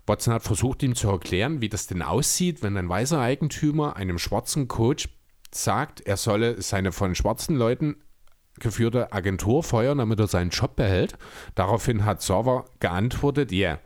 [0.07, 4.17] Watson hat versucht, ihm zu erklären, wie das denn aussieht, wenn ein weißer Eigentümer einem
[4.17, 5.09] schwarzen Coach
[5.51, 7.97] sagt, er solle seine von schwarzen Leuten
[8.59, 11.17] geführte Agentur feuern, damit er seinen Job behält.
[11.55, 13.79] Daraufhin hat Sauer geantwortet, yeah,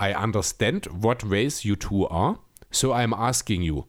[0.00, 2.38] I understand what race you two are,
[2.70, 3.84] so I'm asking you,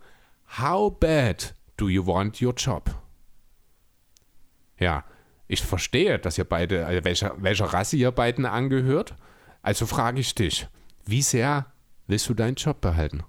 [0.59, 2.89] how bad do you want your job?
[4.79, 5.03] Ja,
[5.47, 9.15] ich verstehe, dass ihr beide, äh, welcher, welcher Rasse ihr beiden angehört.
[9.61, 10.67] Also frage ich dich,
[11.05, 11.67] wie sehr
[12.07, 13.23] willst du deinen Job behalten?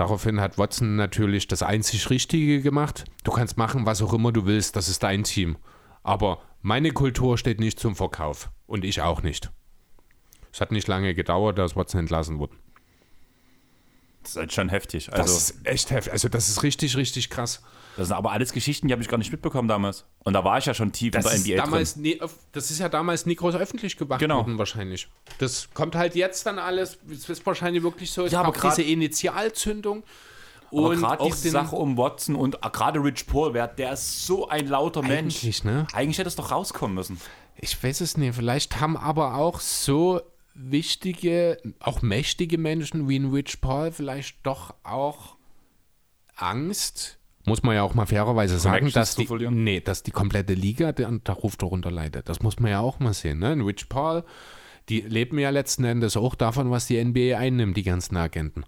[0.00, 3.04] Daraufhin hat Watson natürlich das einzig Richtige gemacht.
[3.22, 5.58] Du kannst machen, was auch immer du willst, das ist dein Team.
[6.02, 8.50] Aber meine Kultur steht nicht zum Verkauf.
[8.66, 9.52] Und ich auch nicht.
[10.50, 12.56] Es hat nicht lange gedauert, dass Watson entlassen wurde.
[14.22, 15.06] Das ist halt schon heftig.
[15.06, 16.12] Das Also, ist echt heftig.
[16.12, 17.62] Also, das ist richtig, richtig krass.
[17.96, 20.04] das sind aber alles Geschichten, die habe ich gar nicht mitbekommen damals.
[20.24, 22.02] Und da war ich ja schon tief Das in der ist, NBA damals drin.
[22.02, 22.20] nie,
[22.52, 24.38] das ist ja damals nie groß öffentlich gemacht Genau.
[24.38, 25.08] worden, wahrscheinlich.
[25.38, 28.76] Das kommt halt jetzt dann alles, es ist wahrscheinlich wirklich so, es Ja, aber grad-
[28.76, 30.02] diese Initialzündung.
[30.72, 34.48] Aber Und gerade diese den, Sache um Watson und gerade Rich Paul, der ist so
[34.48, 35.36] ein lauter Mensch.
[35.42, 35.86] Eigentlich, ne?
[35.92, 37.20] Eigentlich hätte es doch rauskommen müssen.
[37.56, 38.36] Ich weiß es nicht.
[38.36, 40.20] Vielleicht haben aber auch so
[40.62, 45.36] wichtige, auch mächtige Menschen wie ein Rich Paul vielleicht doch auch
[46.36, 47.18] Angst.
[47.44, 51.10] Muss man ja auch mal fairerweise sagen, dass die, nee, dass die komplette Liga der,
[51.10, 52.28] der Ruf darunter leidet.
[52.28, 53.38] Das muss man ja auch mal sehen.
[53.38, 53.48] Ne?
[53.52, 54.24] Ein Rich Paul,
[54.88, 58.64] die leben ja letzten Endes auch davon, was die NBA einnimmt, die ganzen Agenten.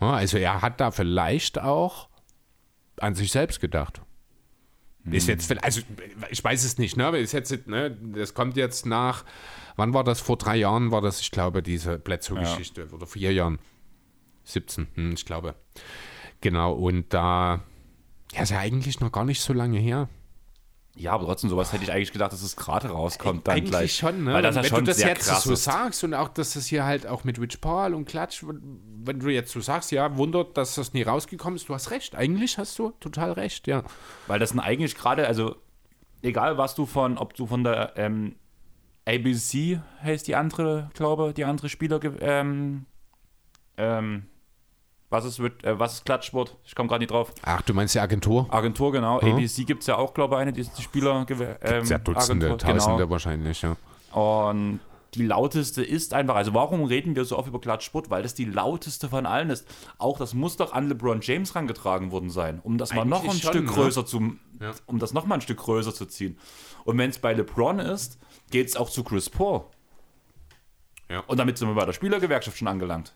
[0.00, 2.08] Ja, also er hat da vielleicht auch
[3.00, 4.02] an sich selbst gedacht.
[5.10, 5.82] Ist jetzt, vielleicht- also
[6.30, 7.06] ich weiß es nicht, ne?
[7.06, 7.90] aber Ist jetzt, ne?
[8.14, 9.24] Das kommt jetzt nach,
[9.76, 10.20] wann war das?
[10.20, 12.88] Vor drei Jahren war das, ich glaube, diese Bledsoe-Geschichte.
[12.92, 13.58] Oder vier Jahren.
[14.44, 15.54] 17, hm, ich glaube.
[16.40, 17.60] Genau, und da,
[18.32, 20.08] ja, ist ja eigentlich noch gar nicht so lange her.
[20.96, 23.96] Ja, aber trotzdem, sowas hätte ich eigentlich gedacht, dass es gerade rauskommt dann eigentlich gleich.
[23.96, 24.34] schon, ne?
[24.34, 25.64] Weil das ja wenn schon du das jetzt so ist.
[25.64, 29.28] sagst und auch, dass das hier halt auch mit Rich Paul und Klatsch, wenn du
[29.28, 32.14] jetzt so sagst, ja, wundert, dass das nie rausgekommen ist, du hast recht.
[32.14, 33.82] Eigentlich hast du total recht, ja.
[34.28, 35.56] Weil das sind eigentlich gerade, also
[36.22, 38.36] egal was du von, ob du von der ähm,
[39.06, 42.86] ABC heißt die andere, glaube die andere Spieler, ähm,
[43.76, 44.26] ähm,
[45.10, 46.56] was ist, äh, was ist Klatschsport?
[46.64, 47.32] Ich komme gerade nicht drauf.
[47.42, 48.46] Ach, du meinst die Agentur?
[48.50, 49.20] Agentur, genau.
[49.20, 51.26] ABC gibt es ja auch, glaube ich, eine, die ist die Spieler.
[51.60, 53.10] Ähm, Sehr Dutzende, Agentur, Tausende Genau.
[53.10, 53.76] wahrscheinlich, ja.
[54.12, 54.80] Und
[55.14, 58.10] die lauteste ist einfach, also warum reden wir so oft über Klatschsport?
[58.10, 59.66] Weil das die lauteste von allen ist.
[59.98, 63.30] Auch das muss doch an LeBron James rangetragen worden sein, um das mal noch ein
[63.30, 63.70] Eigentlich schon, Stück ne?
[63.72, 64.20] größer zu,
[64.60, 64.72] Ja.
[64.86, 66.38] um das noch mal ein Stück größer zu ziehen.
[66.84, 68.18] Und wenn es bei LeBron ist,
[68.50, 69.64] geht es auch zu Chris Paul.
[71.10, 71.20] Ja.
[71.20, 73.14] Und damit sind wir bei der Spielergewerkschaft schon angelangt.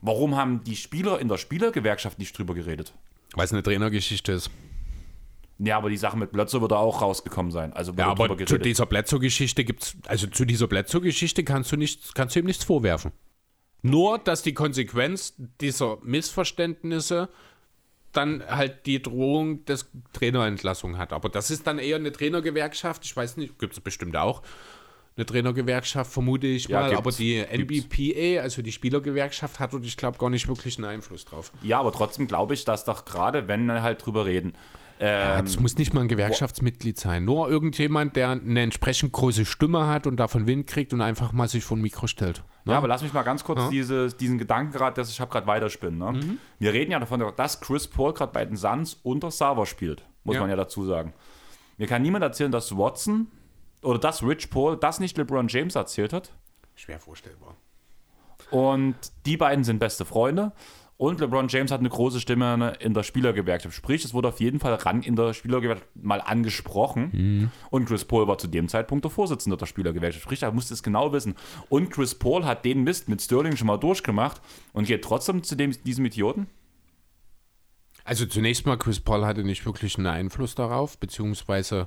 [0.00, 2.94] Warum haben die Spieler in der Spielergewerkschaft nicht drüber geredet?
[3.34, 4.50] Weil es eine Trainergeschichte ist.
[5.58, 7.72] Ja, aber die Sache mit Blötze wird da auch rausgekommen sein.
[7.72, 12.36] Also Ja, aber zu dieser Bledsoe-Geschichte gibt's, also zu dieser Bledsoe-Geschichte kannst du nichts, kannst
[12.36, 13.10] du ihm nichts vorwerfen.
[13.82, 17.28] Nur, dass die Konsequenz dieser Missverständnisse
[18.12, 21.12] dann halt die Drohung des Trainerentlassung hat.
[21.12, 24.42] Aber das ist dann eher eine Trainergewerkschaft, ich weiß nicht, gibt es bestimmt auch.
[25.16, 26.94] eine Trainergewerkschaft, vermute ich Ja, mal.
[26.94, 27.38] aber die.
[27.44, 31.50] NBPA, also die Spielergewerkschaft, hat dort, ich glaube, gar nicht wirklich einen Einfluss drauf.
[31.62, 34.52] Ja, aber trotzdem glaube ich, dass doch gerade, wenn wir halt drüber reden,
[35.00, 37.24] ähm, Es muss nicht mal ein Gewerkschaftsmitglied sein.
[37.24, 41.48] Nur irgendjemand, der eine entsprechend große Stimme hat und davon Wind kriegt und einfach mal
[41.48, 42.42] sich vor ein Mikro stellt.
[42.64, 42.72] Ne?
[42.72, 45.46] Ja, aber lass mich mal ganz kurz diese, diesen Gedanken gerade, dass ich habe gerade
[45.46, 45.98] weiterspinnen.
[45.98, 46.12] Ne?
[46.12, 46.38] Mhm.
[46.58, 50.34] Wir reden ja davon, dass Chris Paul gerade bei den Suns unter Sava spielt, muss
[50.34, 50.40] Ja.
[50.40, 51.14] man ja dazu sagen.
[51.76, 53.28] Mir kann niemand erzählen, dass Watson
[53.82, 56.32] oder dass Rich Paul das nicht LeBron James erzählt hat.
[56.74, 57.54] Schwer vorstellbar.
[58.50, 58.96] Und
[59.26, 60.52] die beiden sind beste Freunde.
[60.98, 63.72] Und LeBron James hat eine große Stimme in der Spielergewerkschaft.
[63.74, 67.52] Sprich, es wurde auf jeden Fall ran in der Spielergewerkschaft mal angesprochen.
[67.70, 70.24] Und Chris Paul war zu dem Zeitpunkt der Vorsitzende der Spielergewerkschaft.
[70.24, 71.36] Sprich, er musste es genau wissen.
[71.68, 74.42] Und Chris Paul hat den Mist mit Sterling schon mal durchgemacht
[74.72, 76.48] und geht trotzdem zu dem, diesem Idioten.
[78.04, 81.86] Also zunächst mal, Chris Paul hatte nicht wirklich einen Einfluss darauf, beziehungsweise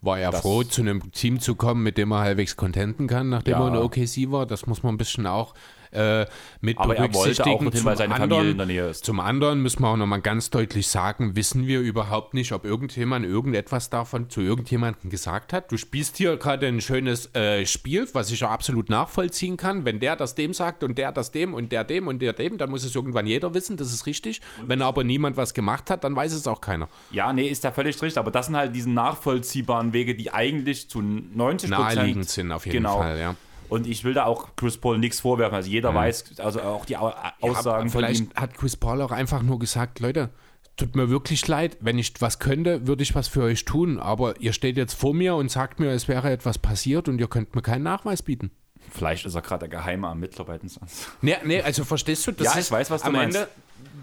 [0.00, 3.30] war er Das- froh, zu einem Team zu kommen, mit dem er halbwegs contenten kann,
[3.30, 3.60] nachdem Ja.
[3.64, 4.46] er eine OKC war.
[4.46, 5.54] Das muss man ein bisschen auch
[5.96, 6.26] äh,
[6.60, 7.50] mit Aber er wollte berücksichtigen.
[7.56, 9.04] auch dorthin, Zum weil seine anderen- Familie in der Nähe ist.
[9.04, 13.24] Zum anderen müssen wir auch nochmal ganz deutlich sagen, wissen wir überhaupt nicht, ob irgendjemand
[13.26, 15.72] irgendetwas davon zu irgendjemandem gesagt hat.
[15.72, 19.84] Du spielst hier gerade ein schönes äh, Spiel, was ich ja absolut nachvollziehen kann.
[19.84, 22.58] Wenn der das dem sagt und der das dem und der dem und der dem,
[22.58, 24.40] dann muss es irgendwann jeder wissen, das ist richtig.
[24.66, 26.88] Wenn aber niemand was gemacht hat, dann weiß es auch keiner.
[27.10, 28.18] Ja, nee, ist ja völlig richtig.
[28.18, 32.78] Aber das sind halt diese nachvollziehbaren Wege, die eigentlich zu 90 Naheliegend sind auf jeden
[32.78, 32.98] genau.
[32.98, 33.34] Fall, ja.
[33.68, 35.54] Und ich will da auch Chris Paul nichts vorwerfen.
[35.56, 38.30] Also jeder weiß, also auch die Au- Aussagen Aber von vielleicht ihm.
[38.36, 40.30] hat Chris Paul auch einfach nur gesagt, Leute,
[40.76, 44.40] tut mir wirklich leid, wenn ich was könnte, würde ich was für euch tun, aber
[44.40, 47.54] ihr steht jetzt vor mir und sagt mir, es wäre etwas passiert und ihr könnt
[47.54, 48.50] mir keinen Nachweis bieten.
[48.92, 51.08] Vielleicht ist er gerade der geheime Ermittler bei den Suns.
[51.22, 53.36] Nee, nee, also verstehst du, das Ja, ich weiß, was du am meinst.
[53.36, 53.48] Ende,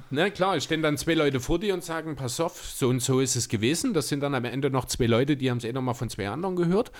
[0.09, 3.01] ne, klar, es stehen dann zwei Leute vor dir und sagen, pass auf, so und
[3.01, 3.93] so ist es gewesen.
[3.93, 6.27] Das sind dann am Ende noch zwei Leute, die haben es eh nochmal von zwei
[6.27, 6.91] anderen gehört.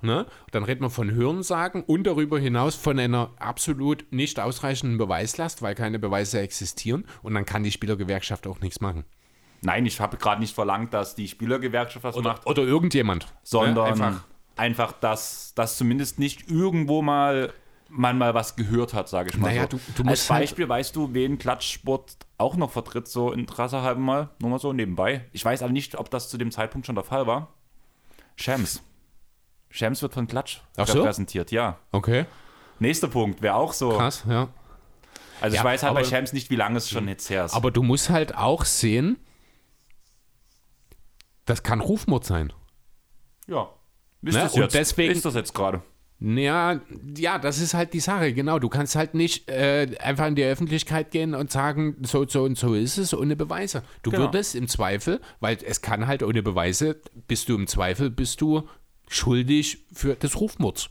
[0.00, 0.26] Ne?
[0.52, 5.74] Dann redet man von Hörensagen und darüber hinaus von einer absolut nicht ausreichenden Beweislast, weil
[5.74, 7.04] keine Beweise existieren.
[7.22, 9.04] Und dann kann die Spielergewerkschaft auch nichts machen.
[9.60, 13.26] Nein, ich habe gerade nicht verlangt, dass die Spielergewerkschaft was macht, Oder irgendjemand.
[13.42, 14.04] sondern ne?
[14.06, 14.24] einfach,
[14.56, 14.92] einfach.
[14.92, 17.52] dass, dass zumindest nicht irgendwo mal
[17.90, 19.48] man mal was gehört hat, sage ich mal.
[19.48, 19.78] Naja, so.
[19.96, 24.00] du- du Als halt- Beispiel weißt du, wen Klatschsport auch noch vertritt, so Interesse halber
[24.00, 25.24] mal, nur mal so nebenbei.
[25.32, 27.54] Ich weiß aber nicht, ob das zu dem Zeitpunkt schon der Fall war.
[28.36, 28.82] Shams.
[29.70, 31.00] Shams wird von Klatsch Ach so?
[31.00, 31.78] repräsentiert, ja.
[31.92, 32.26] Okay,
[32.80, 33.90] Nächster Punkt wäre auch so.
[33.96, 34.48] krass, ja.
[35.40, 37.44] Also ich Ja, weiß halt bei aber- Shams nicht, wie lange es schon jetzt her
[37.44, 37.54] ist.
[37.54, 39.18] Aber du musst halt auch sehen,
[41.44, 42.52] das kann Rufmord sein.
[43.46, 43.68] ja.
[44.20, 44.40] Ist Ne?
[44.40, 44.74] das Und jetzt?
[44.74, 45.80] deswegen- ist das jetzt gerade?
[46.18, 46.80] Ja,
[47.16, 48.58] ja, das ist halt die Sache, genau.
[48.58, 52.58] Du kannst halt nicht äh, einfach in die Öffentlichkeit gehen und sagen, so, so und
[52.58, 53.84] so ist es, ohne Beweise.
[54.02, 54.24] Du Genau.
[54.24, 58.68] würdest im Zweifel, weil es kann halt ohne Beweise, bist du im Zweifel, bist du
[59.08, 60.88] schuldig für des Rufmords.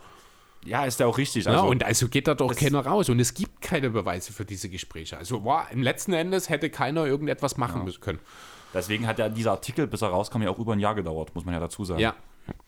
[0.66, 1.46] Ja, ist ja auch richtig.
[1.46, 3.10] Ja, Also, und also geht da doch keiner raus.
[3.10, 5.18] Und es gibt keine Beweise für diese Gespräche.
[5.18, 8.20] Also wow, im letzten Endes hätte keiner irgendetwas machen müssen können.
[8.74, 11.46] deswegen hat ja dieser Artikel, bis er rauskam, ja auch über ein Jahr gedauert, muss
[11.46, 12.02] man ja dazu sagen.
[12.02, 12.16] Ja.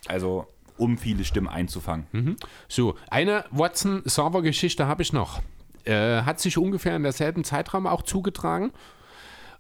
[0.08, 0.48] Also,
[0.78, 2.38] um viele Stimmen einzufangen.
[2.70, 5.42] So, eine Watson-Server-Geschichte habe ich noch.
[5.84, 8.72] Äh, hat sich ungefähr in derselben Zeitraum auch zugetragen.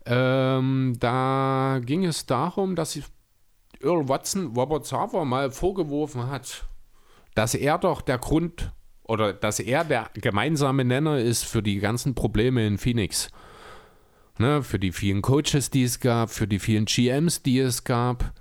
[0.05, 2.95] Ähm, da ging es darum, dass
[3.81, 6.65] Earl Watson Robert Server mal vorgeworfen hat,
[7.35, 8.71] dass er doch der Grund
[9.03, 13.29] oder dass er der gemeinsame Nenner ist für die ganzen Probleme in Phoenix.
[14.37, 18.33] Ne, für die vielen Coaches, die es gab, für die vielen GMs, die es gab.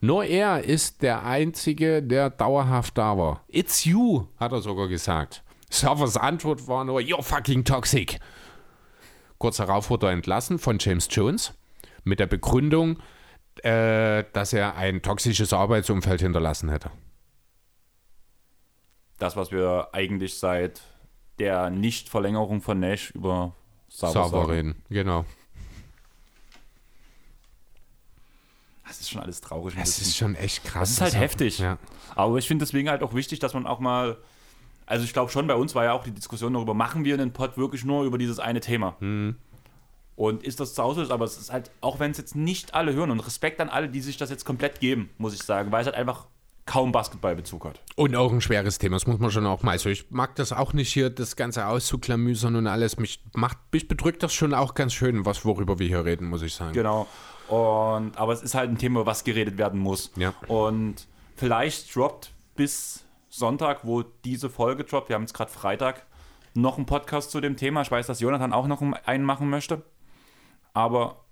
[0.00, 3.44] Nur er ist der Einzige, der dauerhaft da war.
[3.48, 5.42] It's you, hat er sogar gesagt.
[5.70, 8.20] Servers Antwort war nur, you're fucking toxic.
[9.38, 11.54] Kurz darauf wurde er entlassen von James Jones
[12.04, 12.98] mit der Begründung,
[13.62, 16.90] äh, dass er ein toxisches Arbeitsumfeld hinterlassen hätte.
[19.18, 20.80] Das, was wir eigentlich seit
[21.38, 23.54] der Nichtverlängerung von Nash über
[23.88, 25.24] Sauber Sauber reden, genau.
[28.86, 29.74] Das ist schon alles traurig.
[29.74, 30.06] Das bisschen.
[30.06, 30.80] ist schon echt krass.
[30.80, 31.58] Das ist halt Das heftig.
[31.58, 31.78] Ja.
[32.14, 34.18] Aber ich finde deswegen halt auch wichtig, dass man auch mal.
[34.84, 37.32] Also ich glaube schon, bei uns war ja auch die Diskussion darüber, machen wir einen
[37.32, 38.96] Pod wirklich nur über dieses eine Thema?
[38.98, 39.36] Hm.
[40.14, 41.06] Und ist das zu Hause?
[41.10, 43.88] Aber es ist halt, auch wenn es jetzt nicht alle hören und Respekt an alle,
[43.88, 46.26] die sich das jetzt komplett geben, muss ich sagen, weil es halt einfach
[46.66, 47.80] kaum Basketballbezug hat.
[47.96, 49.72] Und auch ein schweres Thema, das muss man schon auch mal.
[49.72, 52.98] Also ich mag das auch nicht hier, das Ganze auszuklamüsern und alles.
[52.98, 56.42] Mich macht, mich bedrückt das schon auch ganz schön, was worüber wir hier reden, muss
[56.42, 56.72] ich sagen.
[56.72, 57.08] Genau.
[57.48, 60.12] Und, aber es ist halt ein Thema, was geredet werden muss.
[60.16, 60.34] Ja.
[60.46, 61.06] Und
[61.36, 66.06] vielleicht droppt bis Sonntag, wo diese Folge droppt, wir haben jetzt gerade Freitag,
[66.54, 67.82] noch ein Podcast zu dem Thema.
[67.82, 69.82] Ich weiß, dass Jonathan auch noch einen machen möchte.
[70.74, 71.24] Aber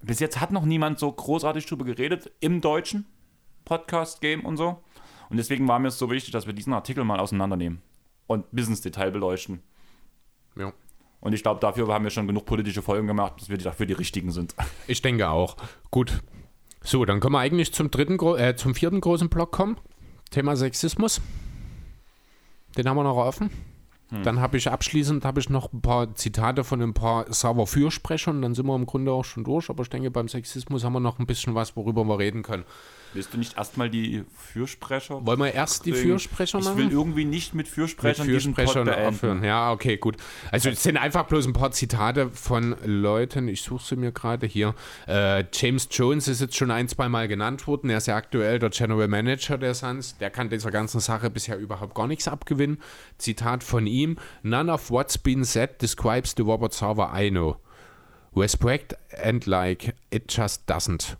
[0.00, 3.06] bis jetzt hat noch niemand so großartig drüber geredet im deutschen
[3.64, 4.82] Podcast-Game und so.
[5.28, 7.82] Und deswegen war mir es so wichtig, dass wir diesen Artikel mal auseinandernehmen
[8.26, 9.62] und bis ins Detail beleuchten.
[10.56, 10.72] Ja.
[11.20, 13.92] Und ich glaube, dafür haben wir schon genug politische Folgen gemacht, dass wir dafür die
[13.92, 14.54] richtigen sind.
[14.86, 15.56] Ich denke auch.
[15.90, 16.22] Gut.
[16.82, 19.76] So, dann können wir eigentlich zum dritten, äh, zum vierten großen Block kommen.
[20.30, 21.20] Thema Sexismus.
[22.76, 23.50] Den haben wir noch offen.
[24.10, 28.42] Dann habe ich abschließend habe ich noch ein paar Zitate von ein paar Server-Fürsprechern.
[28.42, 29.70] Dann sind wir im Grunde auch schon durch.
[29.70, 32.64] Aber ich denke, beim Sexismus haben wir noch ein bisschen was, worüber wir reden können.
[33.14, 35.24] Willst du nicht erstmal die Fürsprecher?
[35.24, 36.04] Wollen wir erst die bringen?
[36.04, 36.78] Fürsprecher Ich machen?
[36.78, 39.44] will irgendwie nicht mit mit Fürsprechern Pod Fürsprechern aufhören.
[39.44, 40.16] Ja, okay, gut.
[40.50, 44.46] Also es sind einfach bloß ein paar Zitate von Leuten, ich suche sie mir gerade
[44.46, 44.74] hier.
[45.06, 47.90] Äh, James Jones ist jetzt schon ein, zwei Mal genannt worden.
[47.90, 50.16] Er ist ja aktuell der General Manager der Suns.
[50.16, 52.78] Der kann dieser ganzen Sache bisher überhaupt gar nichts abgewinnen.
[53.18, 57.56] Zitat von ihm: None of what's been said describes the Robert Sarver I know.
[58.34, 61.18] Respect and like, it just doesn't.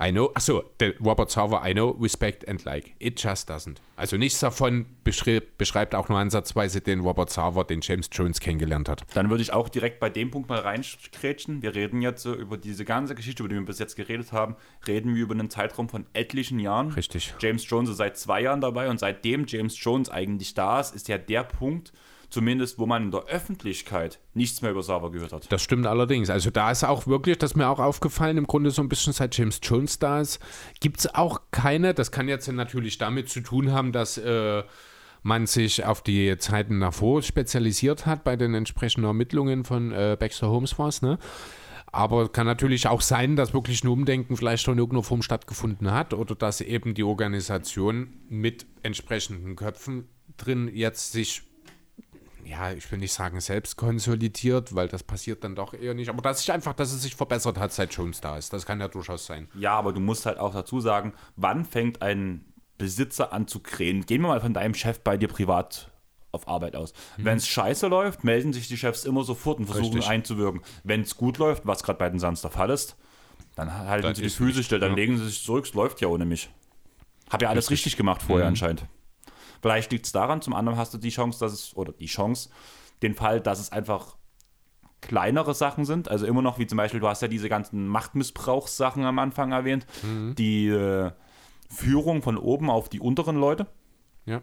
[0.00, 2.94] I know, achso, der Robert Sarver, I know, respect and like.
[3.00, 3.78] It just doesn't.
[3.96, 8.88] Also nichts davon beschreibt, beschreibt auch nur ansatzweise den Robert Sarver, den James Jones kennengelernt
[8.88, 9.04] hat.
[9.14, 11.62] Dann würde ich auch direkt bei dem Punkt mal reinkrätschen.
[11.62, 14.54] Wir reden jetzt so über diese ganze Geschichte, über die wir bis jetzt geredet haben,
[14.86, 16.92] reden wir über einen Zeitraum von etlichen Jahren.
[16.92, 17.34] Richtig.
[17.40, 21.08] James Jones ist seit zwei Jahren dabei und seitdem James Jones eigentlich da ist, ist
[21.08, 21.92] ja der Punkt,
[22.30, 25.50] zumindest wo man in der Öffentlichkeit nichts mehr über Server gehört hat.
[25.50, 26.30] Das stimmt allerdings.
[26.30, 29.12] Also da ist auch wirklich, das ist mir auch aufgefallen, im Grunde so ein bisschen
[29.12, 30.38] seit James Jones da ist,
[30.80, 34.62] gibt es auch keine, das kann jetzt natürlich damit zu tun haben, dass äh,
[35.22, 40.48] man sich auf die Zeiten davor spezialisiert hat bei den entsprechenden Ermittlungen von äh, Baxter
[40.48, 41.18] Holmes war es, ne?
[41.90, 45.90] Aber kann natürlich auch sein, dass wirklich ein Umdenken vielleicht schon in irgendeiner Form stattgefunden
[45.90, 50.06] hat oder dass eben die Organisation mit entsprechenden Köpfen
[50.36, 51.47] drin jetzt sich
[52.48, 56.08] ja, ich will nicht sagen selbst konsolidiert, weil das passiert dann doch eher nicht.
[56.08, 58.52] Aber dass sich einfach, dass es sich verbessert hat, seit Jones da ist.
[58.52, 59.48] Das kann ja durchaus sein.
[59.54, 62.44] Ja, aber du musst halt auch dazu sagen, wann fängt ein
[62.78, 64.06] Besitzer an zu krähen?
[64.06, 65.90] Gehen wir mal von deinem Chef bei dir privat
[66.32, 66.92] auf Arbeit aus.
[67.16, 70.08] Wenn es scheiße läuft, melden sich die Chefs immer sofort und versuchen Richtig.
[70.08, 70.60] einzuwirken.
[70.84, 72.96] Wenn es gut läuft, was gerade bei den Suns der Fall ist,
[73.56, 74.96] dann halten Dann sie die ist Füße still, dann ja.
[74.96, 76.50] legen sie sich zurück, es läuft ja ohne mich.
[77.30, 78.50] Hab ja alles richtig gemacht vorher Mhm.
[78.52, 78.84] anscheinend.
[79.60, 82.50] Vielleicht liegt es daran, zum anderen hast du die Chance, dass es, oder die Chance,
[83.02, 84.16] den Fall, dass es einfach
[85.00, 86.08] kleinere Sachen sind.
[86.08, 89.86] Also immer noch, wie zum Beispiel, du hast ja diese ganzen Machtmissbrauchssachen am Anfang erwähnt.
[90.34, 91.10] Die äh,
[91.68, 93.66] Führung von oben auf die unteren Leute.
[94.26, 94.42] Ja.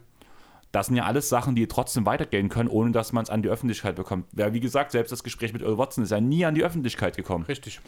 [0.71, 3.49] Das sind ja alles Sachen, die trotzdem weitergehen können, ohne dass man es an die
[3.49, 4.27] Öffentlichkeit bekommt.
[4.35, 7.15] Ja, wie gesagt, selbst das Gespräch mit Earl Watson ist ja nie an die Öffentlichkeit
[7.15, 7.45] gekommen.
[7.45, 7.79] Richtig.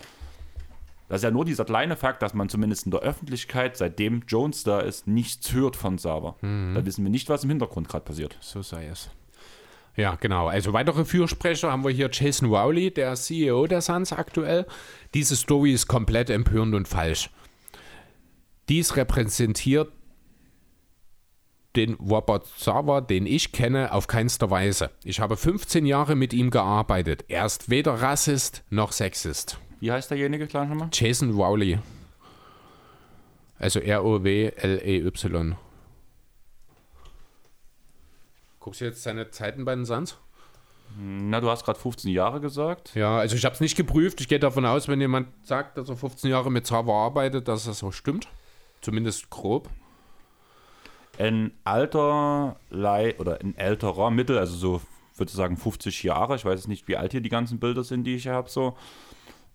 [1.08, 4.64] Das ist ja nur dieser kleine Fakt, dass man zumindest in der Öffentlichkeit, seitdem Jones
[4.64, 6.36] da ist, nichts hört von Sava.
[6.42, 8.38] Da wissen wir nicht, was im Hintergrund gerade passiert.
[8.42, 9.10] So sei es.
[9.96, 10.48] Ja, genau.
[10.48, 14.66] Also weitere Fürsprecher haben wir hier Jason Rowley, der CEO der Suns aktuell.
[15.14, 17.30] Diese Story ist komplett empörend und falsch.
[18.70, 19.92] Dies repräsentiert
[21.76, 24.92] den Robert Sava, den ich kenne, auf keinster Weise.
[25.04, 27.26] Ich habe 15 Jahre mit ihm gearbeitet.
[27.28, 29.60] Er ist weder Rassist noch Sexist.
[29.80, 30.90] Wie heißt derjenige, klar schon mal?
[30.92, 31.80] Jason Rowley.
[33.60, 35.56] Also R-O-W-L-E-Y.
[38.60, 40.18] Guckst du jetzt seine Zeiten bei den Suns?
[41.00, 42.96] Na, du hast gerade 15 Jahre gesagt.
[42.96, 44.20] Ja, also ich habe es nicht geprüft.
[44.22, 47.66] Ich gehe davon aus, wenn jemand sagt, dass er 15 Jahre mit Java arbeitet, dass
[47.66, 48.28] das so stimmt.
[48.82, 49.70] Zumindest grob.
[51.20, 54.82] Ein alter Lei oder ein älterer Mittel, also so
[55.16, 56.36] würde ich sagen 50 Jahre.
[56.36, 58.50] Ich weiß jetzt nicht, wie alt hier die ganzen Bilder sind, die ich hier habe.
[58.50, 58.78] So.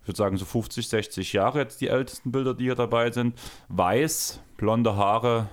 [0.03, 3.39] Ich würde sagen so 50, 60 Jahre jetzt die ältesten Bilder, die hier dabei sind.
[3.69, 5.49] Weiß, blonde Haare,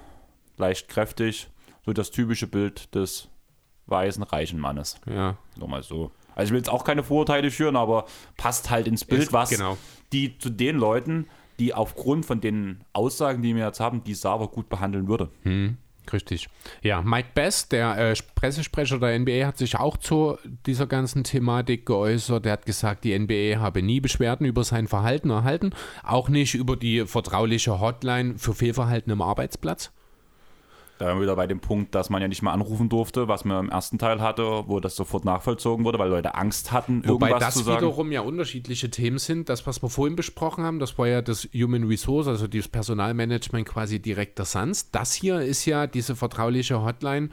[0.57, 1.49] leicht kräftig.
[1.85, 3.29] So das typische Bild des
[3.85, 4.99] weißen, reichen Mannes.
[5.07, 6.11] Ja, Nur mal so.
[6.35, 8.05] Also ich will jetzt auch keine Vorurteile führen, aber
[8.37, 9.77] passt halt ins Bild, Ist- was genau.
[10.13, 11.27] die zu den Leuten,
[11.59, 15.29] die aufgrund von den Aussagen, die wir jetzt haben, die Sava gut behandeln würde.
[16.13, 16.47] Richtig.
[16.81, 21.85] Ja, Mike Best, der äh, Pressesprecher der NBA, hat sich auch zu dieser ganzen Thematik
[21.85, 22.45] geäußert.
[22.45, 25.71] Er hat gesagt, die NBA habe nie Beschwerden über sein Verhalten erhalten,
[26.03, 29.91] auch nicht über die vertrauliche Hotline für Fehlverhalten im Arbeitsplatz.
[30.99, 33.45] Da waren wir wieder bei dem Punkt, dass man ja nicht mehr anrufen durfte, was
[33.45, 37.29] man im ersten Teil hatte, wo das sofort nachvollzogen wurde, weil Leute Angst hatten, Wobei
[37.29, 37.77] irgendwas das zu sagen.
[37.77, 39.47] wiederum ja unterschiedliche Themen sind.
[39.47, 43.65] Das, was wir vorhin besprochen haben, das war ja das Human Resource, also das Personalmanagement
[43.65, 44.91] quasi direkt der Suns.
[44.91, 47.29] Das hier ist ja diese vertrauliche Hotline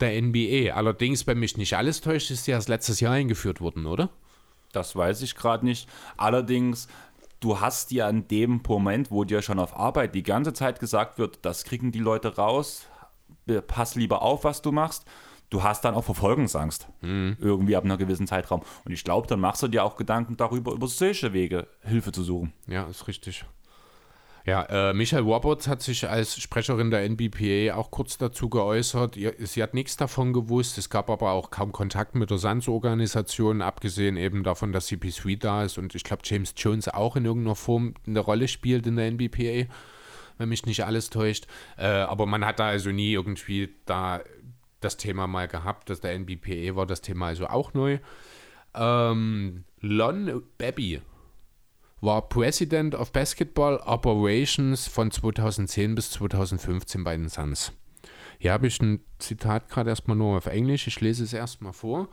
[0.00, 0.74] der NBA.
[0.74, 4.10] Allerdings, wenn mich nicht alles täuscht, ist die erst letztes Jahr eingeführt worden, oder?
[4.72, 5.88] Das weiß ich gerade nicht.
[6.16, 6.88] Allerdings,
[7.38, 11.18] du hast ja in dem Moment, wo dir schon auf Arbeit die ganze Zeit gesagt
[11.18, 12.88] wird, das kriegen die Leute raus,
[13.66, 15.04] pass lieber auf, was du machst.
[15.48, 16.88] Du hast dann auch Verfolgungsangst.
[17.40, 18.62] Irgendwie ab einem gewissen Zeitraum.
[18.84, 22.24] Und ich glaube, dann machst du dir auch Gedanken darüber, über solche Wege Hilfe zu
[22.24, 22.52] suchen.
[22.66, 23.44] Ja, ist richtig.
[24.46, 29.16] Ja, äh, Michael Roberts hat sich als Sprecherin der NBPA auch kurz dazu geäußert.
[29.16, 30.78] Ihr, sie hat nichts davon gewusst.
[30.78, 35.64] Es gab aber auch kaum Kontakt mit der Sans-Organisation, abgesehen eben davon, dass CP3 da
[35.64, 39.10] ist und ich glaube, James Jones auch in irgendeiner Form eine Rolle spielt in der
[39.10, 39.68] NBPA,
[40.38, 41.46] wenn mich nicht alles täuscht.
[41.76, 44.20] Äh, aber man hat da also nie irgendwie da
[44.80, 47.98] das Thema mal gehabt, dass der NBPA war das Thema also auch neu.
[48.74, 51.00] Ähm, Lon Babby
[52.00, 57.72] war President of Basketball Operations von 2010 bis 2015 bei den Suns.
[58.38, 60.86] Hier habe ich ein Zitat gerade erstmal nur auf Englisch.
[60.86, 62.08] Ich lese es erstmal vor.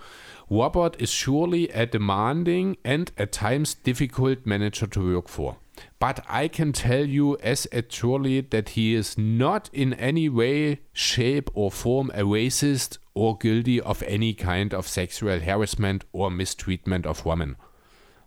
[0.50, 5.58] Robert is surely a demanding and at times difficult manager to work for.
[6.00, 11.50] But I can tell you as surely that he is not in any way, shape
[11.54, 17.26] or form a racist or guilty of any kind of sexual harassment or mistreatment of
[17.26, 17.56] women.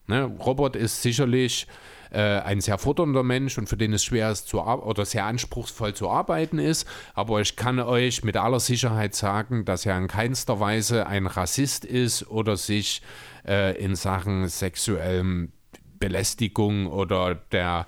[0.06, 0.24] Ne?
[0.38, 1.66] Robert ist sicherlich
[2.10, 5.94] äh, ein sehr fordernder Mensch und für den es schwer ist zu oder sehr anspruchsvoll
[5.94, 6.86] zu arbeiten ist.
[7.14, 11.84] Aber ich kann euch mit aller Sicherheit sagen, dass er in keinster Weise ein Rassist
[11.84, 13.02] ist oder sich
[13.46, 15.52] äh, in Sachen sexuellem
[15.98, 17.86] Belästigung oder der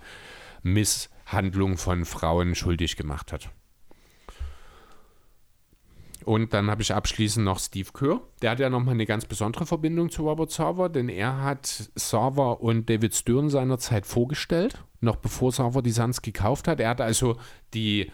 [0.62, 3.50] Misshandlung von Frauen schuldig gemacht hat.
[6.28, 8.20] Und dann habe ich abschließend noch Steve Kerr.
[8.42, 12.60] Der hat ja nochmal eine ganz besondere Verbindung zu Robert Sarver, denn er hat Sarver
[12.60, 16.80] und David Stern seinerzeit vorgestellt, noch bevor Sarver die Suns gekauft hat.
[16.80, 17.38] Er hat also
[17.72, 18.12] die,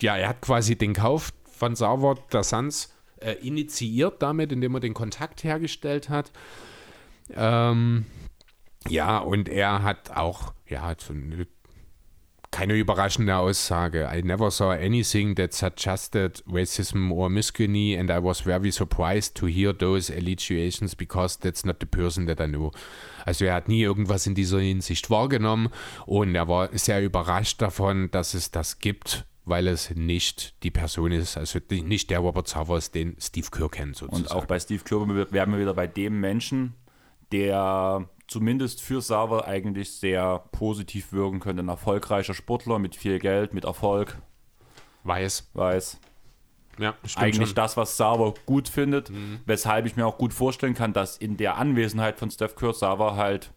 [0.00, 4.80] ja, er hat quasi den Kauf von Sarver der Suns äh, initiiert damit, indem er
[4.80, 6.32] den Kontakt hergestellt hat.
[7.34, 8.06] Ähm,
[8.88, 11.46] ja, und er hat auch, ja, so eine
[12.56, 14.08] keine überraschende Aussage.
[14.10, 19.46] I never saw anything that suggested racism or misogyny, and I was very surprised to
[19.46, 22.72] hear those allegations because that's not the person that I know.
[23.26, 25.68] Also er hat nie irgendwas in dieser Hinsicht wahrgenommen
[26.06, 31.12] und er war sehr überrascht davon, dass es das gibt, weil es nicht die Person
[31.12, 34.28] ist, also nicht der Robert Savers, den Steve Kerr kennt sozusagen.
[34.28, 36.74] Und auch bei Steve Kerr werden wir wieder bei dem Menschen,
[37.32, 41.62] der zumindest für Sauer eigentlich sehr positiv wirken könnte.
[41.62, 44.18] Ein erfolgreicher Sportler mit viel Geld, mit Erfolg.
[45.04, 45.50] Weiß.
[45.54, 46.00] Weiß.
[46.78, 47.54] Ja, eigentlich schon.
[47.54, 49.40] das, was Sauer gut findet, mhm.
[49.46, 53.16] weshalb ich mir auch gut vorstellen kann, dass in der Anwesenheit von Steph Curry Sauer
[53.16, 53.50] halt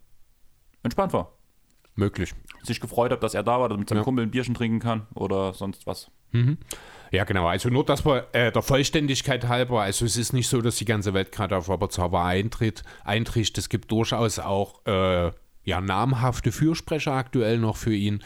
[0.84, 1.34] entspannt war.
[1.96, 2.34] Möglich.
[2.64, 4.04] Sich gefreut hat, dass er da war, dass er mit seinem ja.
[4.04, 6.10] Kumpel ein Bierchen trinken kann oder sonst was.
[6.32, 6.58] Mhm.
[7.11, 7.48] Ja, genau.
[7.48, 10.86] Also nur, dass wir äh, der Vollständigkeit halber, also es ist nicht so, dass die
[10.86, 13.57] ganze Welt gerade auf Robert Sauber eintritt, eintritt.
[13.57, 15.31] Es gibt durchaus auch äh,
[15.64, 18.23] ja, namhafte Fürsprecher aktuell noch für ihn.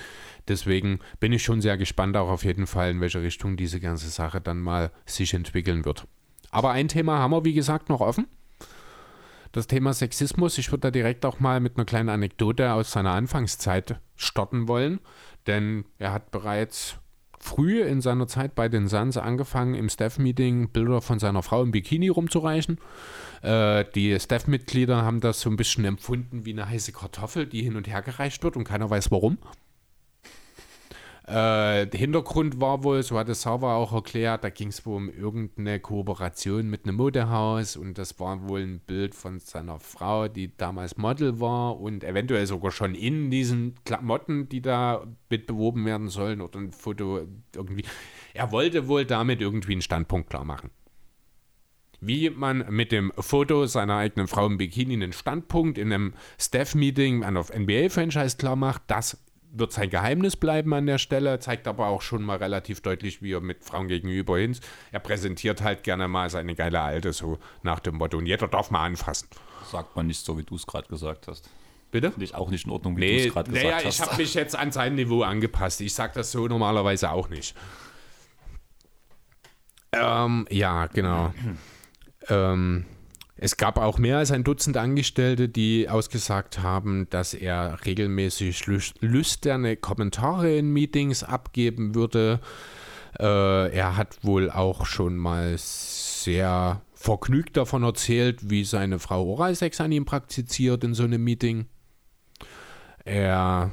[0.48, 4.10] Deswegen bin ich schon sehr gespannt auch auf jeden Fall, in welche Richtung diese ganze
[4.10, 6.06] Sache dann mal sich entwickeln wird.
[6.52, 8.28] Aber ein Thema haben wir, wie gesagt, noch offen.
[9.54, 10.58] Das Thema Sexismus.
[10.58, 15.00] Ich würde da direkt auch mal mit einer kleinen Anekdote aus seiner Anfangszeit starten wollen.
[15.48, 16.98] Denn er hat bereits
[17.44, 21.72] früh in seiner Zeit bei den Suns angefangen, im Staff-Meeting Bilder von seiner Frau im
[21.72, 22.80] Bikini rumzureichen.
[23.42, 27.76] Äh, die Staff-Mitglieder haben das so ein bisschen empfunden wie eine heiße Kartoffel, die hin
[27.76, 29.38] und her gereicht wird und keiner weiß warum.
[31.26, 34.98] Äh, der Hintergrund war wohl, so hat es Sava auch erklärt, da ging es wohl
[34.98, 40.28] um irgendeine Kooperation mit einem Modehaus und das war wohl ein Bild von seiner Frau,
[40.28, 45.86] die damals Model war und eventuell sogar schon in diesen Klamotten, die da mit beworben
[45.86, 47.22] werden sollen oder ein Foto
[47.56, 47.86] irgendwie.
[48.34, 50.72] Er wollte wohl damit irgendwie einen Standpunkt klar machen
[52.06, 57.24] wie man mit dem Foto seiner eigenen Frau im Bikini einen Standpunkt in einem Staff-Meeting
[57.24, 59.23] an auf NBA-Franchise klar macht, das
[59.54, 63.34] wird sein Geheimnis bleiben an der Stelle, zeigt aber auch schon mal relativ deutlich, wie
[63.34, 64.58] er mit Frauen gegenüber hin.
[64.92, 68.18] Er präsentiert halt gerne mal seine geile Alte, so nach dem Motto.
[68.18, 69.30] Und jeder darf mal anfassen.
[69.72, 71.50] Sagt man nicht so, wie du es gerade gesagt hast.
[71.92, 72.10] Bitte?
[72.10, 74.00] Finde ich auch nicht in Ordnung, wie nee, du es gerade gesagt naja, hast.
[74.00, 75.80] ich habe mich jetzt an sein Niveau angepasst.
[75.82, 77.56] Ich sage das so normalerweise auch nicht.
[79.92, 81.32] Ähm, ja, genau.
[82.30, 82.86] ähm,
[83.36, 89.76] es gab auch mehr als ein Dutzend Angestellte, die ausgesagt haben, dass er regelmäßig lüsterne
[89.76, 92.40] Kommentare in Meetings abgeben würde.
[93.20, 99.82] Äh, er hat wohl auch schon mal sehr vergnügt davon erzählt, wie seine Frau Oralsex
[99.82, 101.66] an ihm praktiziert in so einem Meeting.
[103.04, 103.72] Er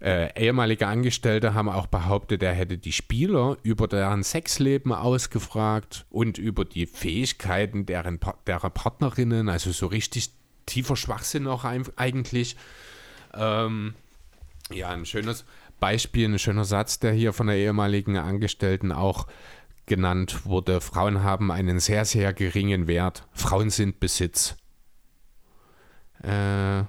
[0.00, 6.38] äh, ehemalige Angestellte haben auch behauptet, er hätte die Spieler über deren Sexleben ausgefragt und
[6.38, 10.30] über die Fähigkeiten deren, derer Partnerinnen, also so richtig
[10.66, 12.56] tiefer Schwachsinn auch eigentlich.
[13.34, 13.94] Ähm,
[14.70, 15.44] ja, ein schönes
[15.80, 19.26] Beispiel, ein schöner Satz, der hier von der ehemaligen Angestellten auch
[19.86, 20.80] genannt wurde.
[20.80, 23.26] Frauen haben einen sehr, sehr geringen Wert.
[23.32, 24.56] Frauen sind Besitz.
[26.22, 26.84] Äh,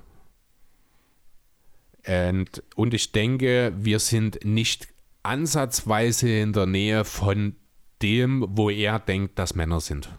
[2.10, 4.88] Und, und ich denke, wir sind nicht
[5.22, 7.56] ansatzweise in der Nähe von
[8.02, 10.10] dem, wo er denkt, dass Männer sind.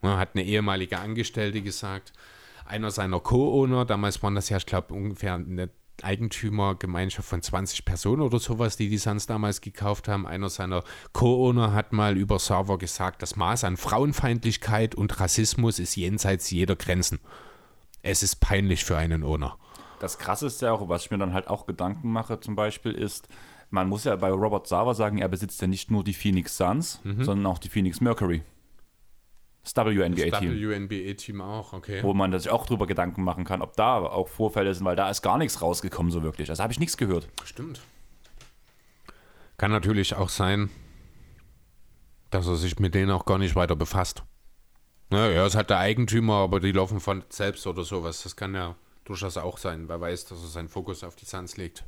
[0.00, 2.14] Hat eine ehemalige Angestellte gesagt,
[2.64, 5.68] einer seiner Co-Owner, damals waren das ja, ich glaube, ungefähr eine
[6.02, 10.26] Eigentümergemeinschaft von 20 Personen oder sowas, die die Suns damals gekauft haben.
[10.26, 15.96] Einer seiner Co-Owner hat mal über Server gesagt, das Maß an Frauenfeindlichkeit und Rassismus ist
[15.96, 17.18] jenseits jeder Grenzen.
[18.02, 19.58] Es ist peinlich für einen Owner.
[20.00, 22.92] Das Krasse ist ja auch, was ich mir dann halt auch Gedanken mache, zum Beispiel
[22.92, 23.28] ist,
[23.70, 27.00] man muss ja bei Robert Sava sagen, er besitzt ja nicht nur die Phoenix Suns,
[27.04, 27.24] mhm.
[27.24, 28.42] sondern auch die Phoenix Mercury.
[29.62, 30.30] Das WNBA-Team.
[30.30, 32.02] Das WNBA-Team auch, okay.
[32.02, 35.10] Wo man sich auch drüber Gedanken machen kann, ob da auch Vorfälle sind, weil da
[35.10, 36.48] ist gar nichts rausgekommen so wirklich.
[36.48, 37.28] Also habe ich nichts gehört.
[37.44, 37.80] Stimmt.
[39.58, 40.70] Kann natürlich auch sein,
[42.30, 44.22] dass er sich mit denen auch gar nicht weiter befasst.
[45.12, 48.22] Ja, er ist halt der Eigentümer, aber die laufen von selbst oder sowas.
[48.22, 48.76] Das kann ja
[49.08, 49.88] durchaus auch sein.
[49.88, 51.84] Wer weiß, dass er seinen Fokus auf die Suns legt.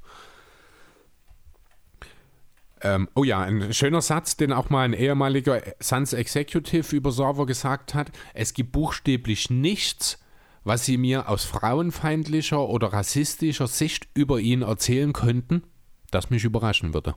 [2.82, 7.47] Ähm, oh ja, ein schöner Satz, den auch mal ein ehemaliger Suns Executive über Server
[7.47, 8.10] gesagt hat.
[8.32, 10.18] Es gibt buchstäblich nichts,
[10.64, 15.62] was sie mir aus frauenfeindlicher oder rassistischer Sicht über ihn erzählen könnten,
[16.10, 17.14] das mich überraschen würde.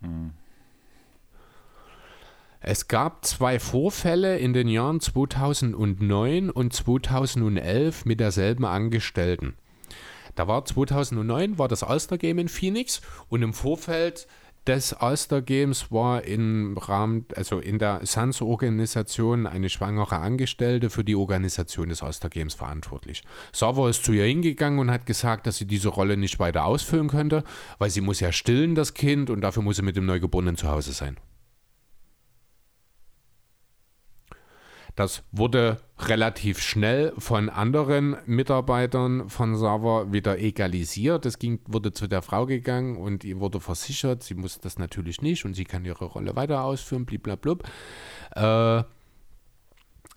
[0.00, 0.32] Hm.
[2.62, 9.54] Es gab zwei Vorfälle in den Jahren 2009 und 2011 mit derselben Angestellten.
[10.34, 13.00] Da war 2009 war das Ulster Game in Phoenix
[13.30, 14.26] und im Vorfeld
[14.66, 21.16] des Ulster Games war im Rahmen, also in der Suns-Organisation eine schwangere Angestellte für die
[21.16, 23.22] Organisation des Ulster Games verantwortlich.
[23.52, 27.08] Sava ist zu ihr hingegangen und hat gesagt, dass sie diese Rolle nicht weiter ausfüllen
[27.08, 27.42] könnte,
[27.78, 30.68] weil sie muss ja stillen, das Kind, und dafür muss sie mit dem Neugeborenen zu
[30.68, 31.16] Hause sein.
[35.00, 41.24] Das wurde relativ schnell von anderen Mitarbeitern von Sava wieder egalisiert.
[41.24, 45.22] Es ging, wurde zu der Frau gegangen und ihr wurde versichert, sie muss das natürlich
[45.22, 47.66] nicht und sie kann ihre Rolle weiter ausführen, bliblablub.
[48.36, 48.82] Äh,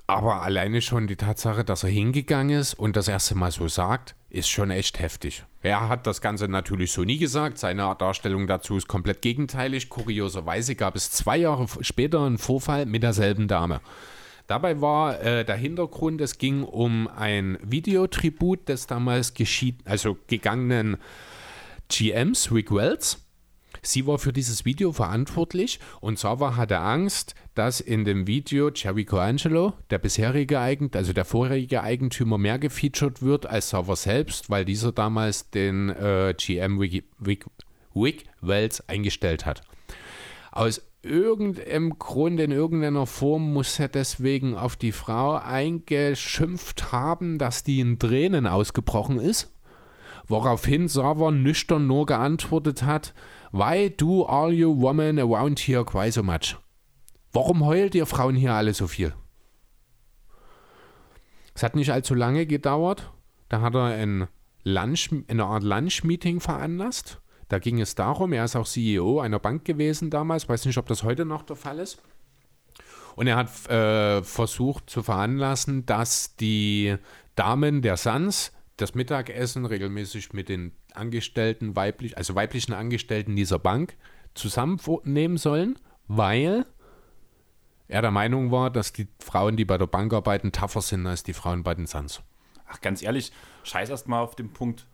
[0.05, 4.15] aber alleine schon die Tatsache, dass er hingegangen ist und das erste Mal so sagt,
[4.29, 5.45] ist schon echt heftig.
[5.61, 7.57] Er hat das Ganze natürlich so nie gesagt.
[7.57, 9.87] Seine Darstellung dazu ist komplett gegenteilig.
[9.87, 13.79] Kurioserweise gab es zwei Jahre später einen Vorfall mit derselben Dame.
[14.53, 20.97] Dabei war äh, der Hintergrund, es ging um ein Videotribut des damals geschied also gegangenen
[21.89, 23.17] GMs, Rick Wells.
[23.81, 29.05] Sie war für dieses Video verantwortlich und Sava hatte Angst, dass in dem Video Jerry
[29.05, 34.65] Coangelo, der bisherige Eigentümer, also der vorherige Eigentümer, mehr gefeatured wird als Sava selbst, weil
[34.65, 37.47] dieser damals den äh, GM Rick, Rick,
[37.95, 39.63] Rick Wells eingestellt hat.
[40.51, 47.63] Aus irgendeinem Grund, in irgendeiner Form muss er deswegen auf die Frau eingeschimpft haben, dass
[47.63, 49.53] die in Tränen ausgebrochen ist.
[50.27, 53.13] Woraufhin Sava nüchtern nur geantwortet hat,
[53.51, 56.57] Why do all you women around here cry so much?
[57.33, 59.13] Warum heult ihr Frauen hier alle so viel?
[61.53, 63.11] Es hat nicht allzu lange gedauert.
[63.49, 64.27] Da hat er ein
[64.63, 69.65] Lunch, eine Art Lunch-Meeting veranlasst da ging es darum, er ist auch CEO einer Bank
[69.65, 72.01] gewesen damals, weiß nicht, ob das heute noch der Fall ist.
[73.15, 76.95] Und er hat äh, versucht zu veranlassen, dass die
[77.35, 83.95] Damen der Suns das Mittagessen regelmäßig mit den Angestellten, weiblich, also weiblichen Angestellten dieser Bank
[84.33, 86.65] zusammennehmen sollen, weil
[87.87, 91.23] er der Meinung war, dass die Frauen, die bei der Bank arbeiten, tougher sind als
[91.23, 92.21] die Frauen bei den Suns.
[92.67, 93.31] Ach, ganz ehrlich,
[93.63, 94.87] scheiß erst mal auf den Punkt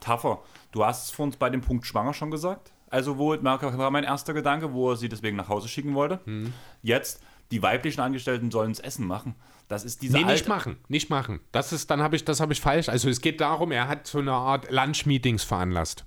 [0.00, 0.42] tougher.
[0.72, 2.72] Du hast es vor uns bei dem Punkt schwanger schon gesagt.
[2.88, 6.20] Also, wo war mein erster Gedanke, wo er sie deswegen nach Hause schicken wollte.
[6.24, 6.52] Mhm.
[6.82, 7.20] Jetzt,
[7.50, 9.34] die weiblichen Angestellten sollen das Essen machen.
[9.68, 11.40] Das ist diese Nee, nicht machen, nicht machen.
[11.50, 12.88] Das ist, dann habe ich, das habe ich falsch.
[12.88, 16.04] Also es geht darum, er hat so eine Art Lunch-Meetings veranlasst.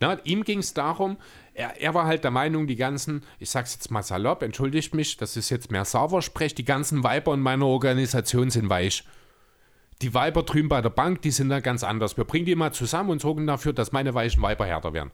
[0.00, 1.16] Na, ihm ging es darum,
[1.54, 5.16] er, er, war halt der Meinung, die ganzen, ich sag's jetzt mal salopp, entschuldigt mich,
[5.16, 9.04] das ist jetzt mehr Sauversprech, die ganzen Weiber in meiner Organisation sind weich
[10.02, 12.16] die Weiber drüben bei der Bank, die sind da ganz anders.
[12.16, 15.10] Wir bringen die mal zusammen und sorgen dafür, dass meine weichen Weiber härter werden.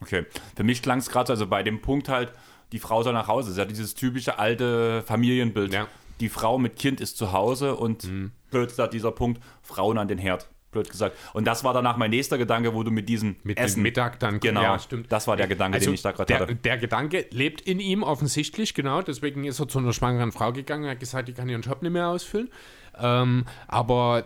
[0.00, 0.26] Okay,
[0.56, 2.32] für mich klang es gerade also bei dem Punkt halt,
[2.72, 3.48] die Frau soll nach Hause.
[3.48, 5.72] Das ist ja dieses typische alte Familienbild.
[5.72, 5.86] Ja.
[6.20, 8.32] Die Frau mit Kind ist zu Hause und mhm.
[8.50, 10.48] blöd da dieser Punkt, Frauen an den Herd.
[10.70, 11.18] Blöd gesagt.
[11.34, 13.82] Und das war danach mein nächster Gedanke, wo du mit diesem mit Essen.
[13.82, 14.62] Mittag dann genau.
[14.62, 15.12] Ja, stimmt.
[15.12, 16.54] Das war der Gedanke, also den ich da gerade hatte.
[16.54, 19.02] Der Gedanke lebt in ihm offensichtlich, genau.
[19.02, 21.92] Deswegen ist er zu einer schwangeren Frau gegangen, hat gesagt, die kann ihren Job nicht
[21.92, 22.48] mehr ausfüllen.
[22.98, 24.24] Ähm, aber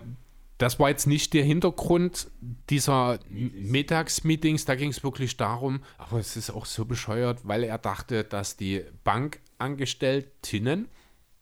[0.59, 2.28] das war jetzt nicht der Hintergrund
[2.70, 4.64] dieser Mittagsmeetings.
[4.64, 8.56] Da ging es wirklich darum, aber es ist auch so bescheuert, weil er dachte, dass
[8.56, 10.88] die Bankangestelltinnen,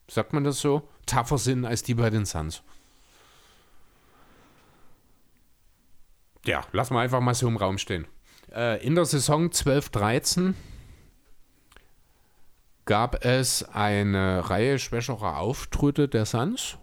[0.09, 2.63] sagt man das so, tougher sind als die bei den Suns.
[6.47, 8.07] ja, lassen wir einfach mal so im Raum stehen.
[8.53, 10.55] Äh, in der Saison 12-13
[12.85, 16.77] gab es eine Reihe schwächerer Auftritte der Suns.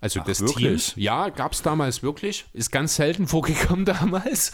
[0.00, 0.56] Also Ach, des wirklich?
[0.56, 0.92] Teams.
[0.96, 2.46] Ja, gab es damals wirklich.
[2.52, 4.52] Ist ganz selten vorgekommen damals.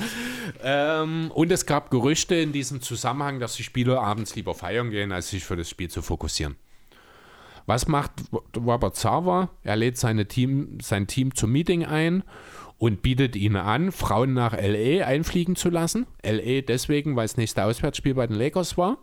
[0.63, 5.13] Ähm, und es gab Gerüchte in diesem Zusammenhang, dass die Spieler abends lieber feiern gehen,
[5.13, 6.57] als sich für das Spiel zu fokussieren.
[7.67, 8.13] Was macht
[8.57, 9.51] Robert Zauber?
[9.63, 12.23] Er lädt seine Team, sein Team zum Meeting ein
[12.79, 16.07] und bietet ihnen an, Frauen nach LA einfliegen zu lassen.
[16.25, 18.99] LA deswegen, weil es nächste Auswärtsspiel bei den Lakers war.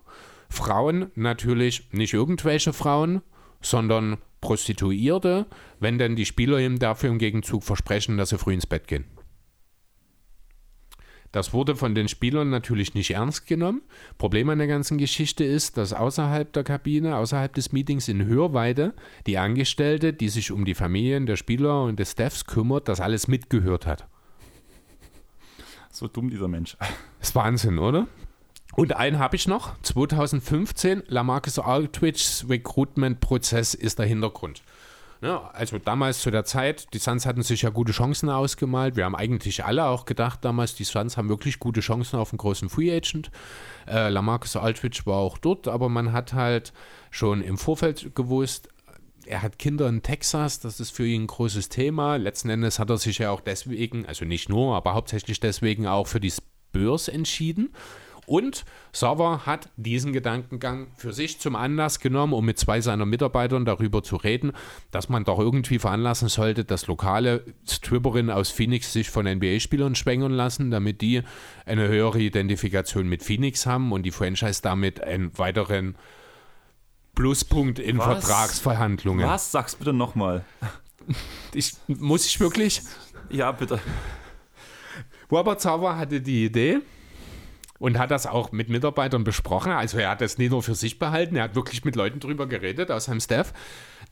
[0.49, 3.22] Frauen natürlich nicht irgendwelche Frauen,
[3.64, 5.45] sondern Prostituierte,
[5.80, 9.06] wenn denn die Spieler ihm dafür im Gegenzug versprechen, dass sie früh ins Bett gehen.
[11.34, 13.81] Das wurde von den Spielern natürlich nicht ernst genommen.
[14.19, 18.94] Problem an der ganzen Geschichte ist, dass außerhalb der Kabine, außerhalb des Meetings in Hörweite,
[19.26, 23.27] die Angestellte, die sich um die Familien der Spieler und des Staffs kümmert, das alles
[23.27, 24.07] mitgehört hat.
[25.91, 26.77] So dumm dieser Mensch.
[27.19, 28.07] ist Wahnsinn, oder?
[28.76, 29.80] Und einen habe ich noch.
[29.84, 34.64] 2015, Lamarcus Aldridge's Recruitment-Prozess ist der Hintergrund.
[35.22, 38.98] Ja, also damals zu der Zeit, die Suns hatten sich ja gute Chancen ausgemalt.
[38.98, 42.40] Wir haben eigentlich alle auch gedacht damals, die Suns haben wirklich gute Chancen auf einen
[42.40, 43.32] großen Free Agent.
[43.88, 46.74] Äh, Lamarcus Aldridge war auch dort, aber man hat halt
[47.10, 48.68] schon im Vorfeld gewusst,
[49.26, 52.18] er hat Kinder in Texas, das ist für ihn ein großes Thema.
[52.18, 56.08] Letzten Endes hat er sich ja auch deswegen, also nicht nur, aber hauptsächlich deswegen auch
[56.08, 57.74] für die Spurs entschieden.
[58.26, 63.66] Und Sauer hat diesen Gedankengang für sich zum Anlass genommen, um mit zwei seiner Mitarbeitern
[63.66, 64.54] darüber zu reden,
[64.91, 70.32] dass man doch irgendwie veranlassen sollte, dass lokale Stripperinnen aus Phoenix sich von NBA-Spielern schwängern
[70.32, 71.22] lassen, damit die
[71.66, 75.95] eine höhere Identifikation mit Phoenix haben und die Franchise damit einen weiteren
[77.16, 78.06] Pluspunkt in Was?
[78.06, 79.28] Vertragsverhandlungen.
[79.28, 79.52] Was?
[79.52, 80.45] Sag's bitte nochmal.
[81.54, 82.82] Ich, muss ich wirklich?
[83.30, 83.78] Ja, bitte.
[85.30, 86.80] Robert Sauer hatte die Idee
[87.84, 89.73] und hat das auch mit Mitarbeitern besprochen.
[89.73, 92.47] Also er hat das nicht nur für sich behalten, er hat wirklich mit Leuten drüber
[92.47, 93.51] geredet aus seinem Staff,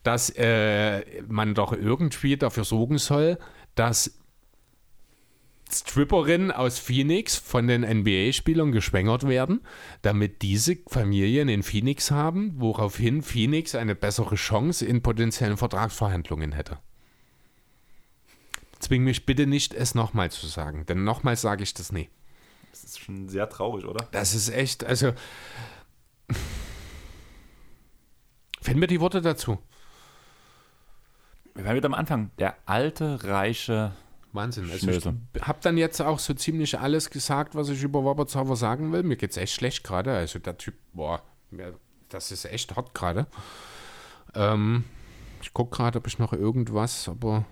[0.02, 3.38] dass äh, man doch irgendwie dafür sorgen soll,
[3.74, 4.18] dass
[5.72, 9.62] Stripperinnen aus Phoenix von den NBA-Spielern geschwängert werden,
[10.02, 16.78] damit diese Familien in Phoenix haben, woraufhin Phoenix eine bessere Chance in potenziellen Vertragsverhandlungen hätte.
[18.80, 22.10] Zwing mich bitte nicht, es nochmal zu sagen, denn nochmal sage ich das nie.
[22.72, 24.06] Das ist schon sehr traurig, oder?
[24.10, 25.12] Das ist echt, also.
[28.60, 29.58] Finden wir die Worte dazu?
[31.54, 32.30] Wir waren wieder am Anfang.
[32.38, 33.92] Der alte, reiche.
[34.32, 34.70] Wahnsinn.
[34.70, 38.56] Also ich habe dann jetzt auch so ziemlich alles gesagt, was ich über Robert Sauer
[38.56, 39.02] sagen will.
[39.02, 40.12] Mir geht's echt schlecht gerade.
[40.14, 41.74] Also der Typ, boah, mir-
[42.08, 43.26] das ist echt hart gerade.
[44.34, 44.84] Ähm,
[45.42, 47.44] ich gucke gerade, ob ich noch irgendwas, aber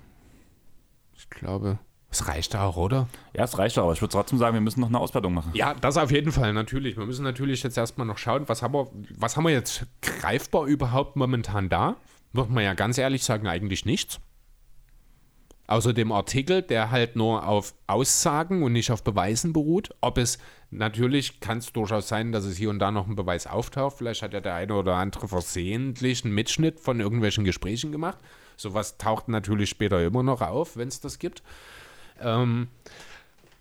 [1.15, 1.79] ich glaube,
[2.11, 3.09] es reicht auch, oder?
[3.35, 3.93] Ja, es reicht aber.
[3.93, 5.53] Ich würde trotzdem sagen, wir müssen noch eine Auswertung machen.
[5.55, 6.97] Ja, das auf jeden Fall, natürlich.
[6.97, 10.67] Wir müssen natürlich jetzt erstmal noch schauen, was haben wir, was haben wir jetzt greifbar
[10.67, 11.97] überhaupt momentan da?
[12.33, 14.19] Muss man ja ganz ehrlich sagen, eigentlich nichts.
[15.69, 19.91] Außer dem Artikel, der halt nur auf Aussagen und nicht auf Beweisen beruht.
[20.01, 20.39] Ob es
[20.71, 23.99] natürlich kann es durchaus sein, dass es hier und da noch ein Beweis auftaucht.
[23.99, 28.19] Vielleicht hat ja der eine oder andere versehentlich einen Mitschnitt von irgendwelchen Gesprächen gemacht.
[28.57, 31.45] Sowas taucht natürlich später immer noch auf, wenn es das gibt.
[32.21, 32.69] Ähm,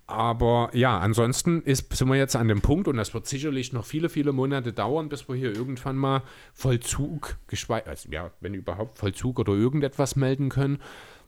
[0.10, 3.86] aber ja, ansonsten ist, sind wir jetzt an dem Punkt und das wird sicherlich noch
[3.86, 7.38] viele, viele Monate dauern, bis wir hier irgendwann mal Vollzug,
[7.86, 10.80] also ja, wenn überhaupt Vollzug oder irgendetwas melden können,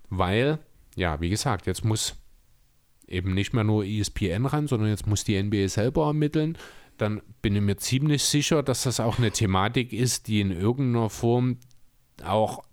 [0.09, 0.57] weil,
[0.95, 2.15] ja, wie gesagt, jetzt muss
[3.07, 6.57] eben nicht mehr nur ESPN ran, sondern jetzt muss die NBA selber ermitteln.
[6.97, 11.11] Dann bin ich mir ziemlich sicher, dass das auch eine Thematik ist, die in irgendeiner
[11.11, 11.57] Form
[12.23, 12.63] auch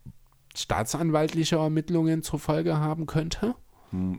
[0.55, 3.55] staatsanwaltliche Ermittlungen zur Folge haben könnte.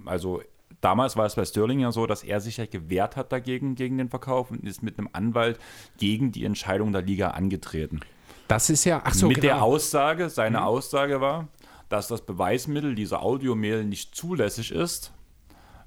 [0.06, 0.41] Also
[0.82, 3.98] damals war es bei Sterling ja so, dass er sich ja gewehrt hat dagegen, gegen
[3.98, 5.60] den Verkauf und ist mit einem Anwalt
[5.98, 8.02] gegen die Entscheidung der Liga angetreten.
[8.48, 9.48] Das ist ja, ach so, mit genau.
[9.48, 11.48] der Aussage, seine Aussage war,
[11.88, 15.14] dass das Beweismittel dieser Audiomail nicht zulässig ist,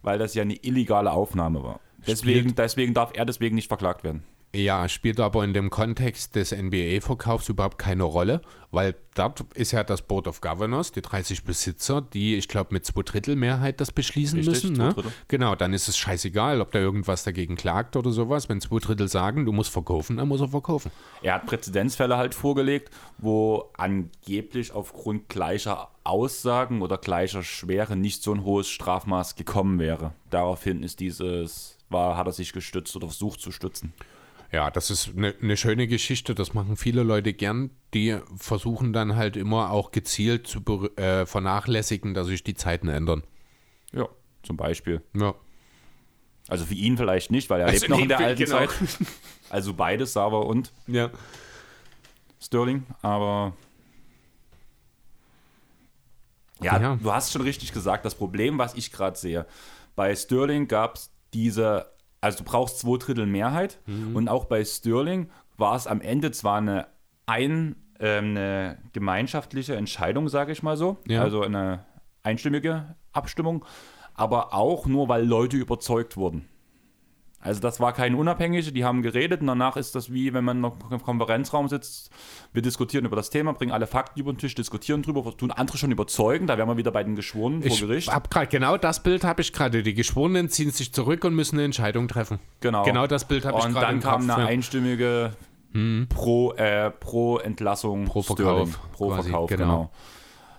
[0.03, 1.81] weil das ja eine illegale Aufnahme war.
[2.07, 4.25] Deswegen, deswegen darf er deswegen nicht verklagt werden.
[4.55, 9.83] Ja, spielt aber in dem Kontext des NBA-Verkaufs überhaupt keine Rolle, weil dort ist ja
[9.83, 13.93] das Board of Governors, die 30 Besitzer, die, ich glaube, mit zwei Drittel Mehrheit das
[13.93, 14.77] beschließen Richtig, müssen.
[14.77, 14.95] Ne?
[15.29, 18.51] Genau, dann ist es scheißegal, ob da irgendwas dagegen klagt oder sowas.
[18.51, 20.91] Wenn zwei Drittel sagen, du musst verkaufen, dann muss er verkaufen.
[21.23, 28.35] Er hat Präzedenzfälle halt vorgelegt, wo angeblich aufgrund gleicher Aussagen oder gleicher Schwere nicht so
[28.35, 30.13] ein hohes Strafmaß gekommen wäre.
[30.29, 33.95] Daraufhin ist dieses, war, hat er sich gestützt oder versucht zu stützen.
[34.53, 37.71] Ja, das ist eine ne schöne Geschichte, das machen viele Leute gern.
[37.95, 40.61] Die versuchen dann halt immer auch gezielt zu
[40.97, 43.23] äh, vernachlässigen, dass sich die Zeiten ändern.
[43.93, 44.09] Ja,
[44.43, 45.01] zum Beispiel.
[45.15, 45.35] Ja.
[46.49, 48.59] Also für ihn vielleicht nicht, weil er Also lebt noch in der alten genau.
[48.59, 48.71] Zeit.
[49.51, 51.11] Also beides, Sava und Ja.
[52.41, 53.53] Sterling, aber
[56.63, 56.97] ja, Ja.
[57.01, 59.47] du hast schon richtig gesagt, das Problem, was ich gerade sehe,
[59.95, 61.87] bei Sterling gab es diese,
[62.23, 64.17] also du brauchst zwei Drittel Mehrheit Mhm.
[64.17, 65.29] und auch bei Sterling
[65.59, 66.87] war es am Ende zwar eine,
[67.27, 71.23] ein, ähm, eine gemeinschaftliche Entscheidung, sage ich mal so, Ja.
[71.23, 71.85] also eine
[72.23, 73.65] einstimmige Abstimmung,
[74.15, 76.49] aber auch nur, weil Leute überzeugt wurden.
[77.43, 80.61] Also das war kein Unabhängige, die haben geredet und danach ist das wie, wenn man
[80.61, 82.11] noch im Konferenzraum sitzt,
[82.53, 85.77] wir diskutieren über das Thema, bringen alle Fakten über den Tisch, diskutieren drüber, tun andere
[85.77, 88.09] schon überzeugen, da wären wir wieder bei den Geschworenen vor Ich Gericht.
[88.13, 89.83] hab grad, genau das Bild habe ich gerade.
[89.83, 92.39] Die Geschworenen ziehen sich zurück und müssen eine Entscheidung treffen.
[92.61, 92.85] Genau.
[92.85, 94.31] Genau das Bild habe ich Und gerade dann im kam Kopf.
[94.31, 94.49] eine ja.
[94.49, 95.33] einstimmige
[96.11, 98.67] pro, äh, pro Entlassung, Pro Sterling.
[98.69, 99.65] Verkauf pro quasi, Verkauf, genau.
[99.65, 99.91] genau.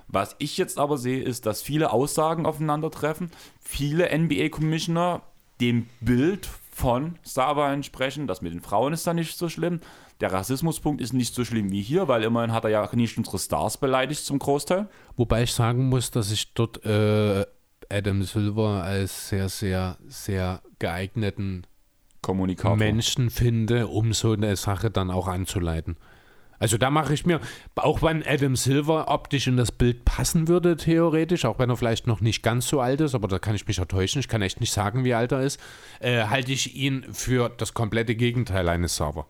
[0.07, 5.21] Was ich jetzt aber sehe, ist, dass viele Aussagen aufeinandertreffen, viele NBA-Commissioner
[5.61, 8.27] dem Bild von Sava entsprechen.
[8.27, 9.79] Das mit den Frauen ist da nicht so schlimm.
[10.21, 13.39] Der Rassismuspunkt ist nicht so schlimm wie hier, weil immerhin hat er ja nicht unsere
[13.39, 14.87] Stars beleidigt zum Großteil.
[15.15, 17.45] Wobei ich sagen muss, dass ich dort äh,
[17.89, 21.67] Adam Silver als sehr, sehr, sehr geeigneten
[22.21, 22.77] Kommunikator.
[22.77, 25.97] Menschen finde, um so eine Sache dann auch anzuleiten.
[26.63, 27.41] Also da mache ich mir,
[27.75, 32.07] auch wenn Adam Silver optisch in das Bild passen würde, theoretisch, auch wenn er vielleicht
[32.07, 34.61] noch nicht ganz so alt ist, aber da kann ich mich enttäuschen, ich kann echt
[34.61, 35.59] nicht sagen, wie alt er ist,
[35.99, 39.25] äh, halte ich ihn für das komplette Gegenteil eines Server.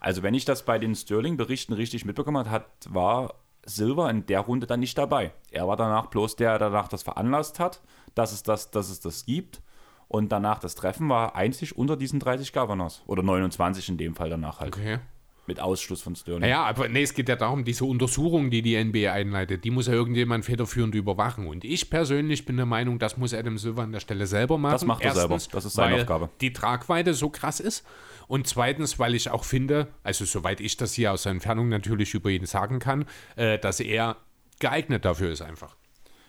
[0.00, 4.40] Also wenn ich das bei den Sterling-Berichten richtig mitbekommen habe, hat, war Silver in der
[4.40, 5.32] Runde dann nicht dabei.
[5.50, 7.80] Er war danach bloß der, der danach das veranlasst hat,
[8.14, 9.62] dass es das, dass es das gibt.
[10.08, 13.02] Und danach das Treffen war einzig unter diesen 30 Governors.
[13.06, 14.76] Oder 29 in dem Fall danach halt.
[14.76, 14.98] Okay.
[15.46, 16.42] Mit Ausschluss von Sterling.
[16.42, 19.86] Naja, aber nee, es geht ja darum, diese Untersuchung, die die NBA einleitet, die muss
[19.86, 21.46] ja irgendjemand federführend überwachen.
[21.46, 24.72] Und ich persönlich bin der Meinung, das muss Adam Silver an der Stelle selber machen.
[24.72, 25.38] Das macht er selber.
[25.50, 26.30] Das ist seine weil Aufgabe.
[26.40, 27.84] Die Tragweite so krass ist.
[28.28, 32.14] Und zweitens, weil ich auch finde, also soweit ich das hier aus der Entfernung natürlich
[32.14, 34.18] über ihn sagen kann, äh, dass er
[34.60, 35.74] geeignet dafür ist einfach.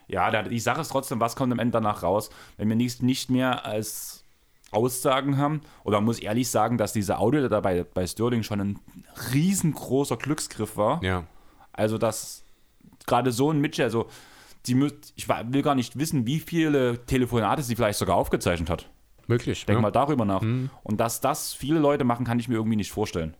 [0.08, 3.30] Ja, die Sache ist trotzdem, was kommt am Ende danach raus, wenn wir nicht, nicht
[3.30, 4.26] mehr als
[4.72, 5.62] Aussagen haben.
[5.84, 8.80] Oder man muss ehrlich sagen, dass diese Audio dabei bei Sterling schon ein
[9.34, 11.04] riesengroßer Glücksgriff war.
[11.04, 11.26] Ja.
[11.74, 12.44] Also, dass
[13.06, 14.08] gerade so ein Mitchell, also,
[14.66, 18.90] die, mü- ich will gar nicht wissen, wie viele Telefonate sie vielleicht sogar aufgezeichnet hat.
[19.28, 19.66] Möglich.
[19.66, 19.82] Denk ja.
[19.82, 20.42] mal darüber nach.
[20.42, 23.36] Und dass das viele Leute machen, kann ich mir irgendwie nicht vorstellen.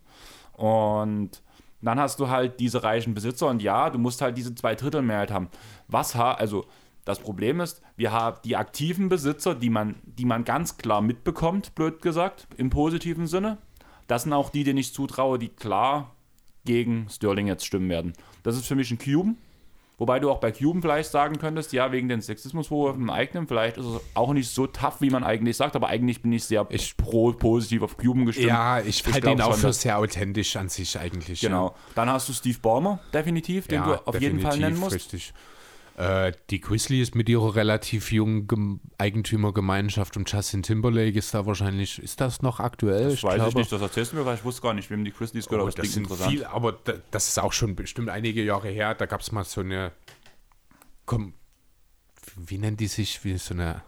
[0.52, 1.42] Und
[1.80, 5.02] dann hast du halt diese reichen Besitzer und ja, du musst halt diese zwei Drittel
[5.02, 5.48] Mehrheit haben.
[5.88, 6.64] Was ha also
[7.04, 11.74] das Problem ist, wir haben die aktiven Besitzer, die man, die man ganz klar mitbekommt,
[11.74, 13.58] blöd gesagt, im positiven Sinne.
[14.06, 16.14] Das sind auch die, denen ich zutraue, die klar
[16.64, 18.12] gegen Sterling jetzt stimmen werden.
[18.42, 19.36] Das ist für mich ein Cuban.
[19.98, 23.76] Wobei du auch bei Cuban vielleicht sagen könntest, ja, wegen den Sexismusvorwürfen im eigenen, vielleicht
[23.76, 26.66] ist es auch nicht so tough, wie man eigentlich sagt, aber eigentlich bin ich sehr
[26.70, 28.48] Ich- pro positiv auf Cuban gestimmt.
[28.48, 31.40] Ja, ich halte ihn auch schon, für sehr authentisch an sich eigentlich.
[31.40, 31.76] Genau.
[31.94, 34.94] Dann hast du Steve Ballmer, definitiv, den ja, du auf jeden Fall nennen musst.
[34.94, 35.32] Richtig.
[35.96, 41.98] Äh, die Grizzlies mit ihrer relativ jungen Gem Eigentümergemeinschaft und Justin Timberlake ist da wahrscheinlich,
[41.98, 43.10] ist das noch aktuell?
[43.10, 45.12] Das weiß ich nicht, das erzählst du mir, weil ich wusste gar nicht, wem die
[45.12, 46.30] Grizzlies gehört, Oh, aber das klingt sind interessant.
[46.32, 48.94] viel, aber da, das ist auch schon bestimmt einige Jahre her.
[48.94, 49.92] Da gab es mal so eine,
[51.04, 51.34] komm,
[52.36, 53.82] wie nennt die sich, wie so eine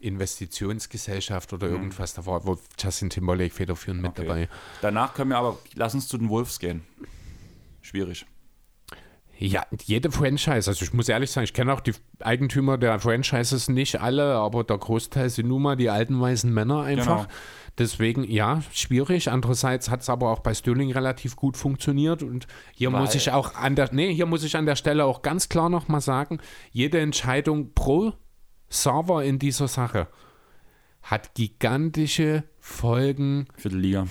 [0.00, 2.14] Investitionsgesellschaft oder irgendwas.
[2.14, 4.24] Da war wo Justin Timberlake federführend mit Mhm.
[4.24, 4.28] Okay.
[4.28, 4.48] dabei.
[4.82, 6.82] Danach können wir aber, lass uns zu den Wolves gehen.
[7.82, 8.26] Schwierig.
[9.38, 13.68] Ja, jede Franchise, also ich muss ehrlich sagen, ich kenne auch die Eigentümer der Franchises
[13.68, 17.22] nicht alle, aber der Großteil sind nun mal die alten weißen Männer einfach.
[17.22, 17.34] Genau.
[17.76, 19.32] Deswegen, ja, schwierig.
[19.32, 23.32] Andererseits hat es aber auch bei Sterling relativ gut funktioniert und hier Weil- muss ich
[23.32, 26.38] auch an der, nee, hier muss ich an der Stelle auch ganz klar nochmal sagen,
[26.70, 28.12] jede Entscheidung pro
[28.68, 30.06] Server in dieser Sache
[31.02, 34.06] hat gigantische Folgen Für die Liga.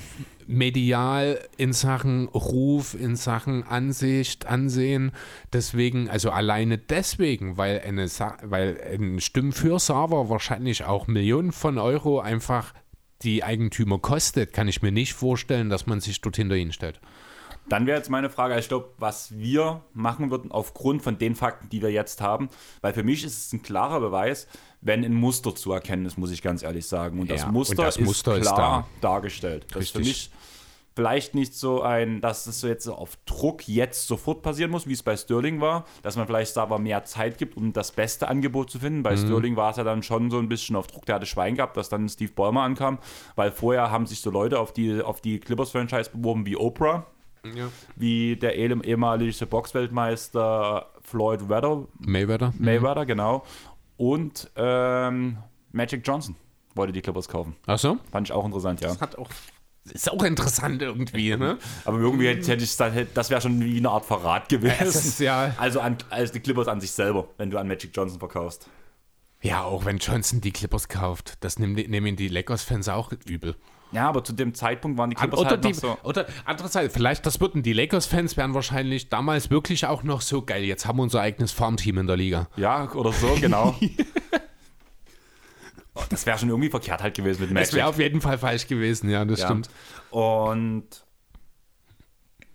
[0.45, 5.11] medial in Sachen Ruf, in Sachen Ansicht, Ansehen.
[5.51, 11.51] Deswegen, also alleine deswegen, weil, eine, Sa- weil ein Stimmen für Server wahrscheinlich auch Millionen
[11.51, 12.75] von Euro einfach
[13.23, 17.01] die Eigentümer kostet, kann ich mir nicht vorstellen, dass man sich dort hinter ihnen stellt.
[17.69, 21.69] Dann wäre jetzt meine Frage, ich glaube, was wir machen würden aufgrund von den Fakten,
[21.69, 22.49] die wir jetzt haben,
[22.81, 24.48] weil für mich ist es ein klarer Beweis,
[24.81, 27.19] wenn ein Muster zu erkennen ist, muss ich ganz ehrlich sagen.
[27.19, 29.65] Und das Ja, Muster, und das Muster ist ist klar dargestellt.
[29.72, 30.30] Das ist für Richtig.
[30.30, 30.31] mich
[30.95, 34.94] vielleicht nicht so ein, dass es so jetzt auf Druck jetzt sofort passieren muss, wie
[34.94, 38.69] es bei Sterling war, dass man vielleicht aber mehr Zeit gibt, um das beste Angebot
[38.69, 38.99] zu finden.
[38.99, 39.03] Mhm.
[39.03, 41.56] Bei Sterling war es ja dann schon so ein bisschen auf Druck, der hatte Schwein
[41.56, 42.99] gehabt, dass dann Steve Ballmer ankam,
[43.35, 47.07] weil vorher haben sich so Leute auf die, auf die Clippers-Franchise beworben wie Oprah,
[47.45, 47.70] Ja.
[47.98, 52.53] wie der ehem- ehemalige Boxweltmeister Floyd Weather, Mayweather?
[52.57, 53.44] Mayweather, genau,
[53.98, 55.38] und ähm,
[55.74, 56.36] Magic Johnson.
[56.76, 57.56] wollte die Clippers kaufen.
[57.68, 57.98] Ach so?
[58.11, 58.88] Fand ich auch interessant, ja.
[58.88, 59.30] Das hat auch,
[59.91, 61.57] ist auch interessant irgendwie, ne?
[61.84, 64.86] Aber irgendwie hätte ich das wäre schon wie eine Art Verrat Es gewesen.
[64.88, 68.20] ist ja, Also an, als die Clippers an sich selber, wenn du an Magic Johnson
[68.20, 68.70] verkaufst.
[69.41, 73.56] ja, auch wenn Johnson die Clippers kauft, das nehmen, die- nehmen die Lakers-Fans auch übel.
[73.94, 75.98] Ja, aber zu dem Zeitpunkt waren die Clippers oder, halt die, noch so.
[76.03, 80.64] oder andererseits, vielleicht, das würden die Lakers-Fans wären wahrscheinlich damals wirklich auch noch so geil.
[80.64, 82.48] Jetzt haben wir unser eigenes Farmteam in der Liga.
[82.56, 83.76] Ja, oder so, genau.
[85.95, 87.68] Oh, das wäre schon irgendwie verkehrt halt gewesen mit Magic.
[87.70, 89.45] Das wäre auf jeden Fall falsch gewesen, ja, das Ja.
[89.45, 89.70] stimmt.
[90.10, 90.86] Und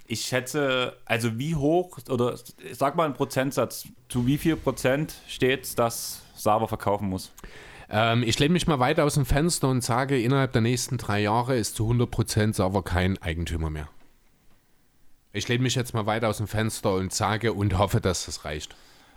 [0.07, 2.37] ich schätze, also wie hoch, oder
[2.73, 7.31] sag mal einen Prozentsatz, zu wie viel Prozent steht, dass Sava verkaufen muss?
[7.91, 11.21] Ähm, ich lehne mich mal weiter aus dem Fenster und sage, innerhalb der nächsten drei
[11.21, 13.89] Jahre ist zu 100% Server kein Eigentümer mehr.
[15.33, 18.45] Ich lehne mich jetzt mal weiter aus dem Fenster und sage und hoffe, dass das
[18.45, 18.75] reicht.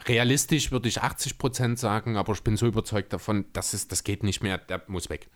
[0.07, 4.23] Realistisch würde ich 80% sagen, aber ich bin so überzeugt davon, dass es, das geht
[4.23, 5.29] nicht mehr, der muss weg.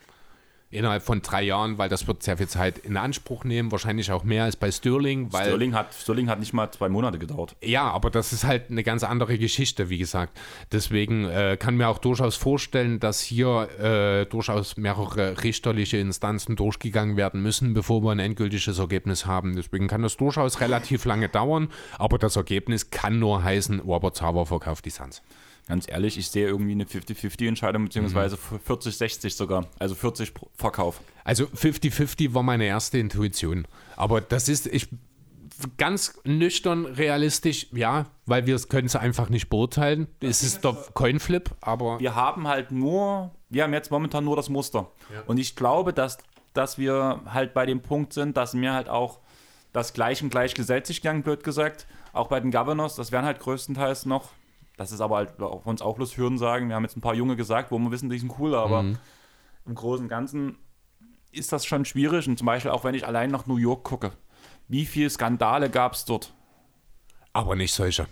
[0.71, 4.23] Innerhalb von drei Jahren, weil das wird sehr viel Zeit in Anspruch nehmen, wahrscheinlich auch
[4.23, 7.55] mehr als bei Sterling, weil Sterling hat, Sterling hat nicht mal zwei Monate gedauert.
[7.61, 10.37] ja, aber das ist halt eine ganz andere Geschichte, wie gesagt.
[10.71, 17.15] Deswegen äh, kann mir auch durchaus vorstellen, dass hier äh, durchaus mehrere richterliche Instanzen durchgegangen
[17.15, 19.55] werden müssen, bevor wir ein endgültiges Ergebnis haben.
[19.55, 24.45] Deswegen kann das durchaus relativ lange dauern, aber das Ergebnis kann nur heißen, Robert Zauber
[24.45, 25.21] verkauft die Suns.
[25.67, 28.59] Ganz ehrlich, ich sehe irgendwie eine 50-50-Entscheidung, beziehungsweise Mhm.
[28.67, 29.65] 40-60 sogar.
[29.79, 31.01] Also 40 pro- Verkauf.
[31.23, 33.67] Also 50-50 war meine erste Intuition.
[33.95, 34.87] Aber das ist, ich
[35.77, 40.07] ganz nüchtern realistisch, ja, weil wir können es einfach nicht beurteilen.
[40.19, 44.49] Es ist der Coinflip, aber Wir haben halt nur, wir haben jetzt momentan nur das
[44.49, 44.91] Muster.
[45.27, 46.17] Und ich glaube, dass,
[46.53, 49.19] dass wir halt bei dem Punkt sind, dass mir halt auch
[49.73, 51.87] das Gleich und Gleich gesellt sich gegangen, blöd gesagt.
[52.13, 54.29] Auch bei den Governors, das wären halt größtenteils noch,
[54.77, 56.67] das ist aber halt auf uns auch bloß Hören sagen.
[56.67, 58.85] Wir haben jetzt ein paar Junge gesagt, wo wir wissen, die sind cool, aber
[59.65, 60.57] im Großen und Ganzen
[61.31, 62.27] ist das schon schwierig.
[62.27, 64.11] Und zum Beispiel auch wenn ich allein nach New York gucke,
[64.67, 66.33] wie viele Skandale gab es dort?
[67.35, 68.07] aber nicht solche.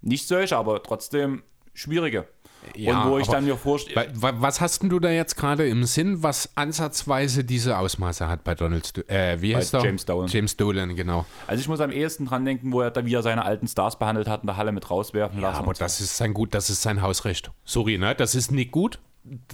[0.00, 1.42] Nicht solche, aber trotzdem
[1.74, 2.28] schwierige.
[2.76, 5.36] Ja, und wo ich dann mir vorstelle, Wa- wa- Was hast denn du da jetzt
[5.36, 9.74] gerade im Sinn, was ansatzweise diese Ausmaße hat bei Donald Sto äh, wie Bei heißt
[9.74, 9.84] er?
[9.84, 10.28] James Dolan.
[10.28, 11.24] James Dolan, genau.
[11.46, 14.28] Also ich muss am ehesten dran denken, wo er da wieder seine alten Stars behandelt
[14.28, 15.58] hat und der Halle mit rauswerfen lassen.
[15.58, 15.84] Aber und so.
[15.84, 17.50] das ist sein gut, das ist sein Hausrecht.
[17.64, 18.14] Sorry, ne?
[18.14, 18.98] Das ist nicht gut,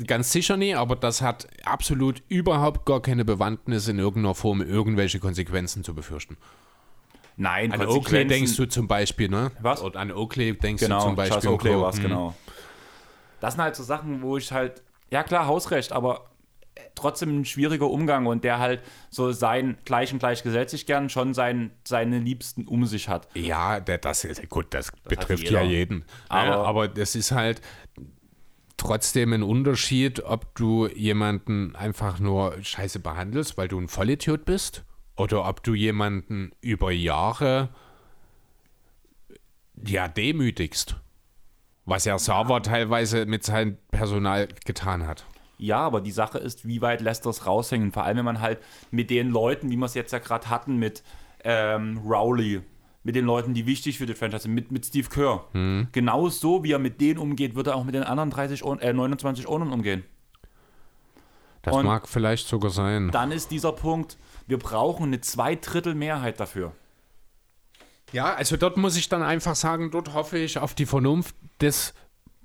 [0.06, 5.20] ganz sicher nie, aber das hat absolut überhaupt gar keine Bewandtnis in irgendeiner Form, irgendwelche
[5.20, 6.36] Konsequenzen zu befürchten.
[7.38, 9.50] Nein, An Oakley denkst du zum Beispiel, ne?
[9.60, 9.82] Was?
[9.82, 11.40] Und an Oakley denkst genau, du zum Beispiel.
[11.40, 12.32] Charles Oakley war es, Hm.
[13.40, 16.30] Das sind halt so Sachen, wo ich halt, ja klar, Hausrecht, aber
[16.94, 21.08] trotzdem ein schwieriger Umgang und der halt so sein gleich und gleich gesetzt sich gern
[21.08, 23.28] schon sein, seine Liebsten um sich hat.
[23.34, 25.62] Ja, der, das ist gut, das, betrifft jeder.
[25.62, 26.04] ja jeden.
[26.28, 27.60] Aber- Aber, aber das ist halt
[28.78, 34.84] trotzdem ein Unterschied, ob du jemanden einfach nur scheiße behandelst, weil du ein Vollidiot bist,
[35.16, 37.70] oder ob du jemanden über Jahre
[39.86, 40.96] ja demütigst.
[41.86, 45.24] Was ja Server teilweise mit seinem Personal getan hat.
[45.58, 47.92] Ja, aber die Sache ist, wie weit lässt das raushängen?
[47.92, 48.58] Vor allem, wenn man halt
[48.90, 51.02] mit den Leuten, wie wir es jetzt ja gerade hatten, mit
[51.44, 52.60] ähm, Rowley,
[53.04, 55.44] mit den Leuten, die wichtig für die Franchise sind, mit, mit Steve Kerr.
[55.52, 55.86] Hm.
[55.92, 58.80] Genau so, wie er mit denen umgeht, wird er auch mit den anderen 30, Own-
[58.80, 60.04] äh, 29 Ownern umgehen.
[61.62, 63.10] Das Und- mag vielleicht sogar sein.
[63.12, 64.18] Dann ist dieser Punkt,
[64.48, 66.72] wir brauchen eine Zweidrittel-Mehrheit dafür.
[68.16, 71.92] Ja, also dort muss ich dann einfach sagen, dort hoffe ich auf die Vernunft des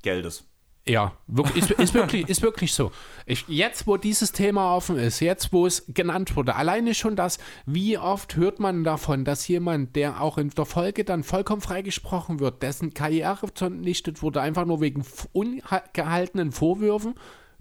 [0.02, 0.44] Geldes.
[0.86, 2.92] Ja, wirklich, ist, ist, wirklich, ist wirklich so.
[3.26, 7.38] Ich, jetzt, wo dieses Thema offen ist, jetzt, wo es genannt wurde, alleine schon das,
[7.66, 12.42] wie oft hört man davon, dass jemand, der auch in der Folge dann vollkommen freigesprochen
[12.42, 17.16] wird, dessen Karriere vernichtet wurde, einfach nur wegen ungehaltenen Vorwürfen,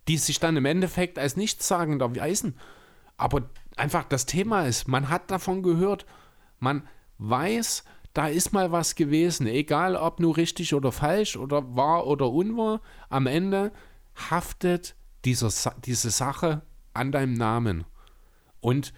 [0.08, 2.56] die sich dann im Endeffekt als nichtssagend erweisen.
[3.16, 6.06] Aber einfach das Thema ist, man hat davon gehört,
[6.58, 6.88] man
[7.18, 12.30] weiß, da ist mal was gewesen, egal ob nur richtig oder falsch oder wahr oder
[12.30, 13.72] unwahr, am Ende
[14.30, 15.50] haftet dieser,
[15.84, 16.62] diese Sache
[16.92, 17.84] an deinem Namen.
[18.60, 18.92] Und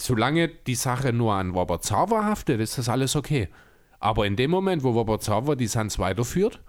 [0.00, 3.48] solange die Sache nur an Robert Zauber haftet, ist das alles okay.
[4.00, 6.60] Aber in dem Moment, wo Robert Zauber die Suns weiterführt,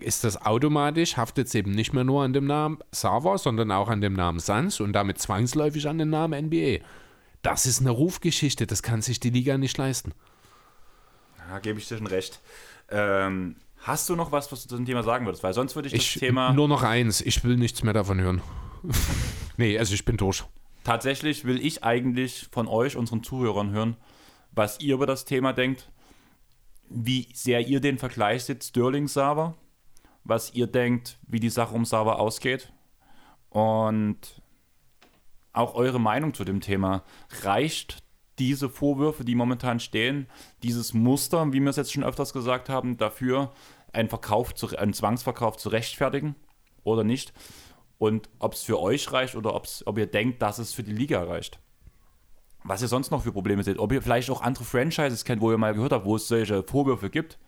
[0.00, 3.88] ist das automatisch, haftet es eben nicht mehr nur an dem Namen Sava, sondern auch
[3.88, 6.78] an dem Namen Suns und damit zwangsläufig an den Namen NBA.
[7.46, 10.12] Das ist eine Rufgeschichte, das kann sich die Liga nicht leisten.
[11.48, 12.40] Ja, gebe ich dir schon recht.
[12.90, 15.44] Ähm, hast du noch was, was du zu dem Thema sagen würdest?
[15.44, 16.52] Weil sonst würde ich, Ich, das Thema.
[16.52, 18.42] nur noch eins, ich will nichts mehr davon hören.
[19.56, 20.42] nee, also ich bin durch.
[20.82, 23.96] Tatsächlich will ich eigentlich von euch, unseren Zuhörern, hören,
[24.50, 25.88] was ihr über das Thema denkt,
[26.88, 29.54] wie sehr ihr den Vergleich seht, Sterling-Server,
[30.24, 32.72] was ihr denkt, wie die Sache um Server ausgeht
[33.50, 34.42] Und
[35.56, 37.02] auch eure Meinung zu dem Thema.
[37.42, 38.02] Reicht
[38.38, 40.26] diese Vorwürfe, die momentan stehen,
[40.62, 43.52] dieses Muster, wie wir es jetzt schon öfters gesagt haben, dafür
[43.92, 46.36] einen Verkauf, zu, einen Zwangsverkauf zu rechtfertigen
[46.84, 47.32] oder nicht?
[47.98, 51.22] Und ob es für euch reicht oder ob ihr denkt, dass es für die Liga
[51.22, 51.58] reicht.
[52.62, 53.78] Was ihr sonst noch für Probleme seht.
[53.78, 56.62] Ob ihr vielleicht auch andere Franchises kennt, wo ihr mal gehört habt, wo es solche
[56.62, 57.38] Vorwürfe gibt.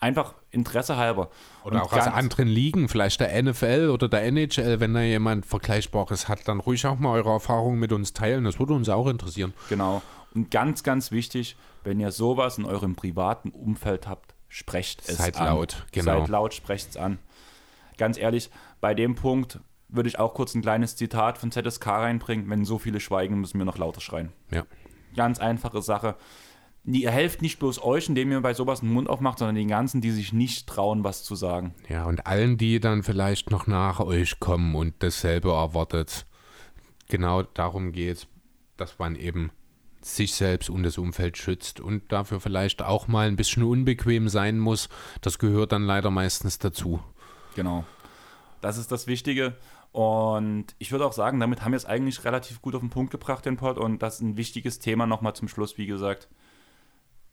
[0.00, 1.28] Einfach Interesse halber.
[1.64, 5.44] Oder Und auch aus anderen Ligen, vielleicht der NFL oder der NHL, wenn da jemand
[5.44, 8.44] Vergleichbares hat, dann ruhig auch mal eure Erfahrungen mit uns teilen.
[8.44, 9.54] Das würde uns auch interessieren.
[9.68, 10.02] Genau.
[10.34, 15.36] Und ganz, ganz wichtig, wenn ihr sowas in eurem privaten Umfeld habt, sprecht es Seid
[15.36, 15.46] an.
[15.46, 16.20] laut, genau.
[16.20, 17.18] Seid laut, sprecht es an.
[17.96, 18.50] Ganz ehrlich,
[18.80, 19.58] bei dem Punkt
[19.88, 22.48] würde ich auch kurz ein kleines Zitat von ZSK reinbringen.
[22.48, 24.32] Wenn so viele schweigen, müssen wir noch lauter schreien.
[24.50, 24.64] Ja.
[25.16, 26.14] Ganz einfache Sache
[26.94, 30.00] ihr helft nicht bloß euch, indem ihr bei sowas den Mund aufmacht, sondern den ganzen,
[30.00, 31.74] die sich nicht trauen, was zu sagen.
[31.88, 36.26] Ja, und allen, die dann vielleicht noch nach euch kommen und dasselbe erwartet.
[37.08, 38.26] Genau darum geht es,
[38.76, 39.50] dass man eben
[40.00, 44.58] sich selbst und das Umfeld schützt und dafür vielleicht auch mal ein bisschen unbequem sein
[44.58, 44.88] muss.
[45.20, 47.00] Das gehört dann leider meistens dazu.
[47.54, 47.84] Genau.
[48.60, 49.56] Das ist das Wichtige.
[49.92, 53.10] Und ich würde auch sagen, damit haben wir es eigentlich relativ gut auf den Punkt
[53.10, 53.78] gebracht, den Pod.
[53.78, 56.28] Und das ist ein wichtiges Thema nochmal zum Schluss, wie gesagt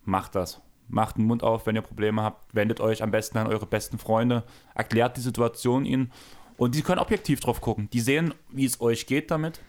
[0.05, 0.61] macht das.
[0.87, 2.53] Macht den Mund auf, wenn ihr Probleme habt.
[2.53, 4.43] Wendet euch am besten an eure besten Freunde.
[4.75, 6.11] Erklärt die Situation ihnen.
[6.57, 7.89] Und die können objektiv drauf gucken.
[7.91, 9.61] Die sehen, wie es euch geht damit.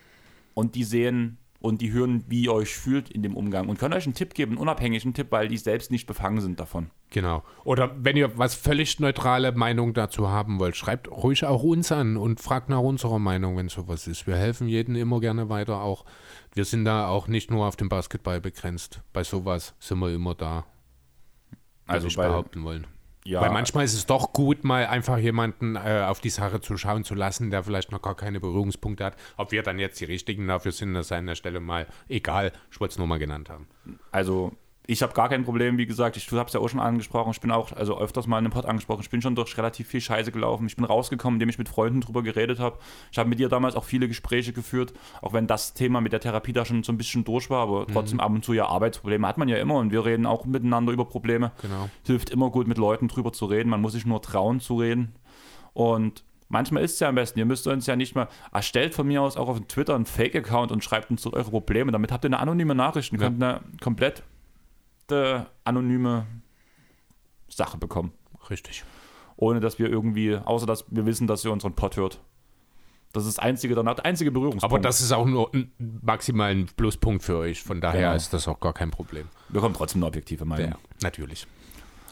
[0.55, 3.69] Und die sehen und die hören, wie ihr euch fühlt in dem Umgang.
[3.69, 6.61] Und können euch einen Tipp geben, einen unabhängigen Tipp, weil die selbst nicht befangen sind
[6.61, 6.91] davon.
[7.11, 7.43] Genau.
[7.65, 12.17] Oder wenn ihr was völlig neutrale Meinung dazu haben wollt, schreibt ruhig auch uns an
[12.17, 14.27] und fragt nach unserer Meinung, wenn sowas ist.
[14.27, 16.05] Wir helfen jedem immer gerne weiter auch
[16.57, 19.03] wir sind da auch nicht nur auf den Basketball begrenzt.
[19.12, 20.65] Bei sowas sind wir immer da.
[21.87, 22.87] Also ich behaupten wollen.
[23.24, 23.43] Ja.
[23.43, 27.05] Weil manchmal ist es doch gut, mal einfach jemanden äh, auf die Sache zu schauen
[27.05, 29.16] zu lassen, der vielleicht noch gar keine Berührungspunkte hat.
[29.37, 32.53] Ob wir dann jetzt die richtigen dafür sind, das sei an der Stelle mal egal.
[32.70, 33.69] Ich wollte es nur mal genannt haben.
[34.11, 34.53] Also
[34.87, 37.41] ich habe gar kein Problem, wie gesagt, ich habe es ja auch schon angesprochen, ich
[37.41, 40.01] bin auch, also öfters mal in einem Pod angesprochen, ich bin schon durch relativ viel
[40.01, 40.67] Scheiße gelaufen.
[40.67, 42.79] Ich bin rausgekommen, indem ich mit Freunden drüber geredet habe.
[43.11, 44.93] Ich habe mit dir damals auch viele Gespräche geführt,
[45.23, 47.83] auch wenn das Thema mit der Therapie da schon so ein bisschen durch war, aber
[47.83, 47.93] mhm.
[47.93, 50.93] trotzdem ab und zu ja Arbeitsprobleme hat man ja immer und wir reden auch miteinander
[50.93, 51.53] über Probleme.
[51.63, 51.91] Genau.
[52.05, 55.15] Hilft immer gut, mit Leuten drüber zu reden, man muss sich nur trauen zu reden.
[55.73, 57.41] Und Manchmal ist es ja am besten.
[57.41, 60.71] Ihr müsst uns ja nicht mal, erstellt von mir aus auch auf Twitter einen Fake-Account
[60.71, 61.91] und schreibt uns eure Probleme.
[61.91, 63.27] Damit habt ihr eine anonyme Nachricht und ja.
[63.27, 64.23] könnt eine komplett
[65.11, 66.27] direkte, anonyme
[67.49, 68.12] Sache bekommen.
[68.51, 68.85] Richtig.
[69.37, 72.20] Ohne dass wir irgendwie, außer dass wir wissen, dass ihr unseren Pod hört.
[73.12, 74.65] Das ist das einzige, danach, der einzige Berührungspunkt.
[74.65, 77.62] Aber das ist auch nur ein maximalen Pluspunkt für euch.
[77.62, 78.15] Von daher genau.
[78.15, 79.28] ist das auch gar kein Problem.
[79.49, 80.70] Wir kommen trotzdem eine objektive Meinung.
[80.70, 81.47] Ja, natürlich.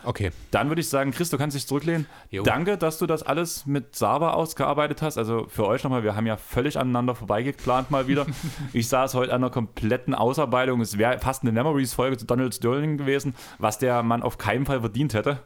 [0.05, 0.33] Okay.
[0.51, 2.07] Dann würde ich sagen, Chris, du kannst dich zurücklehnen.
[2.31, 2.43] Jo.
[2.43, 5.19] Danke, dass du das alles mit Saba ausgearbeitet hast.
[5.19, 8.27] Also für euch nochmal, wir haben ja völlig aneinander vorbeigeplant mal wieder.
[8.73, 10.81] ich saß heute an einer kompletten Ausarbeitung.
[10.81, 14.81] Es wäre fast eine Memories-Folge zu Donald Sterling gewesen, was der Mann auf keinen Fall
[14.81, 15.41] verdient hätte.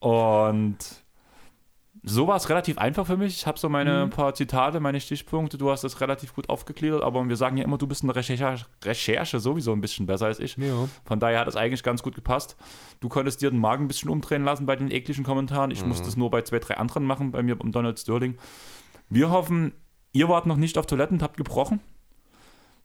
[0.00, 0.76] Und
[2.02, 3.36] so war es relativ einfach für mich.
[3.36, 4.10] Ich habe so meine mhm.
[4.10, 5.58] paar Zitate, meine Stichpunkte.
[5.58, 8.16] Du hast das relativ gut aufgegliedert, aber wir sagen ja immer, du bist in der
[8.16, 10.56] Recherche, Recherche sowieso ein bisschen besser als ich.
[10.56, 10.88] Ja.
[11.04, 12.56] Von daher hat es eigentlich ganz gut gepasst.
[13.00, 15.70] Du konntest dir den Magen ein bisschen umdrehen lassen bei den ekligen Kommentaren.
[15.70, 15.88] Ich mhm.
[15.88, 18.36] musste es nur bei zwei, drei anderen machen, bei mir um Donald Sterling.
[19.08, 19.72] Wir hoffen,
[20.12, 21.80] ihr wart noch nicht auf Toiletten und habt gebrochen.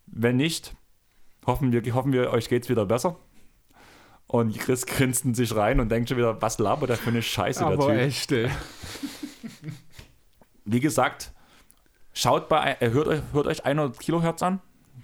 [0.06, 0.76] Wenn nicht,
[1.46, 3.18] hoffen wir, hoffen wir euch geht es wieder besser.
[4.28, 7.22] Und Chris grinst in sich rein und denkt schon wieder, was labert der für eine
[7.22, 8.08] Scheiße Aber der Typ.
[8.08, 8.50] echt, ey.
[10.66, 11.32] Wie gesagt,
[12.14, 14.62] schaut bei, äh, hört, euch, hört euch 100 Kilohertz an.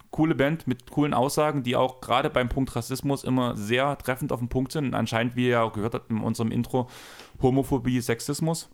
[0.10, 4.40] Coole Band mit coolen Aussagen, die auch gerade beim Punkt Rassismus immer sehr treffend auf
[4.40, 4.86] den Punkt sind.
[4.86, 6.90] Und anscheinend, wie ihr auch gehört habt in unserem Intro,
[7.41, 8.70] Homophobie, Sexismus.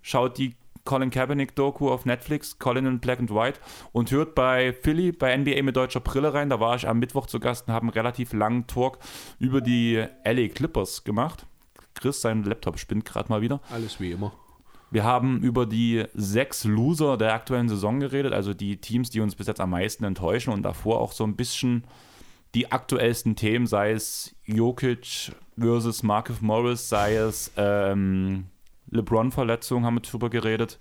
[0.00, 0.54] Schaut die
[0.84, 3.60] Colin Kaepernick-Doku auf Netflix, Colin in Black and White,
[3.92, 6.50] und hört bei Philly, bei NBA mit deutscher Brille rein.
[6.50, 8.98] Da war ich am Mittwoch zu Gast und habe einen relativ langen Talk
[9.38, 11.46] über die LA Clippers gemacht.
[11.94, 13.60] Chris, sein Laptop spinnt gerade mal wieder.
[13.70, 14.32] Alles wie immer.
[14.90, 19.36] Wir haben über die sechs Loser der aktuellen Saison geredet, also die Teams, die uns
[19.36, 21.84] bis jetzt am meisten enttäuschen und davor auch so ein bisschen
[22.56, 28.46] die aktuellsten Themen, sei es Jokic versus Marcus Morris, sei es ähm,
[28.90, 30.78] LeBron-Verletzung haben wir drüber geredet.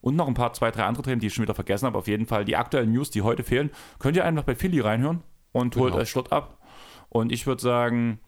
[0.00, 1.98] Und noch ein paar, zwei, drei andere Themen, die ich schon wieder vergessen habe.
[1.98, 5.22] Auf jeden Fall die aktuellen News, die heute fehlen, könnt ihr einfach bei Philly reinhören
[5.52, 6.02] und holt genau.
[6.02, 6.58] euch dort ab.
[7.08, 8.20] Und ich würde sagen,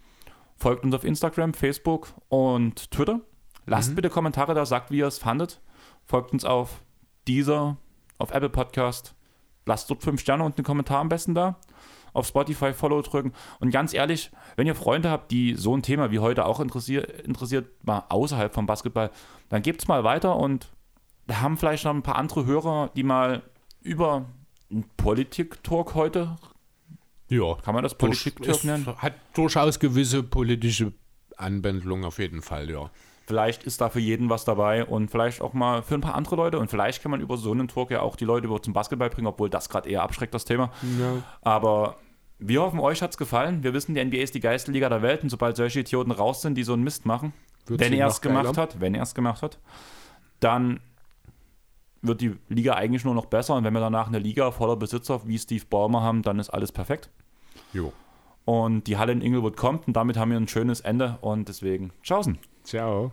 [0.56, 3.20] folgt uns auf Instagram, Facebook und Twitter.
[3.66, 3.96] Lasst mhm.
[3.96, 5.60] bitte Kommentare da, sagt, wie ihr es fandet.
[6.04, 6.82] Folgt uns auf
[7.28, 7.76] dieser,
[8.18, 9.14] auf Apple Podcast.
[9.66, 11.56] Lasst dort fünf Sterne und einen Kommentar am besten da
[12.12, 13.32] auf Spotify Follow drücken.
[13.60, 17.08] Und ganz ehrlich, wenn ihr Freunde habt, die so ein Thema wie heute auch interessiert,
[17.22, 19.10] interessiert mal außerhalb vom Basketball,
[19.48, 20.68] dann gebt es mal weiter und
[21.30, 23.42] haben vielleicht noch ein paar andere Hörer, die mal
[23.82, 24.24] über
[24.70, 26.36] einen Politik-Talk heute,
[27.28, 27.54] Ja.
[27.56, 28.86] kann man das Politik-Talk nennen?
[28.98, 30.92] hat durchaus gewisse politische
[31.36, 32.90] Anwendung auf jeden Fall, ja.
[33.30, 36.34] Vielleicht ist da für jeden was dabei und vielleicht auch mal für ein paar andere
[36.34, 36.58] Leute.
[36.58, 39.08] Und vielleicht kann man über so einen Talk ja auch die Leute über zum Basketball
[39.08, 40.72] bringen, obwohl das gerade eher abschreckt, das Thema.
[40.98, 41.22] ja.
[41.42, 41.98] Aber
[42.40, 43.62] wir hoffen, euch hat es gefallen.
[43.62, 46.42] Wir wissen, die NBA ist die geilste Liga der Welt und sobald solche Idioten raus
[46.42, 47.32] sind, die so einen Mist machen,
[47.66, 48.56] Wird wenn er es gemacht geiler.
[48.56, 49.60] hat, wenn er es gemacht hat,
[50.40, 50.80] dann
[52.02, 53.54] wird die Liga eigentlich nur noch besser.
[53.54, 56.72] Und wenn wir danach eine Liga voller Besitzer wie Steve Ballmer haben, dann ist alles
[56.72, 57.10] perfekt.
[57.72, 57.92] Jo.
[58.44, 61.92] Und die Halle in Inglewood kommt und damit haben wir ein schönes Ende und deswegen,
[62.02, 62.38] tschaußen.
[62.64, 63.12] Ciao.